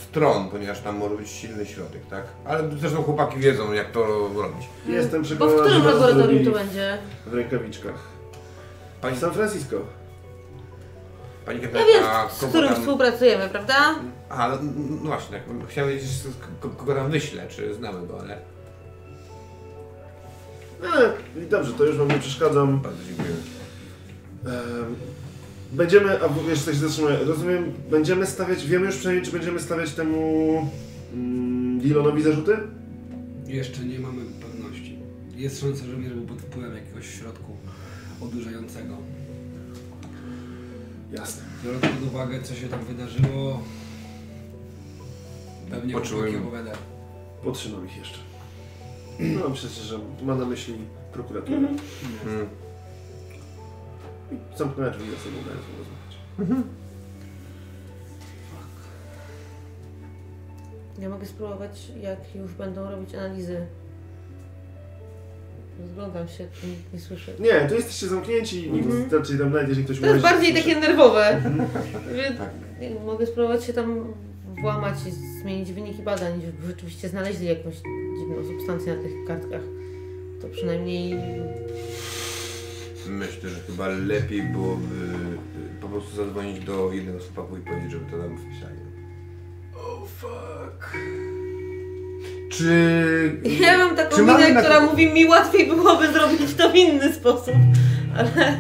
stron, 0.09 0.49
ponieważ 0.49 0.79
tam 0.79 0.97
może 0.97 1.15
być 1.15 1.29
silny 1.29 1.65
środek, 1.65 2.01
tak? 2.09 2.23
Ale 2.45 2.69
zresztą 2.79 3.03
chłopaki 3.03 3.39
wiedzą 3.39 3.73
jak 3.73 3.91
to 3.91 4.05
robić. 4.35 4.67
Jestem 4.87 5.21
Bo 5.21 5.25
w 5.25 5.27
przekonany, 5.27 5.59
którym 5.69 5.85
laboratorium 5.85 6.45
to 6.45 6.51
będzie? 6.51 6.97
w 7.25 7.33
rękawiczkach. 7.33 7.95
Pani, 9.01 9.15
W 9.15 9.19
San 9.19 9.31
Francisco. 9.33 9.75
pani 11.45 11.61
Ja 11.61 11.67
Katarzyna, 11.67 11.93
wiem, 11.93 12.03
a 12.09 12.29
z 12.29 12.39
kogo 12.39 12.49
którym 12.51 12.69
tam... 12.69 12.79
współpracujemy, 12.79 13.49
prawda? 13.49 13.75
Aha, 14.29 14.49
no, 14.49 14.71
no 15.01 15.07
właśnie, 15.09 15.37
tak. 15.39 15.67
Chciałem 15.69 15.89
wiedzieć, 15.89 16.09
z- 16.09 16.27
kogo 16.77 16.95
tam 16.95 17.11
wyślę, 17.11 17.47
czy 17.49 17.73
znamy 17.73 18.07
go, 18.07 18.19
ale 18.19 18.37
E, 20.83 21.13
i 21.43 21.45
dobrze, 21.47 21.73
to 21.73 21.83
już 21.83 21.97
wam 21.97 22.07
nie 22.07 22.19
przeszkadzam. 22.19 22.79
bardzo 22.79 22.97
dziękuję. 23.07 23.35
Em, 24.45 24.95
Będziemy, 25.71 26.09
a 26.23 26.49
jeszcze 26.49 26.71
się 26.73 26.77
zatrzymuję, 26.79 27.17
rozumiem, 27.25 27.71
będziemy 27.91 28.25
stawiać, 28.25 28.65
wiemy 28.65 28.85
już 28.85 28.95
przynajmniej, 28.95 29.25
czy 29.25 29.31
będziemy 29.31 29.59
stawiać 29.59 29.91
temu 29.93 30.17
mm, 31.13 31.79
Dilonowi 31.79 32.21
zarzuty? 32.23 32.57
Jeszcze 33.47 33.81
nie 33.85 33.99
mamy 33.99 34.21
pewności. 34.41 34.99
Jest 35.35 35.61
szansa, 35.61 35.85
że 35.85 35.97
mnie 35.97 36.09
był 36.09 36.23
pod 36.25 36.41
wpływem 36.41 36.75
jakiegoś 36.75 37.07
środku 37.19 37.51
odurzającego. 38.21 38.97
Jasne. 41.11 41.43
Biorąc 41.65 41.81
pod 41.81 42.03
uwagę, 42.07 42.41
co 42.43 42.55
się 42.55 42.67
tam 42.67 42.79
wydarzyło, 42.85 43.63
pewnie 45.69 45.93
Poczułem- 45.93 46.41
opowiadają. 46.41 46.77
Potrzymam 47.43 47.85
ich 47.85 47.97
jeszcze. 47.97 48.17
No 49.19 49.49
przecież, 49.51 49.77
że 49.83 49.99
ma 50.23 50.35
na 50.35 50.45
myśli 50.45 50.73
prokuraturę. 51.13 51.57
Hmm. 52.23 52.45
I 54.31 54.57
Zamknąłem 54.57 54.93
drzwi 54.93 55.11
za 55.11 55.17
sobą, 55.17 55.35
dając 55.45 55.61
mu 55.67 55.73
rozmawiać. 55.79 56.69
Ja 61.01 61.09
mogę 61.09 61.25
spróbować, 61.25 61.91
jak 62.01 62.35
już 62.35 62.51
będą 62.53 62.91
robić 62.91 63.15
analizy. 63.15 63.65
Rozglądam 65.81 66.27
się, 66.27 66.47
tu 66.61 66.67
nikt 66.67 66.93
nie 66.93 66.99
słyszy. 66.99 67.33
Nie, 67.39 67.67
tu 67.69 67.75
jesteście 67.75 68.07
zamknięci, 68.07 68.71
nikt 68.71 68.85
Mhm. 68.85 69.09
raczej 69.11 69.37
tam 69.37 69.51
nawet 69.51 69.67
jeżeli 69.69 69.85
ktoś 69.85 69.99
To 69.99 70.05
jest 70.07 70.21
bardziej 70.21 70.53
takie 70.53 70.75
nerwowe. 70.75 71.41
Wie- 72.15 72.31
Tak. 72.37 72.49
nie, 72.81 72.89
Mogę 73.05 73.25
spróbować 73.25 73.63
się 73.63 73.73
tam 73.73 74.13
włamać 74.61 74.95
i 75.07 75.11
zmienić 75.41 75.73
wyniki 75.73 76.03
badań, 76.03 76.41
żeby 76.41 76.67
rzeczywiście 76.67 77.09
znaleźli 77.09 77.47
jakąś 77.47 77.75
dziwną 78.19 78.43
substancję 78.47 78.95
na 78.95 79.03
tych 79.03 79.11
kartkach. 79.27 79.61
To 80.41 80.47
przynajmniej 80.47 81.15
Myślę, 83.09 83.49
że 83.49 83.59
chyba 83.67 83.87
lepiej 83.87 84.43
byłoby 84.43 84.95
y, 85.77 85.81
po 85.81 85.87
prostu 85.89 86.15
zadzwonić 86.15 86.59
do 86.65 86.91
jednego 86.93 87.19
z 87.19 87.23
chłopaków 87.25 87.59
i 87.59 87.61
powiedzieć, 87.61 87.91
żeby 87.91 88.11
to 88.11 88.17
nam 88.17 88.37
wpisali. 88.37 88.79
Oh 89.75 90.05
fuck. 90.17 90.93
Czy... 92.51 92.71
Ja 93.61 93.77
mam 93.77 93.95
taką 93.95 94.15
Czy 94.15 94.21
mamy 94.23 94.39
minę, 94.43 94.53
na- 94.53 94.61
która 94.61 94.79
mówi 94.79 95.13
mi 95.13 95.25
łatwiej 95.25 95.67
byłoby 95.67 96.11
zrobić 96.13 96.53
to 96.57 96.69
w 96.71 96.75
inny 96.75 97.13
sposób. 97.13 97.53
Ale 98.17 98.57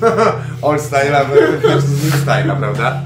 Old 0.62 0.80
style'a 0.80 1.26
versus 1.62 1.90
new 2.04 2.24
style'a, 2.26 2.58
prawda? 2.58 3.02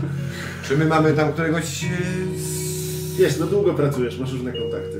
Czy 0.68 0.76
my 0.76 0.84
mamy 0.84 1.12
tam 1.12 1.32
któregoś... 1.32 1.84
y, 1.84 2.39
z- 2.39 3.16
Wiesz, 3.18 3.39
no 3.39 3.47
długo 3.47 3.74
pracujesz, 3.74 4.18
masz 4.18 4.32
różne 4.32 4.53
kontakty. 4.53 4.99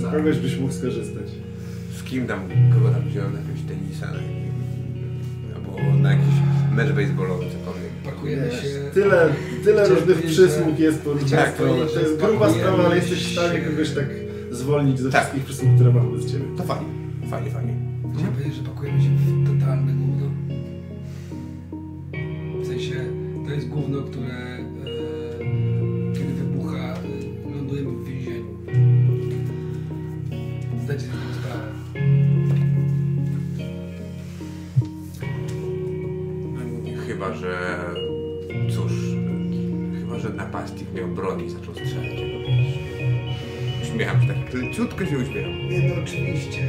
Z 0.00 0.12
kogoś 0.12 0.38
byś 0.38 0.56
mógł 0.58 0.72
skorzystać. 0.72 1.26
Z 1.98 2.02
kim 2.02 2.26
tam, 2.26 2.40
kogo 2.74 2.88
tam 2.90 3.08
wziąłem 3.08 3.32
jakiegoś 3.34 3.60
tenisa, 3.68 4.06
albo 5.84 5.98
na 5.98 6.10
jakiś 6.12 6.34
mecz 6.76 6.88
baseballowy, 6.92 7.44
cokolwiek. 7.44 7.92
Pakujemy 8.04 8.42
Wiesz, 8.50 8.62
się. 8.62 8.90
tyle, 8.94 9.28
tyle 9.64 9.88
różnych 9.88 10.22
przysług 10.22 10.78
jest 10.78 11.02
po 11.02 11.12
różnych 11.12 11.30
Tak, 11.40 11.54
stronach. 11.54 11.88
To 11.94 12.00
jest 12.00 12.16
gruba 12.20 12.50
sprawa, 12.52 12.84
ale 12.86 12.96
jesteś 12.96 13.18
w 13.26 13.32
stanie 13.32 13.60
kogoś 13.60 13.90
tak 13.90 14.06
zwolnić 14.50 15.00
ze 15.00 15.10
Tak. 15.10 15.20
wszystkich 15.20 15.44
przysług, 15.44 15.74
które 15.74 15.92
ma 15.92 16.00
wobec 16.00 16.32
ciebie. 16.32 16.44
To 16.56 16.62
fajnie, 16.62 16.86
fajnie, 17.30 17.50
fajnie. 17.50 17.74
Chciałem 18.14 18.32
powiedzieć, 18.34 18.54
że 18.54 18.62
pakujemy 18.62 19.02
się 19.02 19.08
w 19.08 19.60
totalne 19.60 19.92
gówno. 19.92 20.26
W 22.62 22.66
sensie, 22.66 22.94
to 23.46 23.54
jest 23.54 23.68
gówno, 23.68 24.02
które 24.02 24.58
Chyba, 37.22 37.34
że... 37.34 37.78
Cóż, 38.74 38.92
chyba, 40.00 40.18
że 40.18 40.28
napastnik 40.28 40.92
miał 40.94 41.08
broń 41.08 41.44
i 41.44 41.50
zaczął 41.50 41.74
strzelać. 41.74 42.20
jego 42.20 42.38
wiesz. 42.38 42.78
Uśmiecham 43.82 44.22
się 44.22 44.28
tak, 44.28 44.54
leciutko 44.54 45.06
się 45.06 45.18
uśmiecham. 45.18 45.68
Nie 45.68 45.88
no, 45.88 45.94
oczywiście. 46.02 46.60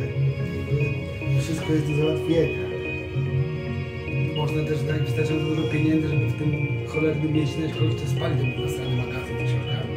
Wszystko 1.42 1.74
jest 1.74 1.88
do 1.88 1.96
załatwienia. 1.98 2.64
Można 4.36 4.64
też 4.64 4.84
dać 4.84 5.02
wystarczająco 5.02 5.56
dużo 5.56 5.68
pieniędzy, 5.68 6.08
żeby 6.08 6.28
w 6.28 6.38
tym 6.38 6.68
cholernym 6.88 7.34
mieście 7.34 7.56
znaleźć 7.56 7.78
kogoś, 7.80 7.96
kto 7.96 8.10
spali 8.10 8.36
ten 8.38 8.68
zastrany 8.68 8.98
magazyn 8.98 9.38
książkami. 9.38 9.94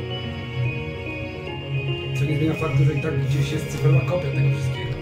Co 2.19 2.25
nie 2.25 2.37
zmienia 2.37 2.55
faktu, 2.55 2.85
że 2.85 2.95
i 2.95 3.03
tak 3.03 3.27
gdzieś 3.27 3.53
jest 3.53 3.69
cyfrowa 3.69 4.01
kopia 4.01 4.31
tego 4.31 4.51
wszystkiego. 4.57 4.95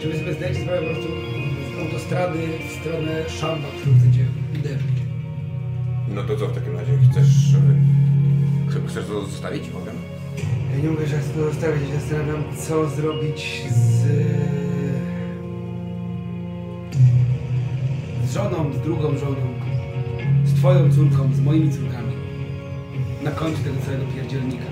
Czy 0.00 0.08
wy 0.08 0.18
sobie 0.18 0.32
zdajecie 0.32 0.60
sprawę 0.60 0.80
po 0.80 0.86
prostu 0.86 1.39
autostrady 1.80 2.38
w 2.68 2.80
stronę 2.80 3.28
Szamba, 3.28 3.68
którą 3.80 3.96
chcecie 3.98 4.24
uderzyć? 4.58 5.00
No 6.14 6.22
to 6.22 6.36
co 6.36 6.48
w 6.48 6.54
takim 6.54 6.76
razie? 6.76 6.92
Chcesz... 7.10 7.54
Chyba 8.72 8.88
chcesz 8.88 9.06
to 9.06 9.26
zostawić? 9.26 9.70
Mogę? 9.72 9.92
Ja 10.72 10.82
nie 10.82 10.90
mówię, 10.90 11.06
że 11.06 11.18
chcę 11.18 11.30
to 11.30 11.44
zostawić, 11.44 11.82
ja 11.82 11.88
się 11.88 12.00
zastanawiam, 12.00 12.44
co 12.56 12.88
zrobić 12.88 13.64
z... 13.70 14.06
z 18.24 18.34
żoną, 18.34 18.72
z 18.72 18.80
drugą 18.80 19.18
żoną, 19.18 19.54
z 20.44 20.54
twoją 20.54 20.92
córką, 20.92 21.34
z 21.34 21.40
moimi 21.40 21.72
córkami. 21.72 22.12
Na 23.24 23.30
końcu 23.30 23.62
tego 23.62 23.76
całego 23.86 24.04
pierdzielnika. 24.14 24.64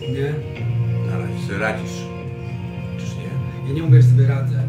Nie? 0.00 0.34
Na 1.10 1.18
razie 1.18 1.46
sobie 1.46 1.58
radzisz. 1.58 1.92
Czyż 2.98 3.16
nie? 3.16 3.68
Ja 3.68 3.74
nie 3.74 3.82
mówię, 3.82 4.02
że 4.02 4.08
sobie 4.08 4.26
radzę. 4.26 4.61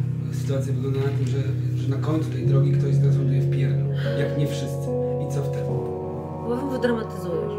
Sytuacja 0.44 0.74
wygląda 0.74 1.00
na 1.00 1.06
tym, 1.06 1.28
że, 1.28 1.38
że 1.84 1.90
na 1.90 1.98
końcu 1.98 2.30
tej 2.30 2.46
drogi 2.46 2.72
ktoś 2.72 2.94
z 2.94 3.00
nas 3.04 3.18
ląduje 3.18 3.42
w 3.42 3.52
pierdlu. 3.52 3.86
Jak 4.20 4.38
nie 4.38 4.48
wszyscy. 4.48 4.88
I 5.28 5.34
co 5.34 5.44
wtedy? 5.44 5.64
Bo 6.48 6.56
wy 6.56 6.72
wydramatyzujesz. 6.72 7.54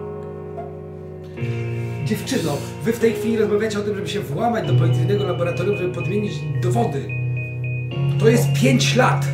Dziewczyno, 2.04 2.56
wy 2.84 2.92
w 2.92 2.98
tej 2.98 3.12
chwili 3.12 3.36
rozmawiacie 3.36 3.78
o 3.78 3.82
tym, 3.82 3.94
żeby 3.94 4.08
się 4.08 4.20
włamać 4.20 4.66
do 4.66 4.74
policyjnego 4.74 5.24
laboratorium, 5.24 5.76
żeby 5.76 5.94
podmienić 5.94 6.32
dowody. 6.62 7.08
To 8.20 8.28
jest 8.28 8.48
5 8.62 8.96
lat. 8.96 9.26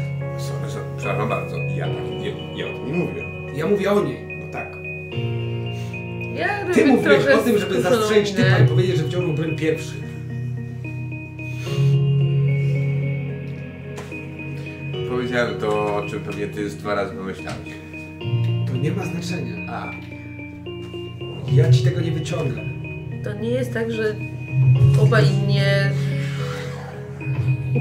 Przepraszam 0.98 1.28
bardzo. 1.28 1.57
Ja, 1.57 1.86
tak, 1.86 1.94
ja, 2.22 2.64
ja 2.64 2.72
o 2.72 2.78
tym 2.78 2.86
nie 2.86 2.98
mówię. 2.98 3.22
Ja 3.55 3.66
mówię 3.66 3.92
o 3.92 4.05
niej. 4.05 4.40
No 4.40 4.53
tak. 4.53 4.76
Ja 6.34 6.74
Ty 6.74 7.03
trochę 7.03 7.34
o 7.34 7.42
tym, 7.42 7.59
żeby 7.59 7.82
zastrzelić 7.82 8.32
typa 8.32 8.59
i 8.59 8.68
powiedzieć, 8.68 8.96
że 8.96 9.05
wciągnął 9.05 9.34
broń 9.34 9.57
pierwszy. 9.57 10.09
Powiedziałem 15.31 15.61
to, 15.61 15.97
o 15.97 16.09
czym 16.11 16.20
pewnie 16.20 16.47
ty 16.47 16.70
z 16.70 16.76
dwa 16.76 16.95
razy 16.95 17.14
pomyślałeś. 17.14 17.68
To 18.66 18.76
nie 18.76 18.93
ma 18.93 19.05
znaczenia. 19.05 19.72
A, 19.72 19.91
Ja 21.53 21.72
ci 21.72 21.83
tego 21.85 22.01
nie 22.01 22.12
wyciągnę. 22.12 22.62
To 23.24 23.35
nie 23.35 23.51
jest 23.51 23.74
tak, 23.74 23.93
że 23.93 24.14
obaj 25.03 25.24
nie 25.49 25.91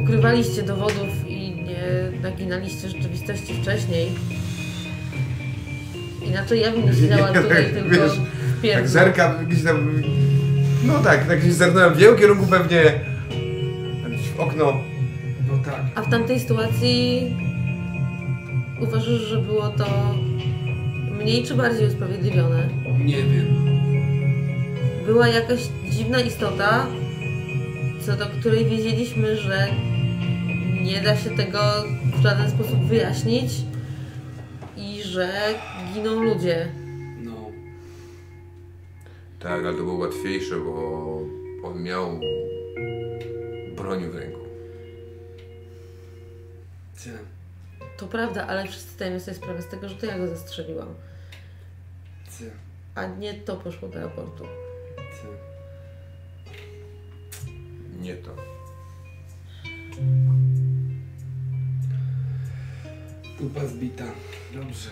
ukrywaliście 0.04 0.64
dowodów 0.64 1.28
i 1.28 1.52
nie 1.52 1.82
naginaliście 2.22 2.90
rzeczywistości 2.90 3.62
wcześniej. 3.62 4.12
Inaczej 6.26 6.62
ja 6.62 6.72
bym 6.72 6.86
nie 6.86 6.94
siedziała 6.94 7.30
Nie, 7.32 7.42
tutaj 7.42 7.64
tak, 7.64 7.74
tylko 7.74 7.90
wiesz, 7.90 8.12
w 8.12 8.52
tak 8.52 8.62
pierdlu. 8.62 8.88
zerkam 8.88 9.46
gdzieś 9.48 9.64
tam... 9.64 10.02
No 10.84 10.94
tak, 11.00 11.28
tak 11.28 11.40
gdzieś 11.40 11.54
zerknąłem 11.54 11.94
w 11.94 12.00
jego 12.00 12.16
kierunku 12.16 12.46
pewnie... 12.48 12.82
Gdzieś 14.10 14.30
w 14.30 14.40
okno. 14.40 14.89
W 16.10 16.12
tamtej 16.12 16.40
sytuacji 16.40 17.22
uważasz, 18.82 19.22
że 19.22 19.38
było 19.38 19.70
to 19.70 20.16
mniej 21.20 21.44
czy 21.44 21.56
bardziej 21.56 21.88
usprawiedliwione? 21.88 22.70
Nie 23.06 23.24
wiem. 23.24 23.48
Była 25.06 25.28
jakaś 25.28 25.60
dziwna 25.90 26.20
istota, 26.22 26.88
co 28.06 28.16
do 28.16 28.26
której 28.26 28.66
wiedzieliśmy, 28.66 29.38
że 29.38 29.68
nie 30.84 31.02
da 31.02 31.18
się 31.18 31.30
tego 31.30 31.60
w 32.20 32.24
żaden 32.24 32.50
sposób 32.50 32.80
wyjaśnić 32.80 33.52
i 34.78 35.02
że 35.04 35.30
giną 35.94 36.24
ludzie. 36.24 36.68
No. 37.24 37.52
Tak, 39.40 39.66
ale 39.66 39.78
to 39.78 39.84
było 39.84 39.98
łatwiejsze, 39.98 40.56
bo 40.56 41.22
on 41.64 41.84
miał 41.84 42.20
broń 43.76 44.06
w 44.10 44.16
ręku. 44.16 44.39
Cie. 47.04 47.18
To 47.98 48.08
prawda, 48.08 48.48
ale 48.48 48.68
wszyscy 48.68 48.92
zdajemy 48.92 49.20
sobie 49.20 49.38
sprawę 49.38 49.62
z 49.62 49.68
tego, 49.68 49.90
że 49.90 49.96
to 49.96 50.06
ja 50.06 50.18
go 50.18 50.28
zastrzeliłam, 50.28 50.96
Cie. 52.38 52.52
a 52.96 53.06
nie 53.06 53.34
to 53.34 53.56
poszło 53.58 53.90
do 53.90 54.00
raportu. 54.00 54.44
Cie. 54.98 55.28
Nie 58.02 58.16
to. 58.16 58.36
Pupa 63.38 63.68
zbita. 63.68 64.06
Dobrze. 64.54 64.90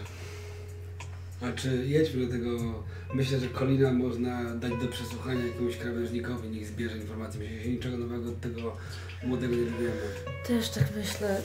Znaczy, 1.40 1.84
jedźmy 1.88 2.26
do 2.26 2.32
tego. 2.32 2.84
Myślę, 3.14 3.40
że 3.40 3.48
Kolina 3.48 3.94
można 3.94 4.56
dać 4.56 4.72
do 4.82 4.88
przesłuchania 4.88 5.46
jakiemuś 5.46 5.78
krawężnikowi, 5.78 6.50
niech 6.50 6.68
zbierze 6.68 6.98
informacje. 6.98 7.42
Myślę, 7.42 7.58
że 7.58 7.64
się 7.64 7.70
niczego 7.70 7.98
nowego 7.98 8.30
od 8.30 8.42
tego 8.42 8.76
młodego 9.24 9.56
nie 9.56 9.66
dowiemy. 9.66 10.02
Też 10.48 10.70
tak 10.70 10.88
myślę. 10.96 11.42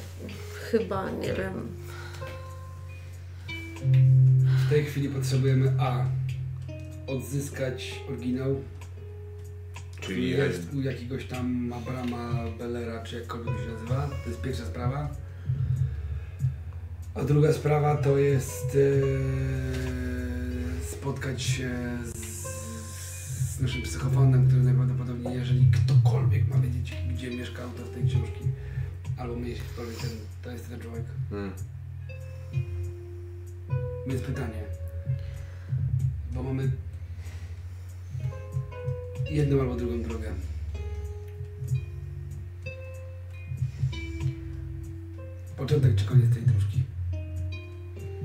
Chyba, 0.71 1.11
nie 1.11 1.35
wiem. 1.35 1.69
W 4.67 4.71
tej 4.71 4.85
chwili 4.85 5.09
potrzebujemy 5.09 5.73
A. 5.79 6.05
Odzyskać 7.07 8.01
oryginał, 8.09 8.57
Czyli 10.03 10.31
jest 10.31 10.75
u 10.75 10.81
jakiegoś 10.81 11.25
tam 11.25 11.73
Abrama 11.73 12.45
Bellera, 12.59 13.03
czy 13.03 13.17
jakkolwiek 13.17 13.55
się 13.59 13.73
nazywa. 13.73 14.09
To 14.25 14.31
jest 14.31 14.43
pierwsza 14.43 14.65
sprawa. 14.67 15.09
A 17.15 17.25
druga 17.25 17.53
sprawa 17.53 17.97
to 17.97 18.19
jest 18.19 18.77
e, 18.77 18.81
spotkać 20.85 21.43
się 21.43 21.71
z, 22.05 22.47
z 23.57 23.61
naszym 23.61 23.83
psychofonem, 23.83 24.47
który 24.47 24.63
najprawdopodobniej, 24.63 25.35
jeżeli 25.35 25.71
ktokolwiek 25.71 26.49
ma 26.49 26.57
wiedzieć, 26.59 26.95
gdzie 27.15 27.31
mieszka 27.31 27.63
autor 27.63 27.89
tej 27.89 28.09
książki, 28.09 28.45
albo 29.17 29.37
myśli 29.37 29.55
ktokolwiek, 29.55 29.97
ten, 29.97 30.11
to 30.43 30.51
jest 30.51 30.69
ten 30.69 30.81
człowiek. 30.81 31.05
Hmm. 31.31 31.53
Więc 34.07 34.23
pytanie, 34.23 34.63
bo 36.33 36.43
mamy 36.43 36.71
jedną 39.31 39.61
albo 39.61 39.77
drugą 39.77 40.03
drogę. 40.03 40.33
Początek 45.57 45.95
czy 45.95 46.05
koniec 46.05 46.35
tej 46.35 46.43
dróżki? 46.43 46.72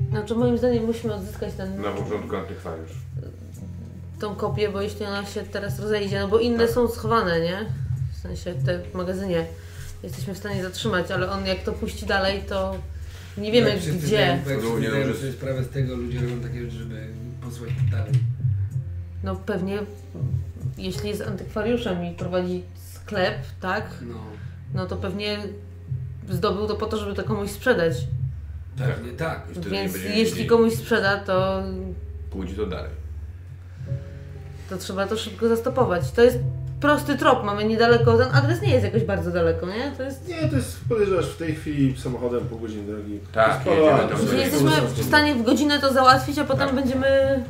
Znaczy, 0.08 0.34
moim 0.34 0.58
zdaniem 0.58 0.84
musimy 0.84 1.14
odzyskać 1.14 1.54
ten, 1.54 1.82
Na 1.82 1.90
początku 1.92 2.36
antykwariusz. 2.36 2.90
tą 4.20 4.34
kopię, 4.34 4.68
bo 4.68 4.80
jeśli 4.82 5.06
ona 5.06 5.26
się 5.26 5.42
teraz 5.42 5.80
rozejdzie, 5.80 6.20
no 6.20 6.28
bo 6.28 6.38
inne 6.38 6.64
Tak. 6.66 6.74
są 6.74 6.88
schowane, 6.88 7.40
nie? 7.40 7.66
W 8.12 8.16
sensie 8.22 8.54
te 8.66 8.78
w 8.78 8.94
magazynie 8.94 9.46
jesteśmy 10.02 10.34
w 10.34 10.38
stanie 10.38 10.62
zatrzymać, 10.62 11.10
ale 11.10 11.30
on 11.30 11.46
jak 11.46 11.62
to 11.62 11.72
puści 11.72 12.06
dalej, 12.06 12.42
to 12.48 12.74
nie 13.38 13.52
wiemy 13.52 13.70
wszyscy 13.80 14.06
gdzie. 14.06 14.38
wszyscy 14.46 14.78
zdają 14.88 15.14
sobie 15.14 15.32
sprawę 15.32 15.64
z 15.64 15.68
tego, 15.68 15.96
ludzie 15.96 16.20
robią 16.20 16.40
takie 16.40 16.60
rzeczy, 16.64 16.76
żeby 16.76 17.06
posłuchać 17.42 17.74
dalej. 17.90 18.12
No 19.24 19.36
pewnie, 19.36 19.78
jeśli 20.78 21.08
jest 21.08 21.22
antykwariuszem 21.22 22.04
i 22.04 22.12
prowadzi 22.14 22.62
sklep, 22.94 23.34
tak? 23.60 23.84
No, 24.02 24.14
No 24.74 24.86
to 24.86 24.96
pewnie 24.96 25.38
zdobył 26.30 26.66
to 26.66 26.74
po 26.74 26.86
to, 26.86 26.96
żeby 26.96 27.14
to 27.14 27.24
komuś 27.24 27.50
sprzedać. 27.50 27.94
Pewnie 28.78 29.12
tak. 29.12 29.42
Wtedy 29.52 29.70
Więc 29.70 29.94
jeśli 30.14 30.46
komuś 30.46 30.74
sprzeda, 30.74 31.16
to, 31.18 31.62
Pójdzie 32.30 32.54
to 32.54 32.66
dalej. 32.66 32.90
to 34.70 34.76
trzeba 34.78 35.06
to 35.06 35.16
szybko 35.16 35.48
zastopować. 35.48 36.10
To 36.12 36.22
jest 36.22 36.38
prosty 36.80 37.16
trop, 37.16 37.44
mamy 37.44 37.64
niedaleko, 37.64 38.18
ten 38.18 38.28
adres 38.34 38.62
nie 38.62 38.70
jest 38.72 38.84
jakoś 38.84 39.02
bardzo 39.04 39.30
daleko, 39.30 39.66
nie? 39.66 39.92
To 39.96 40.02
jest... 40.02 40.28
Nie, 40.28 40.48
to 40.48 40.56
jest, 40.56 40.78
podejrzewasz 40.88 41.26
w 41.26 41.36
tej 41.36 41.54
chwili 41.54 42.00
samochodem 42.00 42.40
pół 42.48 42.58
godziny 42.58 42.86
drogi. 42.92 43.20
Tak, 43.32 43.60
jedziemy 43.66 44.42
jesteśmy 44.42 44.70
w 44.86 45.04
stanie 45.04 45.34
w 45.34 45.42
godzinę 45.42 45.78
to 45.80 45.92
załatwić, 45.92 46.38
a 46.38 46.44
potem 46.44 46.66
Tak. 46.66 46.74
będziemy 46.76 47.44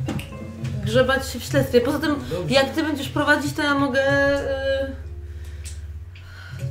grzebać 0.85 1.27
się 1.29 1.39
w 1.39 1.43
śledztwie. 1.43 1.81
Poza 1.81 1.99
tym, 1.99 2.15
Dobrze. 2.31 2.53
jak 2.55 2.69
ty 2.73 2.83
będziesz 2.83 3.09
prowadzić, 3.09 3.53
to 3.53 3.61
ja 3.63 3.75
mogę... 3.75 4.01
y, 4.41 4.91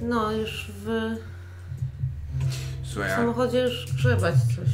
No, 0.03 0.33
już 0.33 0.71
w 0.85 1.11
Słuchaj, 2.99 3.13
a 3.13 3.17
samochodzie 3.17 3.61
już 3.61 3.93
grzebać 3.95 4.35
coś. 4.35 4.69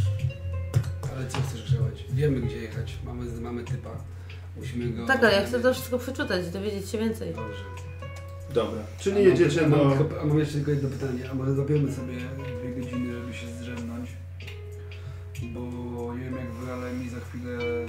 Ale 1.17 1.27
co 1.29 1.39
chcesz 1.43 1.63
grzebać? 1.63 2.05
Wiemy 2.13 2.41
gdzie 2.41 2.57
jechać, 2.57 2.99
mamy, 3.05 3.41
mamy 3.41 3.65
typa. 3.65 3.91
Musimy 4.57 4.89
go... 4.93 5.07
Tak, 5.07 5.25
ale 5.25 5.33
ja 5.33 5.47
chcę 5.47 5.61
to 5.61 5.75
wszystko 5.75 5.99
przeczytać, 5.99 6.51
dowiedzieć 6.51 6.89
się 6.91 6.99
więcej. 6.99 7.35
Dobrze. 7.35 7.65
Dobra, 8.55 8.81
A 8.99 9.03
czyli 9.03 9.17
mam- 9.17 9.25
jedziecie 9.25 9.65
a 9.65 9.69
mam, 9.69 9.79
do... 9.91 9.97
tylko- 9.97 10.21
A 10.21 10.25
mam 10.25 10.39
jeszcze 10.39 10.55
tylko 10.55 10.71
jedno 10.71 10.89
pytanie, 10.89 11.31
a 11.31 11.35
może 11.35 11.55
zapiemy 11.55 11.93
sobie 11.93 12.13
dwie 12.61 12.83
godziny, 12.83 13.13
żeby 13.21 13.35
się 13.35 13.47
zdrzemnąć? 13.49 14.11
Bo 15.43 15.61
nie 16.15 16.25
wiem 16.25 16.35
jak 16.37 16.53
wy, 16.53 16.73
ale 16.73 16.93
mi 16.93 17.09
za 17.09 17.21
chwilę 17.21 17.51
e, 17.53 17.87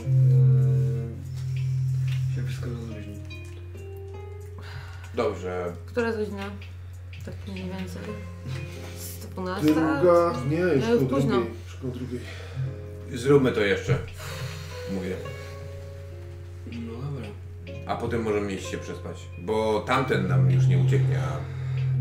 się 2.36 2.44
wszystko 2.48 2.70
rozluźni. 2.70 3.20
dobrze. 5.16 5.74
Która 5.86 6.12
godzina? 6.12 6.50
Tak 7.26 7.34
mniej 7.48 7.64
więcej. 7.70 8.02
Z 9.36 9.42
12? 9.42 9.66
Druga... 9.74 10.34
Nie, 10.50 10.58
już 10.58 10.84
Ja 10.84 10.90
już 10.90 11.00
koło 11.00 11.10
późno. 11.22 11.32
drugiej. 11.36 11.54
Już 11.66 11.76
koło 11.82 11.94
drugiej. 11.94 12.20
Zróbmy 13.14 13.52
to 13.52 13.62
jeszcze. 13.62 13.98
Mówię. 14.94 15.16
No 16.72 16.94
dobra. 16.94 17.28
A 17.88 17.96
potem 17.96 18.22
możemy 18.24 18.54
iść 18.54 18.68
się 18.72 18.78
przespać. 18.78 19.18
Bo 19.38 19.80
tamten 19.88 20.28
nam 20.28 20.52
już 20.52 20.68
nie 20.68 20.78
ucieknie. 20.78 21.20
A, 21.20 21.38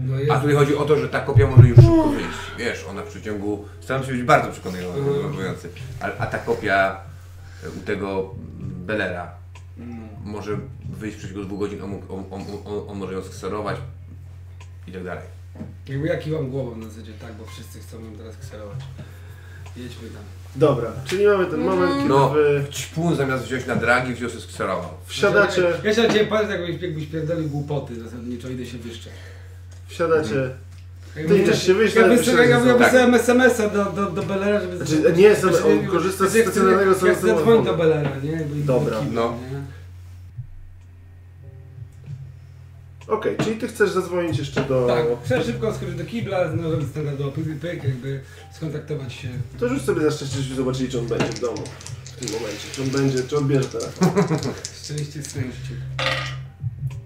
No 0.07 0.19
jest, 0.19 0.31
a 0.31 0.41
tutaj 0.41 0.55
chodzi 0.57 0.77
o 0.77 0.85
to, 0.85 0.97
że 0.99 1.09
ta 1.09 1.21
kopia 1.21 1.47
może 1.47 1.69
już 1.69 1.77
szybko 1.79 2.09
wyjść. 2.09 2.29
Wiesz, 2.59 2.85
ona 2.91 3.03
w 3.03 3.07
przeciągu. 3.09 3.65
Staram 3.81 4.05
się 4.05 4.13
być 4.13 4.23
bardzo 4.23 4.49
przekonujący. 4.53 5.69
A, 6.01 6.05
a 6.07 6.27
ta 6.27 6.39
kopia 6.39 6.97
e, 7.65 7.71
u 7.71 7.81
tego 7.87 8.35
Bellera 8.61 9.31
no, 9.77 9.85
może 10.25 10.59
wyjść 10.99 11.17
w 11.17 11.19
przeciągu 11.21 11.45
dwóch 11.45 11.59
godzin. 11.59 11.83
On, 11.83 11.91
mógł- 11.91 12.15
on, 12.15 12.25
on, 12.31 12.43
on, 12.65 12.89
on 12.89 12.99
może 12.99 13.13
ją 13.13 13.23
skserować 13.23 13.77
i 14.87 14.93
tak 14.93 15.05
dalej. 15.05 15.25
Jakby 15.89 16.07
ja 16.07 16.17
kiwam 16.17 16.51
głową 16.51 16.77
na 16.77 16.89
zasadzie 16.89 17.13
tak, 17.21 17.33
bo 17.35 17.45
wszyscy 17.45 17.81
chcą 17.81 17.97
ją 18.05 18.17
teraz 18.17 18.37
kserować. 18.37 18.79
Jedźmy 19.77 20.09
tam. 20.09 20.23
Dobra, 20.57 20.93
czyli 21.05 21.27
mamy 21.27 21.47
ten 21.47 21.61
moment, 21.61 21.93
kiedy 21.97 22.09
No. 22.09 22.29
wy 22.31 22.65
Ćpun 22.71 23.17
zamiast 23.17 23.45
wziąć 23.45 23.67
na 23.67 23.77
dragi, 23.77 24.15
wziął 24.15 24.31
się 24.31 24.41
skserował. 24.41 24.91
wsiadacie, 25.07 25.63
Ja 25.85 25.95
się 25.95 26.03
na 26.03 26.09
ciebie 26.09 26.27
patrzę, 26.27 26.61
jakbyś, 26.61 26.83
jakbyś 26.83 27.07
pierdolił 27.07 27.49
głupoty 27.49 28.01
zasadniczo, 28.05 28.49
idę 28.49 28.67
się 28.67 28.79
wyszczę. 28.79 29.11
wsiadacie 29.89 30.51
Ty 31.29 31.39
idziesz 31.43 31.63
się 31.67 31.75
wyjść, 31.75 31.95
Ja 31.97 32.05
ale 32.05 32.17
wysyłam, 32.17 32.39
ja, 32.41 32.45
ja 32.49 32.65
są- 32.65 32.79
wysyłam 32.79 33.15
SMS-a 33.15 33.69
do, 33.69 33.85
do, 33.85 34.11
do 34.11 34.23
Belera, 34.23 34.61
żeby... 34.61 34.77
Znaczy, 34.77 35.13
nie 35.17 35.35
znaczy, 35.35 35.65
on 35.65 35.87
korzysta 35.87 36.27
z 36.29 36.31
stacjonarnego 36.43 36.91
Ja 36.91 36.95
chcę 36.95 37.01
telefonu. 37.05 37.37
zadzwonić 37.37 37.67
do 37.67 37.75
Belera, 37.77 38.11
nie? 38.23 38.31
Jakby 38.33 38.55
Dobra. 38.57 38.97
No. 39.13 39.35
nie? 39.53 39.59
Okej, 43.09 43.37
czyli 43.45 43.57
ty 43.57 43.69
chcesz 43.69 43.91
zadzwonić 43.91 44.39
jeszcze 44.39 44.61
do... 44.61 44.87
Tak, 44.87 45.05
chcę 45.25 45.45
szybko 45.45 45.75
skoczyć 45.75 45.95
do 45.95 46.05
kibla, 46.05 46.51
no 46.57 46.71
robić 46.71 46.89
standardowo 46.89 47.31
pyk, 47.31 47.59
pyk, 47.61 47.85
jakby 47.85 48.21
skontaktować 48.53 49.13
się. 49.13 49.29
To 49.59 49.69
rzuć 49.69 49.83
sobie 49.83 50.03
na 50.03 50.11
szczęście, 50.11 50.37
żebyśmy 50.37 50.57
zobaczyli, 50.57 50.89
czy 50.89 50.99
on 50.99 51.07
będzie 51.07 51.27
w 51.27 51.41
domu 51.41 51.63
w 52.05 52.11
tym 52.11 52.29
momencie. 52.35 52.69
Czy 52.73 52.83
on 52.83 52.89
będzie, 52.89 53.23
czy 53.23 53.37
odbierze 53.37 53.69
telefon. 53.69 54.09
Szczęście, 54.83 55.23
szczęście. 55.23 55.75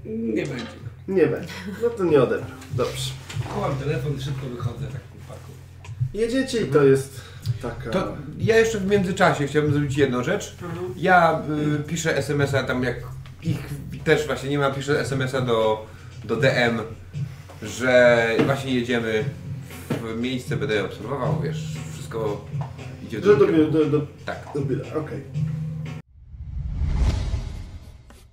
Nie 0.04 0.46
będzie. 0.46 0.78
Nie 1.08 1.26
będzie. 1.26 1.52
No 1.82 1.90
to 1.90 2.04
nie 2.04 2.22
odebrał. 2.22 2.50
Dobrze. 2.74 3.10
Chowam 3.48 3.76
telefon 3.76 4.16
i 4.18 4.22
szybko 4.22 4.46
wychodzę 4.46 4.86
tak 4.86 5.00
po 5.00 5.32
parku. 5.32 5.52
Jedziecie 6.14 6.62
i 6.62 6.66
to 6.66 6.84
jest 6.84 7.20
taka... 7.62 7.90
To 7.90 8.16
ja 8.38 8.56
jeszcze 8.56 8.80
w 8.80 8.86
międzyczasie 8.86 9.46
chciałbym 9.46 9.72
zrobić 9.72 9.96
jedną 9.96 10.24
rzecz. 10.24 10.56
Ja 10.96 11.42
y, 11.80 11.82
piszę 11.82 12.16
SMS-a 12.16 12.62
tam 12.62 12.82
jak 12.82 12.96
ich 13.42 13.68
też 14.08 14.26
właśnie 14.26 14.50
nie 14.50 14.58
mam, 14.58 14.74
piszę 14.74 15.00
SMS-a 15.00 15.40
do, 15.40 15.86
do 16.24 16.36
DM, 16.36 16.78
że 17.62 18.26
właśnie 18.46 18.74
jedziemy 18.74 19.24
w 19.90 20.20
miejsce, 20.20 20.56
będę 20.56 20.84
obserwował, 20.84 21.40
wiesz, 21.44 21.64
wszystko 21.92 22.46
idzie 23.06 23.20
Do, 23.20 23.36
do, 23.36 23.46
kierunku. 23.46 23.72
do, 23.72 23.84
do, 23.84 24.06
Tak. 24.26 24.44
do 24.54 24.98
okej. 25.00 25.22